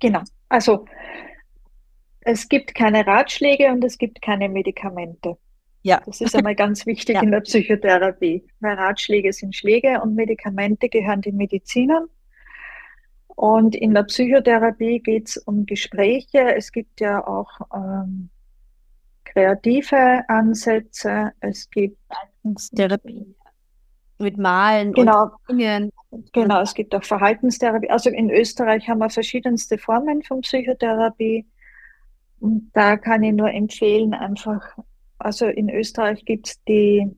Genau. 0.00 0.22
Also 0.48 0.84
es 2.20 2.48
gibt 2.48 2.74
keine 2.74 3.06
Ratschläge 3.06 3.68
und 3.68 3.84
es 3.84 3.98
gibt 3.98 4.20
keine 4.20 4.48
Medikamente. 4.48 5.36
Ja. 5.82 6.02
Das 6.04 6.20
ist 6.20 6.34
einmal 6.34 6.54
ganz 6.54 6.86
wichtig 6.86 7.14
ja. 7.16 7.22
in 7.22 7.30
der 7.30 7.40
Psychotherapie. 7.40 8.44
Weil 8.60 8.74
Ratschläge 8.74 9.32
sind 9.32 9.54
Schläge 9.54 10.00
und 10.02 10.14
Medikamente 10.14 10.88
gehören 10.88 11.20
den 11.20 11.36
Medizinern. 11.36 12.06
Und 13.38 13.76
in 13.76 13.94
der 13.94 14.02
Psychotherapie 14.02 14.98
geht 14.98 15.28
es 15.28 15.36
um 15.36 15.64
Gespräche. 15.64 16.56
Es 16.56 16.72
gibt 16.72 17.00
ja 17.00 17.24
auch 17.24 17.48
ähm, 17.72 18.30
kreative 19.24 20.28
Ansätze. 20.28 21.30
Es 21.38 21.70
gibt 21.70 21.98
Therapie 22.74 23.36
mit 24.18 24.38
Malen 24.38 24.92
genau. 24.92 25.30
und 25.46 25.60
Dingen. 25.60 25.92
Genau, 26.32 26.62
es 26.62 26.74
gibt 26.74 26.92
auch 26.96 27.04
Verhaltenstherapie. 27.04 27.88
Also 27.90 28.10
in 28.10 28.28
Österreich 28.28 28.88
haben 28.88 28.98
wir 28.98 29.08
verschiedenste 29.08 29.78
Formen 29.78 30.24
von 30.24 30.40
Psychotherapie. 30.40 31.46
Und 32.40 32.72
da 32.72 32.96
kann 32.96 33.22
ich 33.22 33.34
nur 33.34 33.52
empfehlen, 33.52 34.14
einfach, 34.14 34.64
also 35.18 35.46
in 35.46 35.70
Österreich 35.70 36.24
gibt 36.24 36.48
es 36.48 36.64
die 36.64 37.08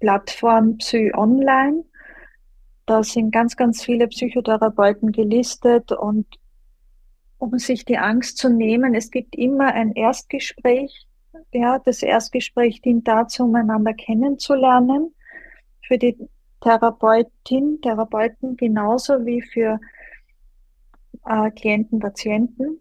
Plattform 0.00 0.76
Psy 0.76 1.14
Online. 1.14 1.82
Da 2.90 3.04
sind 3.04 3.30
ganz, 3.30 3.54
ganz 3.54 3.84
viele 3.84 4.08
Psychotherapeuten 4.08 5.12
gelistet 5.12 5.92
und 5.92 6.26
um 7.38 7.56
sich 7.56 7.84
die 7.84 7.98
Angst 7.98 8.36
zu 8.36 8.48
nehmen, 8.48 8.96
es 8.96 9.12
gibt 9.12 9.36
immer 9.36 9.66
ein 9.66 9.92
Erstgespräch. 9.92 11.06
Ja, 11.52 11.78
das 11.78 12.02
Erstgespräch 12.02 12.82
dient 12.82 13.06
dazu, 13.06 13.44
um 13.44 13.54
einander 13.54 13.94
kennenzulernen. 13.94 15.14
Für 15.86 15.98
die 15.98 16.16
Therapeutin, 16.62 17.80
Therapeuten 17.80 18.56
genauso 18.56 19.24
wie 19.24 19.40
für 19.40 19.78
äh, 21.26 21.50
Klienten, 21.52 22.00
Patienten. 22.00 22.80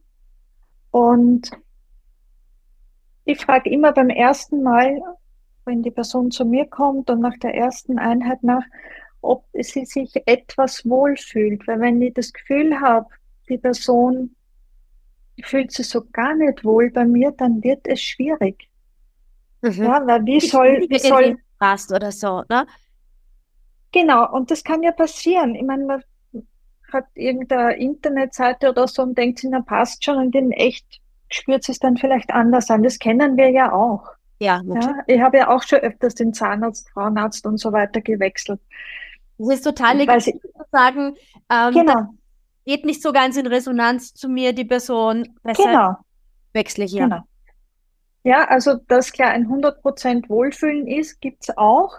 Und 0.90 1.52
ich 3.26 3.38
frage 3.46 3.70
immer 3.70 3.92
beim 3.92 4.10
ersten 4.10 4.64
Mal, 4.64 5.00
wenn 5.66 5.84
die 5.84 5.92
Person 5.92 6.32
zu 6.32 6.46
mir 6.46 6.66
kommt 6.66 7.12
und 7.12 7.20
nach 7.20 7.38
der 7.38 7.54
ersten 7.54 8.00
Einheit 8.00 8.42
nach, 8.42 8.64
ob 9.22 9.46
sie 9.54 9.86
sich 9.86 10.12
etwas 10.26 10.86
wohlfühlt. 10.86 11.68
Weil 11.68 11.80
wenn 11.82 12.02
ich 12.02 12.14
das 12.14 12.34
Gefühl 12.34 12.80
habe, 12.80 13.08
die 13.48 13.58
Person 13.58 14.36
fühlt 15.44 15.72
sich 15.72 15.88
so 15.88 16.04
gar 16.12 16.36
nicht 16.36 16.64
wohl 16.64 16.90
bei 16.92 17.06
mir, 17.06 17.32
dann 17.32 17.64
wird 17.64 17.88
es 17.88 18.02
schwierig. 18.02 18.70
Mhm. 19.62 19.84
Ja, 19.84 20.06
weil 20.06 20.26
wie 20.26 20.40
soll, 20.40 20.86
wie 20.90 21.00
soll 21.00 21.38
passt 21.58 21.92
oder 21.92 22.12
so, 22.12 22.44
ne? 22.50 22.66
Genau, 23.92 24.32
und 24.32 24.52
das 24.52 24.64
kann 24.64 24.84
ja 24.84 24.92
passieren. 24.92 25.56
Ich 25.56 25.64
meine, 25.64 25.86
man 25.86 26.04
hat 26.92 27.06
irgendeine 27.16 27.76
Internetseite 27.76 28.70
oder 28.70 28.88
so 28.88 29.04
und 29.04 29.18
denkt 29.18 29.40
sich, 29.40 29.50
na 29.50 29.62
passt 29.62 30.04
schon 30.04 30.18
und 30.18 30.36
in 30.36 30.52
echt 30.52 31.02
spürt 31.30 31.68
es 31.70 31.80
dann 31.80 31.98
vielleicht 31.98 32.32
anders 32.32 32.70
an. 32.70 32.84
Das 32.84 33.00
kennen 33.00 33.38
wir 33.38 33.50
ja 33.50 33.72
auch. 33.72 34.08
Ja, 34.40 34.62
ja, 34.66 34.96
ich 35.08 35.20
habe 35.20 35.38
ja 35.38 35.50
auch 35.50 35.64
schon 35.64 35.80
öfters 35.80 36.16
den 36.16 36.34
Zahnarzt, 36.34 36.90
Frauenarzt 36.92 37.46
und 37.46 37.58
so 37.58 37.74
weiter 37.74 38.00
gewechselt. 38.00 38.62
Es 39.40 39.48
ist 39.48 39.64
total 39.64 39.98
legitim 39.98 40.40
zu 40.42 40.64
sagen, 40.72 41.16
ähm, 41.50 41.74
genau. 41.74 42.14
geht 42.66 42.86
nicht 42.86 43.02
so 43.02 43.14
ganz 43.14 43.38
in 43.38 43.48
Resonanz 43.48 44.14
zu 44.14 44.28
mir, 44.28 44.54
die 44.54 44.66
Person. 44.66 45.34
Besser 45.44 45.64
genau. 45.64 45.96
wechsle 46.54 46.86
ich 46.86 46.92
ja. 46.92 47.06
Genau. 47.06 47.22
Ja, 48.24 48.46
also 48.50 48.76
dass 48.88 49.14
klar 49.14 49.30
ein 49.30 49.48
100% 49.48 50.28
Wohlfühlen 50.30 50.88
ist, 50.88 51.22
gibt 51.22 51.44
es 51.44 51.58
auch. 51.58 51.96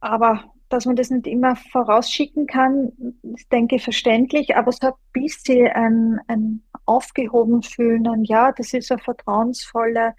Aber 0.00 0.44
dass 0.68 0.84
man 0.84 0.96
das 0.96 1.10
nicht 1.10 1.26
immer 1.28 1.54
vorausschicken 1.56 2.46
kann, 2.46 2.92
ist, 3.22 3.50
denke 3.52 3.76
ich, 3.76 3.84
verständlich. 3.84 4.56
Aber 4.56 4.72
so 4.72 4.88
ein 4.88 4.92
bisschen 5.12 5.68
ein, 5.68 6.20
ein 6.26 6.62
aufgehoben 6.86 7.62
fühlen, 7.62 8.06
ein 8.08 8.24
Ja, 8.24 8.50
das 8.50 8.72
ist 8.72 8.90
eine 8.90 9.00
vertrauensvolle 9.00 10.14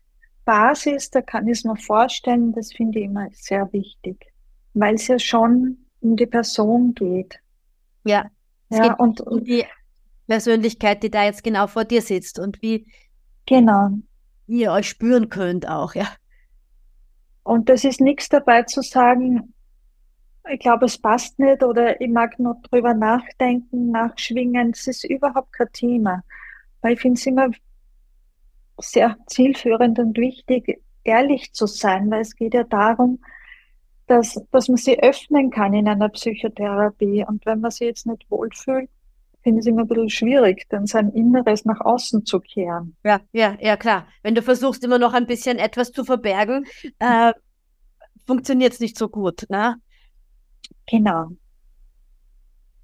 Basis, 0.45 1.09
da 1.11 1.21
kann 1.21 1.47
ich 1.47 1.59
es 1.59 1.63
mir 1.65 1.75
vorstellen, 1.75 2.53
das 2.53 2.71
finde 2.73 2.99
ich 2.99 3.05
immer 3.05 3.27
sehr 3.33 3.71
wichtig 3.73 4.28
weil 4.73 4.95
es 4.95 5.07
ja 5.07 5.19
schon 5.19 5.77
um 6.01 6.15
die 6.15 6.25
Person 6.25 6.93
geht. 6.93 7.39
Ja, 8.03 8.29
es 8.69 8.77
ja, 8.77 8.89
geht 8.89 8.99
und, 8.99 9.21
um 9.21 9.43
die 9.43 9.65
Persönlichkeit, 10.27 11.03
die 11.03 11.11
da 11.11 11.25
jetzt 11.25 11.43
genau 11.43 11.67
vor 11.67 11.85
dir 11.85 12.01
sitzt 12.01 12.39
und 12.39 12.61
wie, 12.61 12.87
genau. 13.45 13.91
wie 14.47 14.61
ihr 14.61 14.71
euch 14.71 14.89
spüren 14.89 15.29
könnt 15.29 15.67
auch, 15.67 15.95
ja. 15.95 16.07
Und 17.43 17.67
das 17.67 17.83
ist 17.83 17.99
nichts 17.99 18.29
dabei 18.29 18.63
zu 18.63 18.81
sagen, 18.81 19.53
ich 20.51 20.59
glaube, 20.59 20.85
es 20.85 20.97
passt 20.97 21.37
nicht 21.39 21.63
oder 21.63 21.99
ich 21.99 22.09
mag 22.09 22.39
noch 22.39 22.61
drüber 22.69 22.93
nachdenken, 22.93 23.91
nachschwingen. 23.91 24.71
Das 24.71 24.87
ist 24.87 25.03
überhaupt 25.03 25.53
kein 25.53 25.71
Thema. 25.71 26.23
Weil 26.81 26.93
ich 26.93 27.01
finde 27.01 27.19
es 27.19 27.25
immer 27.25 27.49
sehr 28.79 29.17
zielführend 29.27 29.99
und 29.99 30.17
wichtig, 30.17 30.81
ehrlich 31.03 31.53
zu 31.53 31.67
sein, 31.67 32.09
weil 32.09 32.21
es 32.21 32.35
geht 32.35 32.53
ja 32.53 32.63
darum, 32.63 33.19
dass, 34.09 34.41
dass 34.51 34.67
man 34.67 34.77
sie 34.77 35.01
öffnen 35.01 35.51
kann 35.51 35.73
in 35.73 35.87
einer 35.87 36.09
Psychotherapie. 36.09 37.23
Und 37.27 37.45
wenn 37.45 37.59
man 37.61 37.71
sich 37.71 37.87
jetzt 37.87 38.07
nicht 38.07 38.25
wohlfühlt, 38.29 38.89
finde 39.43 39.59
ich 39.59 39.65
es 39.65 39.67
immer 39.67 39.81
ein 39.81 39.87
bisschen 39.87 40.09
schwierig, 40.09 40.65
dann 40.69 40.87
sein 40.87 41.09
Inneres 41.11 41.63
nach 41.63 41.79
außen 41.79 42.25
zu 42.25 42.39
kehren. 42.39 42.95
Ja, 43.03 43.21
ja, 43.31 43.55
ja, 43.61 43.77
klar. 43.77 44.07
Wenn 44.23 44.35
du 44.35 44.41
versuchst, 44.41 44.83
immer 44.83 44.97
noch 44.97 45.13
ein 45.13 45.27
bisschen 45.27 45.59
etwas 45.59 45.91
zu 45.91 46.03
verbergen, 46.03 46.65
äh, 46.97 47.33
funktioniert 48.25 48.73
es 48.73 48.79
nicht 48.79 48.97
so 48.97 49.09
gut, 49.09 49.45
ne? 49.49 49.75
Genau. 50.87 51.29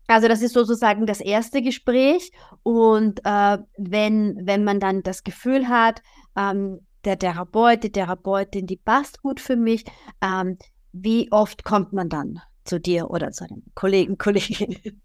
Also 0.07 0.27
das 0.27 0.43
ist 0.43 0.53
sozusagen 0.53 1.07
das 1.07 1.19
erste 1.19 1.63
Gespräch 1.63 2.31
und 2.61 3.19
äh, 3.25 3.57
wenn, 3.77 4.39
wenn 4.43 4.63
man 4.63 4.79
dann 4.79 5.01
das 5.01 5.23
Gefühl 5.23 5.67
hat, 5.67 6.03
ähm, 6.37 6.81
der 7.03 7.17
Therapeut, 7.17 7.83
die 7.83 7.91
Therapeutin, 7.91 8.67
die 8.67 8.77
passt 8.77 9.21
gut 9.21 9.39
für 9.39 9.55
mich, 9.55 9.85
ähm, 10.21 10.57
wie 10.95 11.31
oft 11.31 11.63
kommt 11.63 11.93
man 11.93 12.09
dann 12.09 12.41
zu 12.63 12.79
dir 12.79 13.09
oder 13.09 13.31
zu 13.31 13.43
einem 13.43 13.63
Kollegen, 13.75 14.17
Kollegin? 14.17 15.01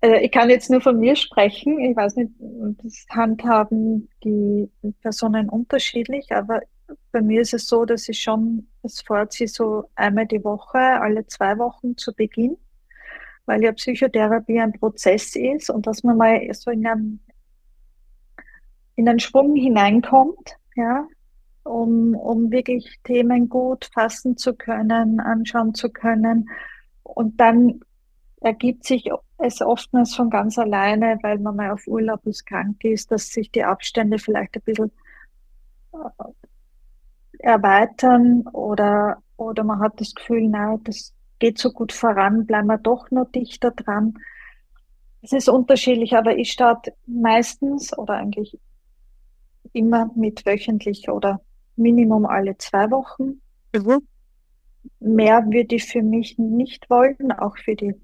Äh, 0.00 0.24
ich 0.24 0.30
kann 0.30 0.50
jetzt 0.50 0.70
nur 0.70 0.80
von 0.80 0.98
mir 1.00 1.16
sprechen. 1.16 1.80
Ich 1.80 1.96
weiß 1.96 2.16
nicht, 2.16 2.30
das 2.82 3.06
handhaben 3.10 4.08
die 4.22 4.70
Personen 5.00 5.48
unterschiedlich, 5.48 6.30
aber 6.30 6.60
bei 7.10 7.20
mir 7.20 7.40
ist 7.40 7.54
es 7.54 7.66
so, 7.66 7.84
dass 7.84 8.08
ich 8.08 8.22
schon 8.22 8.68
das 8.82 9.00
vorziehe, 9.00 9.48
so 9.48 9.90
einmal 9.94 10.26
die 10.26 10.44
Woche, 10.44 10.78
alle 10.78 11.26
zwei 11.26 11.58
Wochen 11.58 11.96
zu 11.96 12.14
Beginn, 12.14 12.56
weil 13.46 13.62
ja 13.62 13.72
Psychotherapie 13.72 14.60
ein 14.60 14.72
Prozess 14.72 15.34
ist 15.34 15.68
und 15.70 15.86
dass 15.86 16.02
man 16.02 16.16
mal 16.16 16.40
so 16.52 16.70
in 16.70 16.86
einen, 16.86 17.20
in 18.94 19.08
einen 19.08 19.20
Schwung 19.20 19.56
hineinkommt, 19.56 20.56
ja, 20.76 21.08
um, 21.68 22.14
um 22.14 22.50
wirklich 22.50 22.98
Themen 23.04 23.48
gut 23.48 23.90
fassen 23.92 24.36
zu 24.36 24.54
können, 24.54 25.20
anschauen 25.20 25.74
zu 25.74 25.90
können. 25.90 26.48
Und 27.02 27.38
dann 27.40 27.80
ergibt 28.40 28.84
sich 28.84 29.10
es 29.38 29.60
oftmals 29.60 30.14
von 30.14 30.30
ganz 30.30 30.58
alleine, 30.58 31.18
weil 31.22 31.38
man 31.38 31.56
mal 31.56 31.70
auf 31.70 31.86
Urlaub 31.86 32.26
ist, 32.26 32.46
krank 32.46 32.82
ist, 32.84 33.10
dass 33.10 33.28
sich 33.28 33.50
die 33.50 33.64
Abstände 33.64 34.18
vielleicht 34.18 34.56
ein 34.56 34.62
bisschen 34.62 34.92
äh, 35.92 35.98
erweitern 37.38 38.42
oder, 38.48 39.22
oder 39.36 39.64
man 39.64 39.80
hat 39.80 40.00
das 40.00 40.14
Gefühl, 40.14 40.48
na, 40.48 40.76
das 40.82 41.14
geht 41.38 41.58
so 41.58 41.70
gut 41.70 41.92
voran, 41.92 42.46
bleiben 42.46 42.66
wir 42.66 42.78
doch 42.78 43.10
noch 43.10 43.30
dichter 43.30 43.70
dran. 43.70 44.14
Es 45.22 45.32
ist 45.32 45.48
unterschiedlich, 45.48 46.16
aber 46.16 46.36
ich 46.36 46.50
starte 46.52 46.94
meistens 47.06 47.96
oder 47.96 48.14
eigentlich 48.14 48.58
immer 49.72 50.10
mit 50.14 50.46
wöchentlich 50.46 51.08
oder 51.08 51.40
Minimum 51.78 52.26
alle 52.26 52.56
zwei 52.58 52.90
Wochen. 52.90 53.40
Mhm. 53.74 54.06
Mehr 55.00 55.44
würde 55.46 55.76
ich 55.76 55.84
für 55.84 56.02
mich 56.02 56.38
nicht 56.38 56.88
wollen, 56.90 57.32
auch 57.32 57.56
für 57.58 57.74
die 57.74 57.94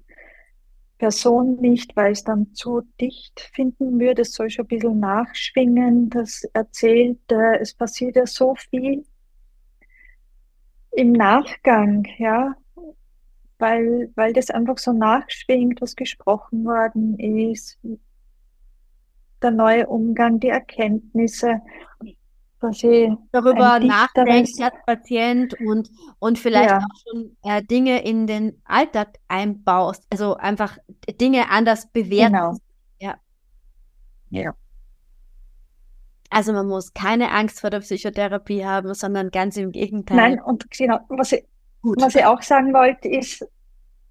Person 0.97 1.57
nicht, 1.57 1.95
weil 1.95 2.13
es 2.13 2.23
dann 2.23 2.53
zu 2.53 2.81
dicht 3.01 3.51
finden 3.53 3.99
würde. 3.99 4.21
Es 4.21 4.33
soll 4.33 4.49
schon 4.49 4.65
ein 4.65 4.69
bisschen 4.69 4.99
nachschwingen. 4.99 6.09
Das 6.09 6.43
erzählt, 6.53 7.19
äh, 7.31 7.59
es 7.59 7.73
passiert 7.73 8.15
ja 8.15 8.25
so 8.25 8.55
viel 8.55 9.05
im 10.91 11.11
Nachgang, 11.11 12.07
ja, 12.17 12.55
weil, 13.59 14.11
weil 14.15 14.33
das 14.33 14.49
einfach 14.49 14.77
so 14.77 14.93
nachschwingt, 14.93 15.81
was 15.81 15.95
gesprochen 15.95 16.63
worden 16.65 17.19
ist, 17.19 17.77
der 19.41 19.51
neue 19.51 19.87
Umgang, 19.87 20.39
die 20.39 20.49
Erkenntnisse, 20.49 21.61
quasi 22.65 23.15
darüber 23.31 23.79
nachdenkt 23.79 24.61
als 24.61 24.75
Patient 24.85 25.53
und, 25.61 25.89
und 26.19 26.39
vielleicht 26.39 26.69
ja. 26.69 26.77
auch 26.79 27.01
schon 27.07 27.37
äh, 27.43 27.63
Dinge 27.63 28.03
in 28.03 28.27
den 28.27 28.61
Alltag 28.65 29.17
einbaust, 29.27 30.05
also 30.09 30.35
einfach 30.35 30.77
Dinge 31.19 31.49
anders 31.49 31.91
bewerten. 31.91 32.33
Genau. 32.33 32.57
Ja. 32.99 33.15
Ja. 34.29 34.53
Also 36.29 36.53
man 36.53 36.67
muss 36.67 36.93
keine 36.93 37.31
Angst 37.31 37.61
vor 37.61 37.69
der 37.69 37.79
Psychotherapie 37.79 38.65
haben, 38.65 38.93
sondern 38.93 39.29
ganz 39.29 39.57
im 39.57 39.71
Gegenteil. 39.71 40.17
Nein, 40.17 40.41
und 40.41 40.69
genau, 40.71 40.99
was 41.09 41.31
ich, 41.31 41.45
was 41.81 42.15
ich 42.15 42.25
auch 42.25 42.41
sagen 42.41 42.73
wollte, 42.73 43.07
ist 43.07 43.47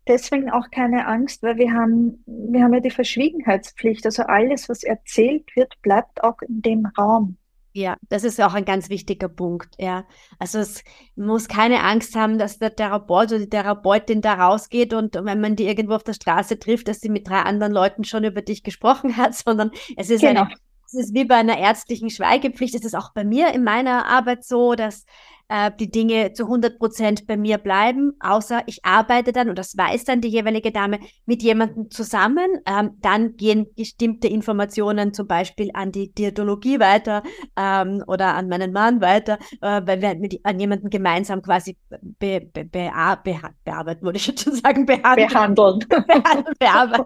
deswegen 0.07 0.51
auch 0.51 0.71
keine 0.71 1.07
Angst, 1.07 1.43
weil 1.43 1.57
wir 1.57 1.73
haben, 1.73 2.23
wir 2.27 2.63
haben 2.63 2.75
ja 2.75 2.81
die 2.81 2.91
Verschwiegenheitspflicht. 2.91 4.05
Also 4.07 4.23
alles, 4.25 4.69
was 4.69 4.85
erzählt 4.85 5.55
wird, 5.57 5.81
bleibt 5.83 6.23
auch 6.23 6.41
in 6.43 6.63
dem 6.63 6.87
Raum. 6.99 7.37
Ja, 7.77 7.97
das 8.09 8.23
ist 8.23 8.41
auch 8.41 8.55
ein 8.55 8.65
ganz 8.65 8.89
wichtiger 8.89 9.29
Punkt. 9.29 9.75
Ja, 9.81 10.07
also 10.39 10.61
es 10.61 10.85
muss 11.17 11.49
keine 11.49 11.83
Angst 11.83 12.15
haben, 12.15 12.39
dass 12.39 12.61
der 12.61 12.77
Therapeut 12.77 13.33
oder 13.33 13.41
die 13.41 13.49
Therapeutin 13.49 14.21
da 14.21 14.35
rausgeht 14.35 14.95
und 14.95 15.17
wenn 15.17 15.41
man 15.41 15.57
die 15.57 15.67
irgendwo 15.67 15.95
auf 15.95 16.05
der 16.05 16.13
Straße 16.13 16.61
trifft, 16.61 16.87
dass 16.87 17.01
sie 17.01 17.09
mit 17.09 17.29
drei 17.29 17.41
anderen 17.41 17.73
Leuten 17.73 18.05
schon 18.05 18.23
über 18.23 18.43
dich 18.43 18.63
gesprochen 18.63 19.17
hat, 19.17 19.35
sondern 19.35 19.73
es 19.97 20.09
ist 20.09 20.21
genau. 20.21 20.43
eine, 20.43 20.55
es 20.87 20.95
ist 20.95 21.15
wie 21.15 21.25
bei 21.25 21.35
einer 21.35 21.59
ärztlichen 21.59 22.11
Schweigepflicht. 22.11 22.77
Es 22.77 22.85
ist 22.85 22.95
auch 22.95 23.13
bei 23.13 23.25
mir 23.25 23.53
in 23.53 23.65
meiner 23.65 24.07
Arbeit 24.07 24.45
so, 24.45 24.77
dass 24.77 25.05
äh, 25.49 25.71
die 25.79 25.91
Dinge 25.91 26.33
zu 26.33 26.45
100 26.45 26.79
Prozent 26.79 27.27
bei 27.27 27.37
mir 27.37 27.59
bleiben, 27.59 28.13
außer 28.21 28.63
ich 28.67 28.85
arbeite 28.85 29.33
dann, 29.33 29.49
und 29.49 29.59
das 29.59 29.77
weiß 29.77 30.05
dann 30.05 30.21
die 30.21 30.29
jeweilige 30.29 30.73
Dame, 30.73 30.99
mit 31.27 31.43
jemandem 31.43 31.91
zusammen. 31.91 32.61
Ähm, 32.67 32.93
dann 33.01 33.37
gehen 33.37 33.67
bestimmte 33.77 34.29
Informationen 34.29 35.13
zum 35.13 35.27
Beispiel 35.27 35.71
an 35.75 35.93
die 35.93 36.13
Diätologie 36.13 36.81
weiter 36.81 37.23
ähm, 37.57 38.03
oder 38.07 38.35
an 38.35 38.49
meinen 38.49 38.73
Mann 38.73 39.01
weiter, 39.01 39.39
äh, 39.61 39.83
weil 39.85 40.01
wir 40.01 40.15
mit, 40.15 40.41
an 40.45 40.59
jemanden 40.59 40.91
gemeinsam 40.91 41.43
quasi 41.43 41.77
be, 41.89 42.41
be, 42.41 42.65
be, 42.65 42.91
be, 43.25 43.41
bearbeiten, 43.65 44.03
würde 44.03 44.17
ich 44.17 44.25
schon 44.25 44.37
sagen, 44.37 44.87
behandeln. 44.87 45.29
Behandeln. 45.29 45.79
behandeln, 46.59 47.05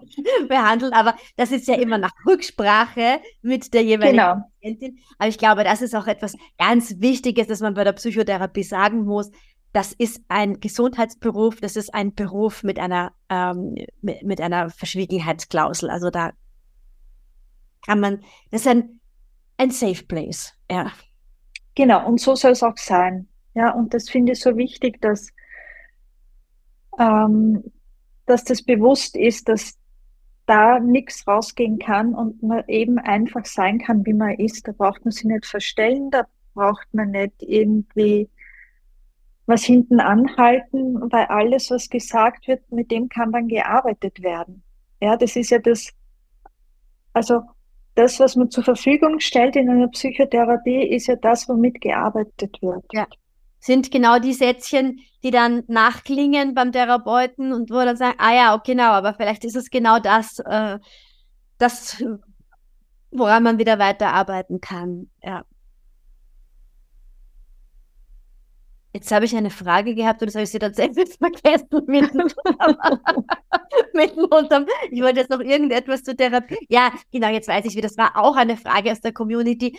behandeln. 0.49 0.93
Aber 0.93 1.14
das 1.36 1.51
ist 1.51 1.66
ja 1.68 1.74
immer 1.74 1.99
nach 1.99 2.12
Rücksprache 2.26 3.20
mit 3.43 3.72
der 3.74 3.82
jeweiligen 3.82 4.18
genau. 4.18 4.43
Patientin. 4.69 4.99
Aber 5.19 5.29
ich 5.29 5.39
glaube, 5.39 5.64
das 5.64 5.83
ist 5.83 5.95
auch 5.95 6.07
etwas 6.07 6.37
ganz 6.59 7.01
Wichtiges, 7.01 7.47
dass 7.47 7.61
man 7.61 7.75
bei 7.75 7.85
der 7.85 7.93
Psychotherapie 7.93 8.62
sagen 8.62 9.05
muss. 9.05 9.31
Das 9.73 9.93
ist 9.93 10.23
ein 10.29 10.61
Gesundheitsberuf, 10.61 11.61
das 11.61 11.77
ist 11.77 11.95
ein 11.95 12.14
Beruf 12.14 12.62
mit 12.62 12.79
einer, 12.79 13.12
ähm, 13.29 13.75
mit, 14.01 14.23
mit 14.23 14.41
einer 14.41 14.71
Verschwiegenheitsklausel. 14.71 15.91
Also 15.91 16.11
da 16.11 16.33
kann 17.87 18.01
man, 18.01 18.23
das 18.51 18.62
ist 18.62 18.69
ein, 18.69 19.01
ein 19.59 19.71
Safe 19.71 20.05
Place, 20.05 20.55
ja. 20.71 20.93
Genau, 21.75 22.07
und 22.07 22.21
so 22.21 22.35
soll 22.35 22.53
es 22.53 22.62
auch 22.62 22.77
sein. 22.77 23.29
Ja, 23.55 23.73
und 23.73 23.95
das 23.95 24.09
finde 24.09 24.33
ich 24.33 24.41
so 24.41 24.57
wichtig, 24.57 25.01
dass, 25.01 25.29
ähm, 26.99 27.62
dass 28.27 28.45
das 28.45 28.62
bewusst 28.62 29.16
ist, 29.16 29.49
dass 29.49 29.78
da 30.49 30.81
nichts 30.81 31.27
rausgehen 31.27 31.79
kann 31.79 32.15
und 32.15 32.43
man 32.43 32.65
eben 32.69 32.99
einfach 32.99 33.45
sein 33.45 33.79
kann, 33.79 34.05
wie 34.07 34.15
man 34.15 34.35
ist. 34.35 34.67
Da 34.67 34.73
braucht 34.73 35.05
man 35.05 35.13
sich 35.13 35.25
nicht 35.25 35.47
verstellen, 35.47 36.11
da 36.11 36.27
braucht 36.55 36.93
man 36.93 37.11
nicht 37.11 37.35
irgendwie 37.41 38.29
was 39.47 39.65
hinten 39.65 40.01
anhalten, 40.01 41.01
weil 41.11 41.27
alles, 41.27 41.71
was 41.71 41.89
gesagt 41.89 42.49
wird, 42.49 42.71
mit 42.71 42.91
dem 42.91 43.09
kann 43.09 43.33
dann 43.33 43.49
gearbeitet 43.49 44.23
werden. 44.23 44.63
Ja, 45.01 45.17
das 45.17 45.37
ist 45.37 45.51
ja 45.51 45.59
das, 45.59 45.91
also 47.13 47.43
das, 47.95 48.21
was 48.21 48.37
man 48.37 48.51
zur 48.51 48.65
Verfügung 48.65 49.21
stellt 49.21 49.57
in 49.57 49.71
einer 49.71 49.89
Psychotherapie, 49.89 50.89
ist 50.89 51.07
ja 51.07 51.17
das, 51.17 51.49
womit 51.49 51.81
gearbeitet 51.81 52.59
wird. 52.61 52.85
Ja 52.93 53.07
sind 53.61 53.91
genau 53.91 54.19
die 54.19 54.33
Sätzchen, 54.33 55.01
die 55.23 55.31
dann 55.31 55.65
nachklingen 55.67 56.55
beim 56.55 56.73
Therapeuten 56.73 57.53
und 57.53 57.71
wo 57.71 57.75
dann 57.75 57.97
sagt, 57.97 58.21
ah 58.21 58.35
ja, 58.35 58.55
okay, 58.55 58.73
genau, 58.73 58.91
aber 58.91 59.15
vielleicht 59.15 59.45
ist 59.45 59.57
es 59.57 59.71
genau 59.71 59.99
das, 59.99 60.39
äh, 60.41 60.79
das, 61.59 62.03
woran 63.11 63.43
man 63.43 63.59
wieder 63.59 63.79
weiterarbeiten 63.79 64.61
kann. 64.61 65.11
Ja. 65.23 65.45
Jetzt 68.95 69.13
habe 69.13 69.27
ich 69.27 69.37
eine 69.37 69.51
Frage 69.51 69.95
gehabt 69.95 70.23
und 70.23 70.29
das 70.29 70.35
habe 70.35 70.45
ich 70.45 70.51
sie 70.51 70.59
tatsächlich 70.59 71.11
vergessen. 71.19 71.85
Mitten, 71.87 72.19
mitten 73.93 74.25
unterm, 74.25 74.67
ich 74.91 75.03
wollte 75.03 75.21
jetzt 75.21 75.31
noch 75.31 75.41
irgendetwas 75.41 76.03
zur 76.03 76.17
Therapie. 76.17 76.59
Ja, 76.69 76.93
genau, 77.13 77.29
jetzt 77.29 77.49
weiß 77.49 77.65
ich, 77.67 77.77
wie 77.77 77.81
das 77.81 77.99
war. 77.99 78.17
Auch 78.17 78.37
eine 78.37 78.57
Frage 78.57 78.91
aus 78.91 79.01
der 79.01 79.13
Community. 79.13 79.79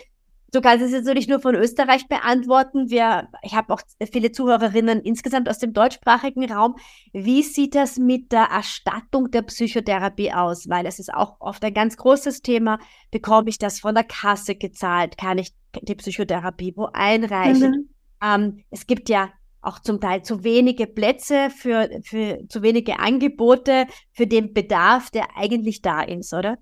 Du 0.52 0.60
kannst 0.60 0.84
es 0.84 0.90
jetzt 0.90 1.04
natürlich 1.04 1.28
nur 1.28 1.40
von 1.40 1.54
Österreich 1.54 2.08
beantworten. 2.08 2.90
Wir, 2.90 3.28
ich 3.42 3.54
habe 3.54 3.72
auch 3.72 3.80
viele 4.10 4.32
Zuhörerinnen 4.32 5.00
insgesamt 5.00 5.48
aus 5.48 5.58
dem 5.58 5.72
deutschsprachigen 5.72 6.50
Raum. 6.50 6.76
Wie 7.12 7.42
sieht 7.42 7.74
das 7.74 7.98
mit 7.98 8.32
der 8.32 8.44
Erstattung 8.44 9.30
der 9.30 9.42
Psychotherapie 9.42 10.32
aus? 10.32 10.68
Weil 10.68 10.86
es 10.86 10.98
ist 10.98 11.14
auch 11.14 11.40
oft 11.40 11.64
ein 11.64 11.74
ganz 11.74 11.96
großes 11.96 12.42
Thema. 12.42 12.78
Bekomme 13.10 13.48
ich 13.48 13.58
das 13.58 13.80
von 13.80 13.94
der 13.94 14.04
Kasse 14.04 14.56
gezahlt? 14.56 15.16
Kann 15.16 15.38
ich 15.38 15.54
die 15.82 15.94
Psychotherapie 15.94 16.74
wo 16.76 16.88
einreichen? 16.92 17.70
Mhm. 17.70 17.88
Ähm, 18.22 18.64
es 18.70 18.86
gibt 18.86 19.08
ja 19.08 19.30
auch 19.62 19.78
zum 19.78 20.00
Teil 20.00 20.22
zu 20.22 20.42
wenige 20.42 20.86
Plätze 20.86 21.50
für, 21.50 21.88
für 22.02 22.40
zu 22.48 22.62
wenige 22.62 22.98
Angebote 22.98 23.86
für 24.12 24.26
den 24.26 24.52
Bedarf, 24.52 25.10
der 25.10 25.36
eigentlich 25.36 25.82
da 25.82 26.02
ist, 26.02 26.32
oder? 26.32 26.58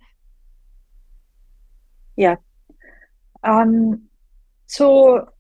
Ja, 2.16 2.38
ähm, 3.42 4.08
zur 4.66 5.32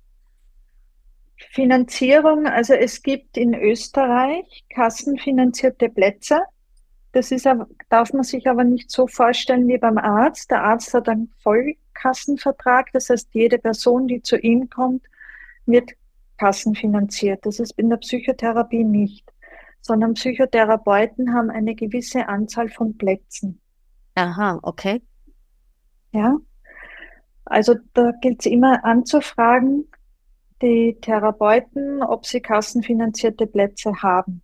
Finanzierung, 1.50 2.46
also 2.46 2.74
es 2.74 3.02
gibt 3.02 3.36
in 3.36 3.54
Österreich 3.54 4.64
kassenfinanzierte 4.70 5.88
Plätze. 5.88 6.40
Das 7.12 7.30
ist, 7.30 7.48
darf 7.88 8.12
man 8.12 8.24
sich 8.24 8.46
aber 8.48 8.64
nicht 8.64 8.90
so 8.90 9.06
vorstellen 9.06 9.66
wie 9.68 9.78
beim 9.78 9.98
Arzt. 9.98 10.50
Der 10.50 10.62
Arzt 10.62 10.92
hat 10.94 11.08
einen 11.08 11.32
Vollkassenvertrag, 11.42 12.92
das 12.92 13.08
heißt, 13.08 13.28
jede 13.32 13.58
Person, 13.58 14.08
die 14.08 14.22
zu 14.22 14.36
ihm 14.36 14.68
kommt, 14.68 15.04
wird 15.64 15.92
kassenfinanziert. 16.38 17.44
Das 17.46 17.60
ist 17.60 17.72
in 17.78 17.90
der 17.90 17.96
Psychotherapie 17.98 18.84
nicht, 18.84 19.30
sondern 19.80 20.14
Psychotherapeuten 20.14 21.32
haben 21.32 21.50
eine 21.50 21.74
gewisse 21.74 22.28
Anzahl 22.28 22.68
von 22.68 22.96
Plätzen. 22.96 23.60
Aha, 24.14 24.58
okay. 24.62 25.00
Ja, 26.12 26.36
also 27.50 27.74
da 27.94 28.12
gilt 28.20 28.40
es 28.40 28.46
immer 28.46 28.84
anzufragen, 28.84 29.88
die 30.62 30.98
Therapeuten, 31.00 32.02
ob 32.02 32.26
sie 32.26 32.40
kassenfinanzierte 32.40 33.46
Plätze 33.46 33.92
haben. 34.02 34.42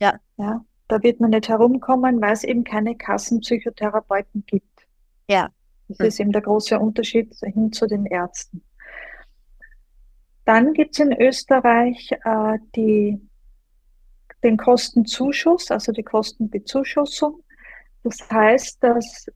Ja. 0.00 0.18
ja. 0.36 0.64
Da 0.88 1.02
wird 1.02 1.20
man 1.20 1.30
nicht 1.30 1.48
herumkommen, 1.48 2.20
weil 2.20 2.32
es 2.32 2.44
eben 2.44 2.64
keine 2.64 2.96
Kassenpsychotherapeuten 2.96 4.44
gibt. 4.46 4.86
Ja. 5.28 5.50
Das 5.88 5.98
hm. 5.98 6.06
ist 6.06 6.20
eben 6.20 6.32
der 6.32 6.42
große 6.42 6.78
Unterschied 6.78 7.34
hin 7.42 7.72
zu 7.72 7.86
den 7.86 8.06
Ärzten. 8.06 8.62
Dann 10.44 10.74
gibt 10.74 10.94
es 10.94 11.00
in 11.00 11.12
Österreich 11.12 12.12
äh, 12.24 12.58
die, 12.76 13.20
den 14.44 14.56
Kostenzuschuss, 14.56 15.70
also 15.70 15.90
die 15.90 16.04
Kostenbezuschussung. 16.04 17.42
Das 18.04 18.18
heißt, 18.30 18.82
dass 18.82 19.26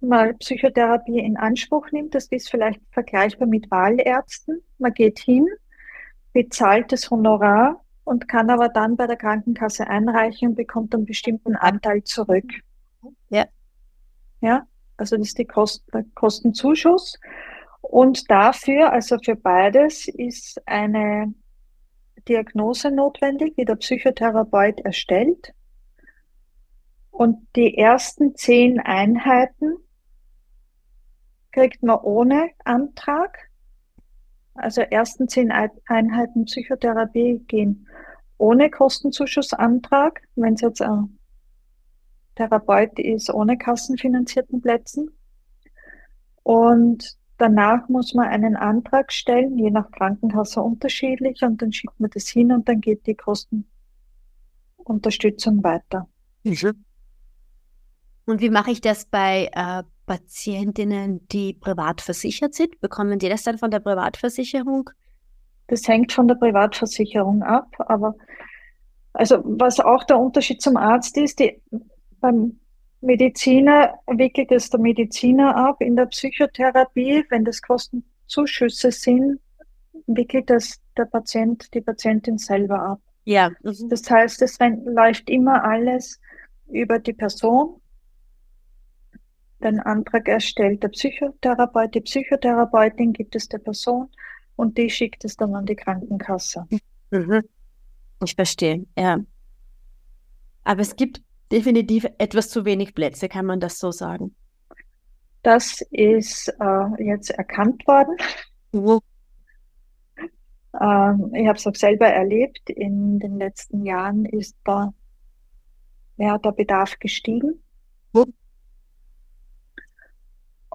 mal 0.00 0.34
Psychotherapie 0.34 1.18
in 1.18 1.36
Anspruch 1.36 1.90
nimmt, 1.90 2.14
das 2.14 2.26
ist 2.26 2.50
vielleicht 2.50 2.80
vergleichbar 2.92 3.48
mit 3.48 3.70
Wahlärzten. 3.70 4.62
Man 4.78 4.94
geht 4.94 5.18
hin, 5.18 5.46
bezahlt 6.32 6.92
das 6.92 7.10
Honorar 7.10 7.84
und 8.04 8.28
kann 8.28 8.50
aber 8.50 8.68
dann 8.68 8.96
bei 8.96 9.06
der 9.06 9.16
Krankenkasse 9.16 9.86
einreichen 9.86 10.50
und 10.50 10.54
bekommt 10.54 10.94
einen 10.94 11.04
bestimmten 11.04 11.56
Anteil 11.56 12.04
zurück. 12.04 12.46
Ja. 13.28 13.46
Ja, 14.40 14.66
also 14.96 15.16
das 15.16 15.28
ist 15.28 15.38
die 15.38 15.44
Kosten, 15.44 15.90
der 15.92 16.04
Kostenzuschuss. 16.14 17.18
Und 17.80 18.30
dafür, 18.30 18.92
also 18.92 19.18
für 19.18 19.36
beides, 19.36 20.08
ist 20.08 20.60
eine 20.66 21.34
Diagnose 22.28 22.90
notwendig, 22.90 23.56
die 23.56 23.64
der 23.64 23.76
Psychotherapeut 23.76 24.80
erstellt. 24.80 25.52
Und 27.10 27.48
die 27.56 27.76
ersten 27.76 28.36
zehn 28.36 28.78
Einheiten 28.78 29.76
kriegt 31.52 31.82
man 31.82 31.98
ohne 32.00 32.50
Antrag. 32.64 33.38
Also 34.54 34.82
ersten 34.82 35.28
zehn 35.28 35.52
Einheiten 35.52 36.46
Psychotherapie 36.46 37.40
gehen 37.46 37.86
ohne 38.38 38.70
Kostenzuschussantrag. 38.70 40.20
Wenn 40.36 40.54
es 40.54 40.60
jetzt 40.60 40.82
eine 40.82 41.08
Therapeut 42.38 42.98
ist 42.98 43.30
ohne 43.30 43.58
kassenfinanzierten 43.58 44.60
Plätzen. 44.60 45.10
Und 46.44 47.16
danach 47.36 47.88
muss 47.88 48.14
man 48.14 48.28
einen 48.28 48.54
Antrag 48.56 49.12
stellen, 49.12 49.58
je 49.58 49.70
nach 49.70 49.90
Krankenkasse 49.90 50.62
unterschiedlich, 50.62 51.42
und 51.42 51.60
dann 51.60 51.72
schickt 51.72 51.98
man 51.98 52.10
das 52.10 52.28
hin 52.28 52.52
und 52.52 52.68
dann 52.68 52.80
geht 52.80 53.04
die 53.06 53.16
Kostenunterstützung 53.16 55.64
weiter. 55.64 56.08
Und 58.24 58.40
wie 58.40 58.50
mache 58.50 58.70
ich 58.70 58.80
das 58.80 59.06
bei 59.06 59.50
äh, 59.52 59.82
Patientinnen, 60.08 61.28
die 61.28 61.52
privat 61.52 62.00
versichert 62.00 62.54
sind? 62.54 62.80
Bekommen 62.80 63.20
die 63.20 63.28
das 63.28 63.44
dann 63.44 63.58
von 63.58 63.70
der 63.70 63.80
Privatversicherung? 63.80 64.90
Das 65.68 65.86
hängt 65.86 66.12
von 66.12 66.26
der 66.26 66.34
Privatversicherung 66.34 67.42
ab, 67.42 67.68
aber 67.78 68.16
also 69.12 69.42
was 69.44 69.78
auch 69.80 70.04
der 70.04 70.18
Unterschied 70.18 70.62
zum 70.62 70.76
Arzt 70.76 71.16
ist, 71.16 71.38
die, 71.38 71.60
beim 72.20 72.58
Mediziner 73.00 73.94
wickelt 74.06 74.50
es 74.50 74.70
der 74.70 74.80
Mediziner 74.80 75.54
ab. 75.56 75.80
In 75.80 75.96
der 75.96 76.06
Psychotherapie, 76.06 77.24
wenn 77.28 77.44
das 77.44 77.62
Kostenzuschüsse 77.62 78.90
sind, 78.90 79.40
wickelt 80.06 80.50
das 80.50 80.80
der 80.96 81.04
Patient, 81.04 81.72
die 81.74 81.80
Patientin 81.80 82.38
selber 82.38 82.80
ab. 82.80 83.00
Ja. 83.24 83.50
Das 83.62 84.10
heißt, 84.10 84.42
es 84.42 84.58
läuft 84.58 85.28
immer 85.28 85.62
alles 85.62 86.18
über 86.68 86.98
die 86.98 87.12
Person. 87.12 87.80
Den 89.62 89.80
Antrag 89.80 90.28
erstellt 90.28 90.82
der 90.82 90.88
Psychotherapeut, 90.88 91.94
die 91.94 92.00
Psychotherapeutin 92.00 93.12
gibt 93.12 93.34
es 93.34 93.48
der 93.48 93.58
Person 93.58 94.08
und 94.56 94.78
die 94.78 94.88
schickt 94.88 95.24
es 95.24 95.36
dann 95.36 95.54
an 95.54 95.66
die 95.66 95.76
Krankenkasse. 95.76 96.66
Mhm. 97.10 97.42
Ich 98.22 98.34
verstehe, 98.34 98.86
ja. 98.96 99.18
Aber 100.64 100.80
es 100.80 100.94
gibt 100.96 101.22
definitiv 101.50 102.06
etwas 102.18 102.50
zu 102.50 102.64
wenig 102.64 102.94
Plätze, 102.94 103.28
kann 103.28 103.46
man 103.46 103.60
das 103.60 103.78
so 103.78 103.90
sagen? 103.90 104.34
Das 105.42 105.80
ist 105.90 106.48
äh, 106.60 107.02
jetzt 107.02 107.30
erkannt 107.30 107.86
worden. 107.86 108.16
Ähm, 110.80 111.32
ich 111.34 111.46
habe 111.46 111.56
es 111.56 111.66
auch 111.66 111.74
selber 111.74 112.06
erlebt. 112.06 112.68
In 112.70 113.18
den 113.18 113.38
letzten 113.38 113.86
Jahren 113.86 114.24
ist 114.26 114.56
da 114.64 114.92
ja, 116.16 116.36
der 116.38 116.52
Bedarf 116.52 116.98
gestiegen. 116.98 117.62
Mhm. 118.12 118.34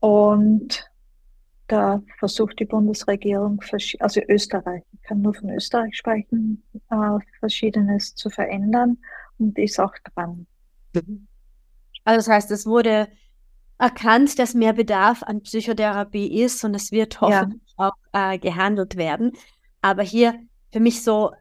Und 0.04 0.86
da 1.68 2.04
versucht 2.20 2.60
die 2.60 2.66
Bundesregierung, 2.66 3.62
also 4.00 4.20
Österreich, 4.28 4.84
ich 4.92 5.02
kann 5.04 5.22
nur 5.22 5.34
von 5.34 5.50
Österreich 5.52 5.96
sprechen, 5.96 6.62
äh, 6.90 7.20
Verschiedenes 7.40 8.14
zu 8.14 8.30
verändern 8.30 8.98
und 9.38 9.58
ist 9.58 9.80
auch 9.80 9.94
dran. 10.14 10.46
Also 12.04 12.18
das 12.18 12.28
heißt, 12.28 12.52
es 12.52 12.66
wurde 12.66 13.08
erkannt, 13.78 14.38
dass 14.40 14.54
mehr 14.54 14.74
Bedarf 14.74 15.24
an 15.24 15.42
Psychotherapie 15.44 16.42
ist 16.42 16.66
und 16.66 16.76
es 16.76 16.92
wird 16.92 17.22
hoffentlich 17.22 17.74
ja. 17.80 17.88
auch 17.88 17.96
äh, 18.12 18.38
gehandelt 18.38 18.98
werden. 18.98 19.32
Aber 19.82 20.04
hier 20.04 20.38
für 20.74 20.82
mich 20.82 21.02
so 21.02 21.32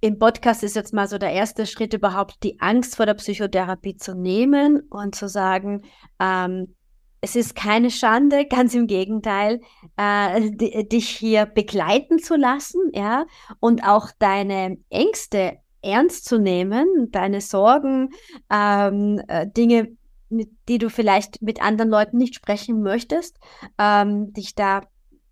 im 0.00 0.18
Podcast 0.18 0.64
ist 0.64 0.74
jetzt 0.74 0.92
mal 0.92 1.06
so 1.06 1.18
der 1.18 1.30
erste 1.30 1.66
Schritt 1.66 1.94
überhaupt, 1.94 2.42
die 2.42 2.58
Angst 2.58 2.96
vor 2.96 3.06
der 3.06 3.14
Psychotherapie 3.14 3.94
zu 3.94 4.16
nehmen 4.16 4.80
und 4.90 5.14
zu 5.14 5.28
sagen, 5.28 5.82
ähm, 6.18 6.74
es 7.20 7.36
ist 7.36 7.54
keine 7.54 7.90
Schande, 7.90 8.46
ganz 8.50 8.74
im 8.74 8.86
Gegenteil, 8.86 9.60
äh, 9.96 10.84
dich 10.84 11.08
hier 11.08 11.46
begleiten 11.46 12.18
zu 12.18 12.36
lassen, 12.36 12.80
ja, 12.94 13.26
und 13.60 13.84
auch 13.84 14.10
deine 14.18 14.78
Ängste 14.90 15.58
ernst 15.82 16.24
zu 16.24 16.38
nehmen, 16.38 17.10
deine 17.10 17.40
Sorgen, 17.40 18.10
ähm, 18.50 19.20
äh, 19.28 19.46
Dinge, 19.46 19.96
mit, 20.28 20.50
die 20.68 20.78
du 20.78 20.90
vielleicht 20.90 21.40
mit 21.40 21.62
anderen 21.62 21.90
Leuten 21.90 22.18
nicht 22.18 22.34
sprechen 22.34 22.82
möchtest, 22.82 23.38
ähm, 23.78 24.32
dich 24.32 24.54
da 24.54 24.82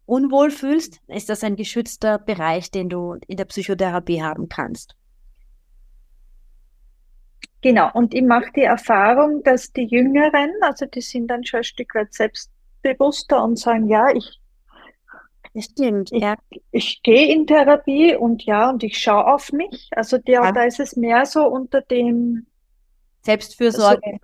unwohl 0.06 0.50
fühlst, 0.50 1.00
ist 1.08 1.28
das 1.28 1.42
ein 1.44 1.56
geschützter 1.56 2.18
Bereich, 2.18 2.70
den 2.70 2.88
du 2.88 3.16
in 3.26 3.36
der 3.36 3.44
Psychotherapie 3.44 4.22
haben 4.22 4.48
kannst. 4.48 4.96
Genau, 7.62 7.90
und 7.94 8.14
ich 8.14 8.22
mache 8.22 8.52
die 8.54 8.62
Erfahrung, 8.62 9.42
dass 9.42 9.72
die 9.72 9.84
Jüngeren, 9.84 10.50
also 10.60 10.86
die 10.86 11.00
sind 11.00 11.28
dann 11.28 11.44
schon 11.44 11.58
ein 11.58 11.64
Stück 11.64 11.94
weit 11.94 12.14
selbstbewusster 12.14 13.42
und 13.42 13.58
sagen, 13.58 13.88
ja, 13.88 14.10
ich 14.14 14.40
Stimmt, 15.58 16.12
ich, 16.12 16.22
ja. 16.22 16.36
Ich 16.70 17.02
gehe 17.02 17.32
in 17.32 17.46
Therapie 17.46 18.14
und 18.14 18.44
ja, 18.44 18.68
und 18.68 18.82
ich 18.82 18.98
schaue 18.98 19.26
auf 19.26 19.52
mich. 19.52 19.88
Also 19.92 20.18
der, 20.18 20.42
ja. 20.42 20.52
da 20.52 20.64
ist 20.64 20.80
es 20.80 20.96
mehr 20.96 21.24
so 21.24 21.46
unter 21.46 21.80
dem 21.80 22.46
Selbstfürsorge. 23.22 24.00
So, 24.04 24.18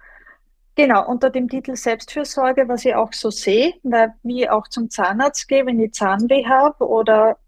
genau, 0.74 1.09
unter 1.09 1.30
dem 1.30 1.49
Titel 1.49 1.74
Selbstfürsorge, 1.74 2.68
was 2.68 2.85
ich 2.85 2.95
auch 2.95 3.12
so 3.12 3.30
sehe, 3.30 3.74
weil 3.83 4.12
wie 4.22 4.49
auch 4.49 4.68
zum 4.68 4.91
Zahnarzt 4.91 5.49
gehe, 5.49 5.64
wenn 5.64 5.80
ich 5.80 5.93
Zahnweh 5.93 6.45
habe 6.45 6.87
oder 6.87 7.39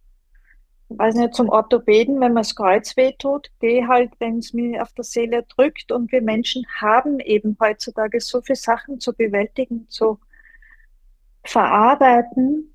weiß 0.99 1.14
nicht, 1.16 1.34
zum 1.34 1.49
Orthopäden, 1.49 2.20
wenn 2.20 2.32
mir 2.32 2.40
das 2.40 2.55
Kreuz 2.55 2.97
weh 2.97 3.12
tut, 3.18 3.51
gehe 3.61 3.86
halt, 3.86 4.12
wenn 4.18 4.38
es 4.38 4.53
mir 4.53 4.82
auf 4.82 4.92
der 4.92 5.05
Seele 5.05 5.45
drückt. 5.57 5.92
Und 5.92 6.12
wir 6.12 6.22
Menschen 6.22 6.64
haben 6.80 7.20
eben 7.20 7.57
heutzutage 7.61 8.20
so 8.20 8.40
viele 8.40 8.57
Sachen 8.57 9.01
zu 9.01 9.14
bewältigen, 9.14 9.88
zu 9.88 10.18
verarbeiten, 11.45 12.74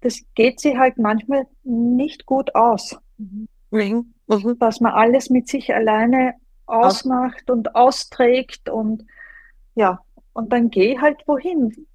das 0.00 0.22
geht 0.34 0.60
sich 0.60 0.76
halt 0.76 0.98
manchmal 0.98 1.46
nicht 1.64 2.26
gut 2.26 2.54
aus. 2.54 2.96
Mhm. 3.18 3.48
Mhm. 3.70 4.56
Was 4.58 4.80
man 4.80 4.92
alles 4.92 5.30
mit 5.30 5.48
sich 5.48 5.74
alleine 5.74 6.34
ausmacht 6.66 7.50
und 7.50 7.74
austrägt 7.74 8.68
und 8.68 9.04
ja, 9.74 10.00
und 10.32 10.52
dann 10.52 10.70
geh 10.70 10.98
halt 10.98 11.22
wohin 11.26 11.86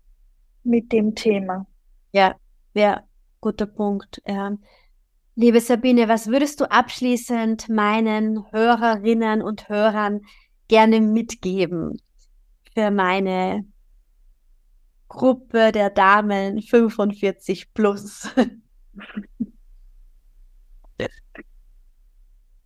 mit 0.63 0.91
dem 0.91 1.15
Thema. 1.15 1.65
Ja, 2.11 2.35
ja, 2.73 3.03
guter 3.39 3.65
Punkt. 3.65 4.21
Ja. 4.27 4.57
Liebe 5.41 5.59
Sabine, 5.59 6.07
was 6.07 6.27
würdest 6.27 6.61
du 6.61 6.69
abschließend 6.69 7.67
meinen 7.67 8.45
Hörerinnen 8.51 9.41
und 9.41 9.69
Hörern 9.69 10.21
gerne 10.67 11.01
mitgeben 11.01 11.99
für 12.75 12.91
meine 12.91 13.65
Gruppe 15.07 15.71
der 15.71 15.89
Damen 15.89 16.61
45 16.61 17.73
plus. 17.73 18.29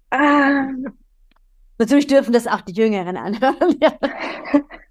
ah. 0.09 0.67
Natürlich 1.77 2.07
dürfen 2.07 2.33
das 2.33 2.45
auch 2.45 2.59
die 2.59 2.73
Jüngeren 2.73 3.15
anhören. 3.15 3.79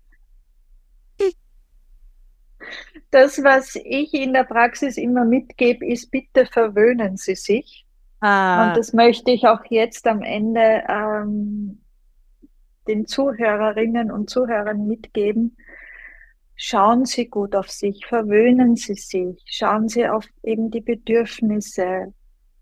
Das, 3.14 3.44
was 3.44 3.76
ich 3.76 4.12
in 4.12 4.32
der 4.32 4.42
Praxis 4.42 4.96
immer 4.96 5.24
mitgebe, 5.24 5.86
ist, 5.86 6.10
bitte 6.10 6.46
verwöhnen 6.46 7.16
Sie 7.16 7.36
sich. 7.36 7.86
Ah. 8.18 8.66
Und 8.66 8.76
das 8.76 8.92
möchte 8.92 9.30
ich 9.30 9.46
auch 9.46 9.64
jetzt 9.68 10.08
am 10.08 10.22
Ende 10.22 10.82
ähm, 10.88 11.80
den 12.88 13.06
Zuhörerinnen 13.06 14.10
und 14.10 14.30
Zuhörern 14.30 14.88
mitgeben. 14.88 15.56
Schauen 16.56 17.04
Sie 17.04 17.28
gut 17.28 17.54
auf 17.54 17.70
sich, 17.70 18.04
verwöhnen 18.04 18.74
Sie 18.74 18.94
sich, 18.94 19.40
schauen 19.46 19.88
Sie 19.88 20.08
auf 20.08 20.26
eben 20.42 20.72
die 20.72 20.80
Bedürfnisse, 20.80 22.12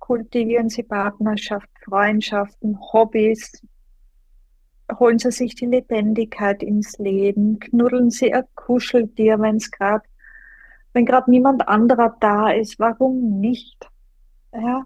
kultivieren 0.01 0.69
Sie 0.69 0.83
Partnerschaft, 0.83 1.71
Freundschaften, 1.83 2.79
Hobbys, 2.93 3.53
holen 5.01 5.19
Sie 5.19 5.31
sich 5.31 5.55
die 5.55 5.65
Lebendigkeit 5.65 6.63
ins 6.63 6.99
Leben, 6.99 7.59
knuddeln 7.59 8.11
Sie 8.11 8.35
ein 8.35 8.45
Kuscheltier, 8.55 9.41
wenn 9.41 9.57
es 9.57 9.71
gerade, 9.71 10.05
wenn 10.93 11.07
gerade 11.07 11.31
niemand 11.31 11.69
anderer 11.69 12.17
da 12.21 12.51
ist, 12.51 12.79
warum 12.79 13.41
nicht? 13.41 13.89
Ja, 14.53 14.85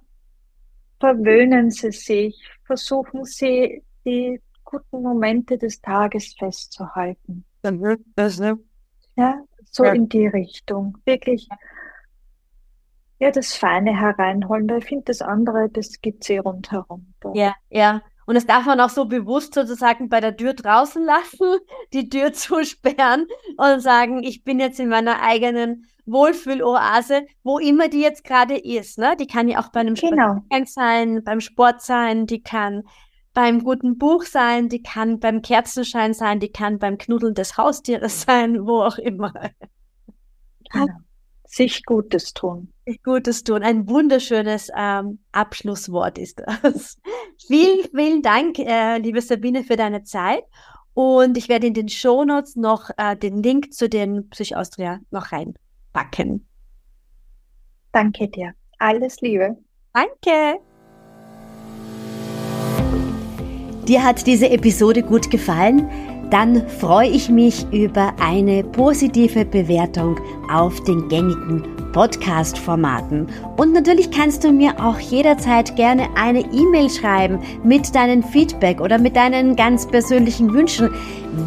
verwöhnen 1.00 1.70
Sie 1.70 1.90
sich, 1.90 2.48
versuchen 2.64 3.24
Sie 3.24 3.82
die 4.04 4.40
guten 4.64 5.02
Momente 5.02 5.59
des 5.59 5.80
Tages 5.80 6.34
festzuhalten. 6.38 7.44
Dann 7.62 7.80
wird 7.80 8.00
das, 8.14 8.38
ne? 8.38 8.59
Ja, 9.16 9.40
so 9.64 9.84
ja. 9.84 9.92
in 9.92 10.09
die 10.09 10.26
Richtung. 10.26 10.98
Wirklich, 11.04 11.48
ja, 13.18 13.30
das 13.30 13.54
Feine 13.54 13.98
hereinholen, 13.98 14.68
weil 14.68 14.78
ich 14.78 14.86
finde, 14.86 15.04
das 15.07 15.22
andere, 15.22 15.68
das 15.70 16.00
gibt 16.00 16.22
es 16.22 16.30
eh 16.30 16.38
rundherum. 16.38 17.14
Ja, 17.34 17.54
ja. 17.70 18.02
Und 18.26 18.34
das 18.34 18.46
darf 18.46 18.66
man 18.66 18.80
auch 18.80 18.90
so 18.90 19.06
bewusst 19.06 19.54
sozusagen 19.54 20.08
bei 20.08 20.20
der 20.20 20.36
Tür 20.36 20.52
draußen 20.52 21.02
lassen, 21.04 21.58
die 21.92 22.08
Tür 22.08 22.32
zusperren 22.32 23.26
und 23.56 23.80
sagen, 23.80 24.22
ich 24.22 24.44
bin 24.44 24.60
jetzt 24.60 24.80
in 24.80 24.88
meiner 24.88 25.22
eigenen 25.22 25.86
Wohlfühloase, 26.06 27.26
wo 27.42 27.58
immer 27.58 27.88
die 27.88 28.00
jetzt 28.00 28.24
gerade 28.24 28.56
ist. 28.56 28.98
Ne? 28.98 29.16
Die 29.18 29.26
kann 29.26 29.48
ja 29.48 29.60
auch 29.60 29.70
bei 29.70 29.80
einem 29.80 29.94
genau. 29.94 30.36
Spaziergang 30.36 30.66
sein, 30.66 31.24
beim 31.24 31.40
Sport 31.40 31.82
sein, 31.82 32.26
die 32.26 32.42
kann 32.42 32.82
beim 33.36 33.62
guten 33.62 33.98
Buch 33.98 34.22
sein, 34.22 34.68
die 34.68 34.82
kann 34.82 35.20
beim 35.20 35.42
Kerzenschein 35.42 36.14
sein, 36.14 36.40
die 36.40 36.50
kann 36.50 36.78
beim 36.78 36.96
Knuddeln 36.96 37.34
des 37.34 37.56
Haustieres 37.56 38.22
sein, 38.26 38.66
wo 38.66 38.82
auch 38.82 38.98
immer. 38.98 39.32
Genau. 40.72 40.86
Sich 41.44 41.84
Gutes 41.84 42.34
tun. 42.34 42.72
Sich 42.86 43.02
Gutes 43.02 43.44
tun. 43.44 43.62
Ein 43.62 43.88
wunderschönes 43.88 44.70
ähm, 44.76 45.20
Abschlusswort 45.32 46.18
ist 46.18 46.40
das. 46.40 46.98
Vielen, 47.47 47.86
vielen 47.94 48.22
Dank, 48.22 48.59
äh, 48.59 48.99
liebe 48.99 49.20
Sabine, 49.20 49.64
für 49.64 49.76
deine 49.76 50.03
Zeit. 50.03 50.44
Und 50.94 51.36
ich 51.36 51.49
werde 51.49 51.66
in 51.66 51.74
den 51.74 51.88
Shownotes 51.88 52.57
noch 52.57 52.90
äh, 52.97 53.16
den 53.16 53.42
Link 53.42 53.74
zu 53.74 53.88
den 53.88 54.28
Psych 54.30 54.57
Austria 54.57 55.01
noch 55.11 55.32
reinpacken. 55.32 56.47
Danke 57.92 58.28
dir. 58.28 58.53
Alles 58.78 59.20
Liebe. 59.20 59.57
Danke. 59.92 60.61
Dir 63.86 64.03
hat 64.03 64.26
diese 64.26 64.51
Episode 64.51 65.03
gut 65.03 65.30
gefallen? 65.30 65.88
Dann 66.30 66.68
freue 66.68 67.09
ich 67.09 67.28
mich 67.28 67.64
über 67.72 68.14
eine 68.18 68.64
positive 68.64 69.44
Bewertung 69.44 70.18
auf 70.51 70.82
den 70.84 71.09
gängigen 71.09 71.75
Podcast-Formaten. 71.97 73.26
Und 73.57 73.72
natürlich 73.72 74.11
kannst 74.11 74.44
du 74.44 74.53
mir 74.53 74.74
auch 74.78 74.99
jederzeit 74.99 75.76
gerne 75.76 76.09
eine 76.14 76.40
E-Mail 76.40 76.90
schreiben 76.90 77.38
mit 77.64 77.94
deinem 77.94 78.22
Feedback 78.22 78.82
oder 78.82 78.99
mit 78.99 79.16
deinen 79.16 79.57
ganz 79.57 79.86
persönlichen 79.86 80.53
Wünschen, 80.53 80.90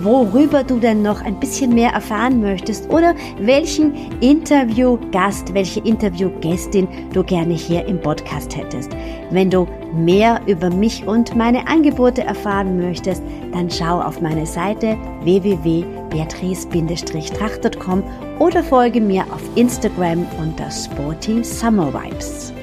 worüber 0.01 0.63
du 0.63 0.79
denn 0.79 1.03
noch 1.03 1.21
ein 1.21 1.39
bisschen 1.39 1.75
mehr 1.75 1.91
erfahren 1.91 2.41
möchtest 2.41 2.89
oder 2.89 3.13
welchen 3.39 3.93
Interviewgast, 4.21 5.53
welche 5.53 5.81
Interviewgästin 5.81 6.87
du 7.13 7.23
gerne 7.23 7.53
hier 7.53 7.85
im 7.85 8.01
Podcast 8.01 8.57
hättest. 8.57 8.89
Wenn 9.29 9.51
du 9.51 9.67
mehr 9.93 10.41
über 10.47 10.69
mich 10.69 11.05
und 11.07 11.35
meine 11.35 11.67
Angebote 11.67 12.23
erfahren 12.23 12.79
möchtest, 12.79 13.21
dann 13.53 13.69
schau 13.69 14.01
auf 14.01 14.21
meine 14.21 14.45
Seite 14.45 14.97
www.beatrice-tracht.com 15.23 18.03
oder 18.39 18.63
folge 18.63 19.01
mir 19.01 19.23
auf 19.31 19.41
Instagram 19.55 20.25
unter 20.41 20.71
Sporty 20.71 21.43
Summer 21.43 21.93
Vibes. 21.93 22.53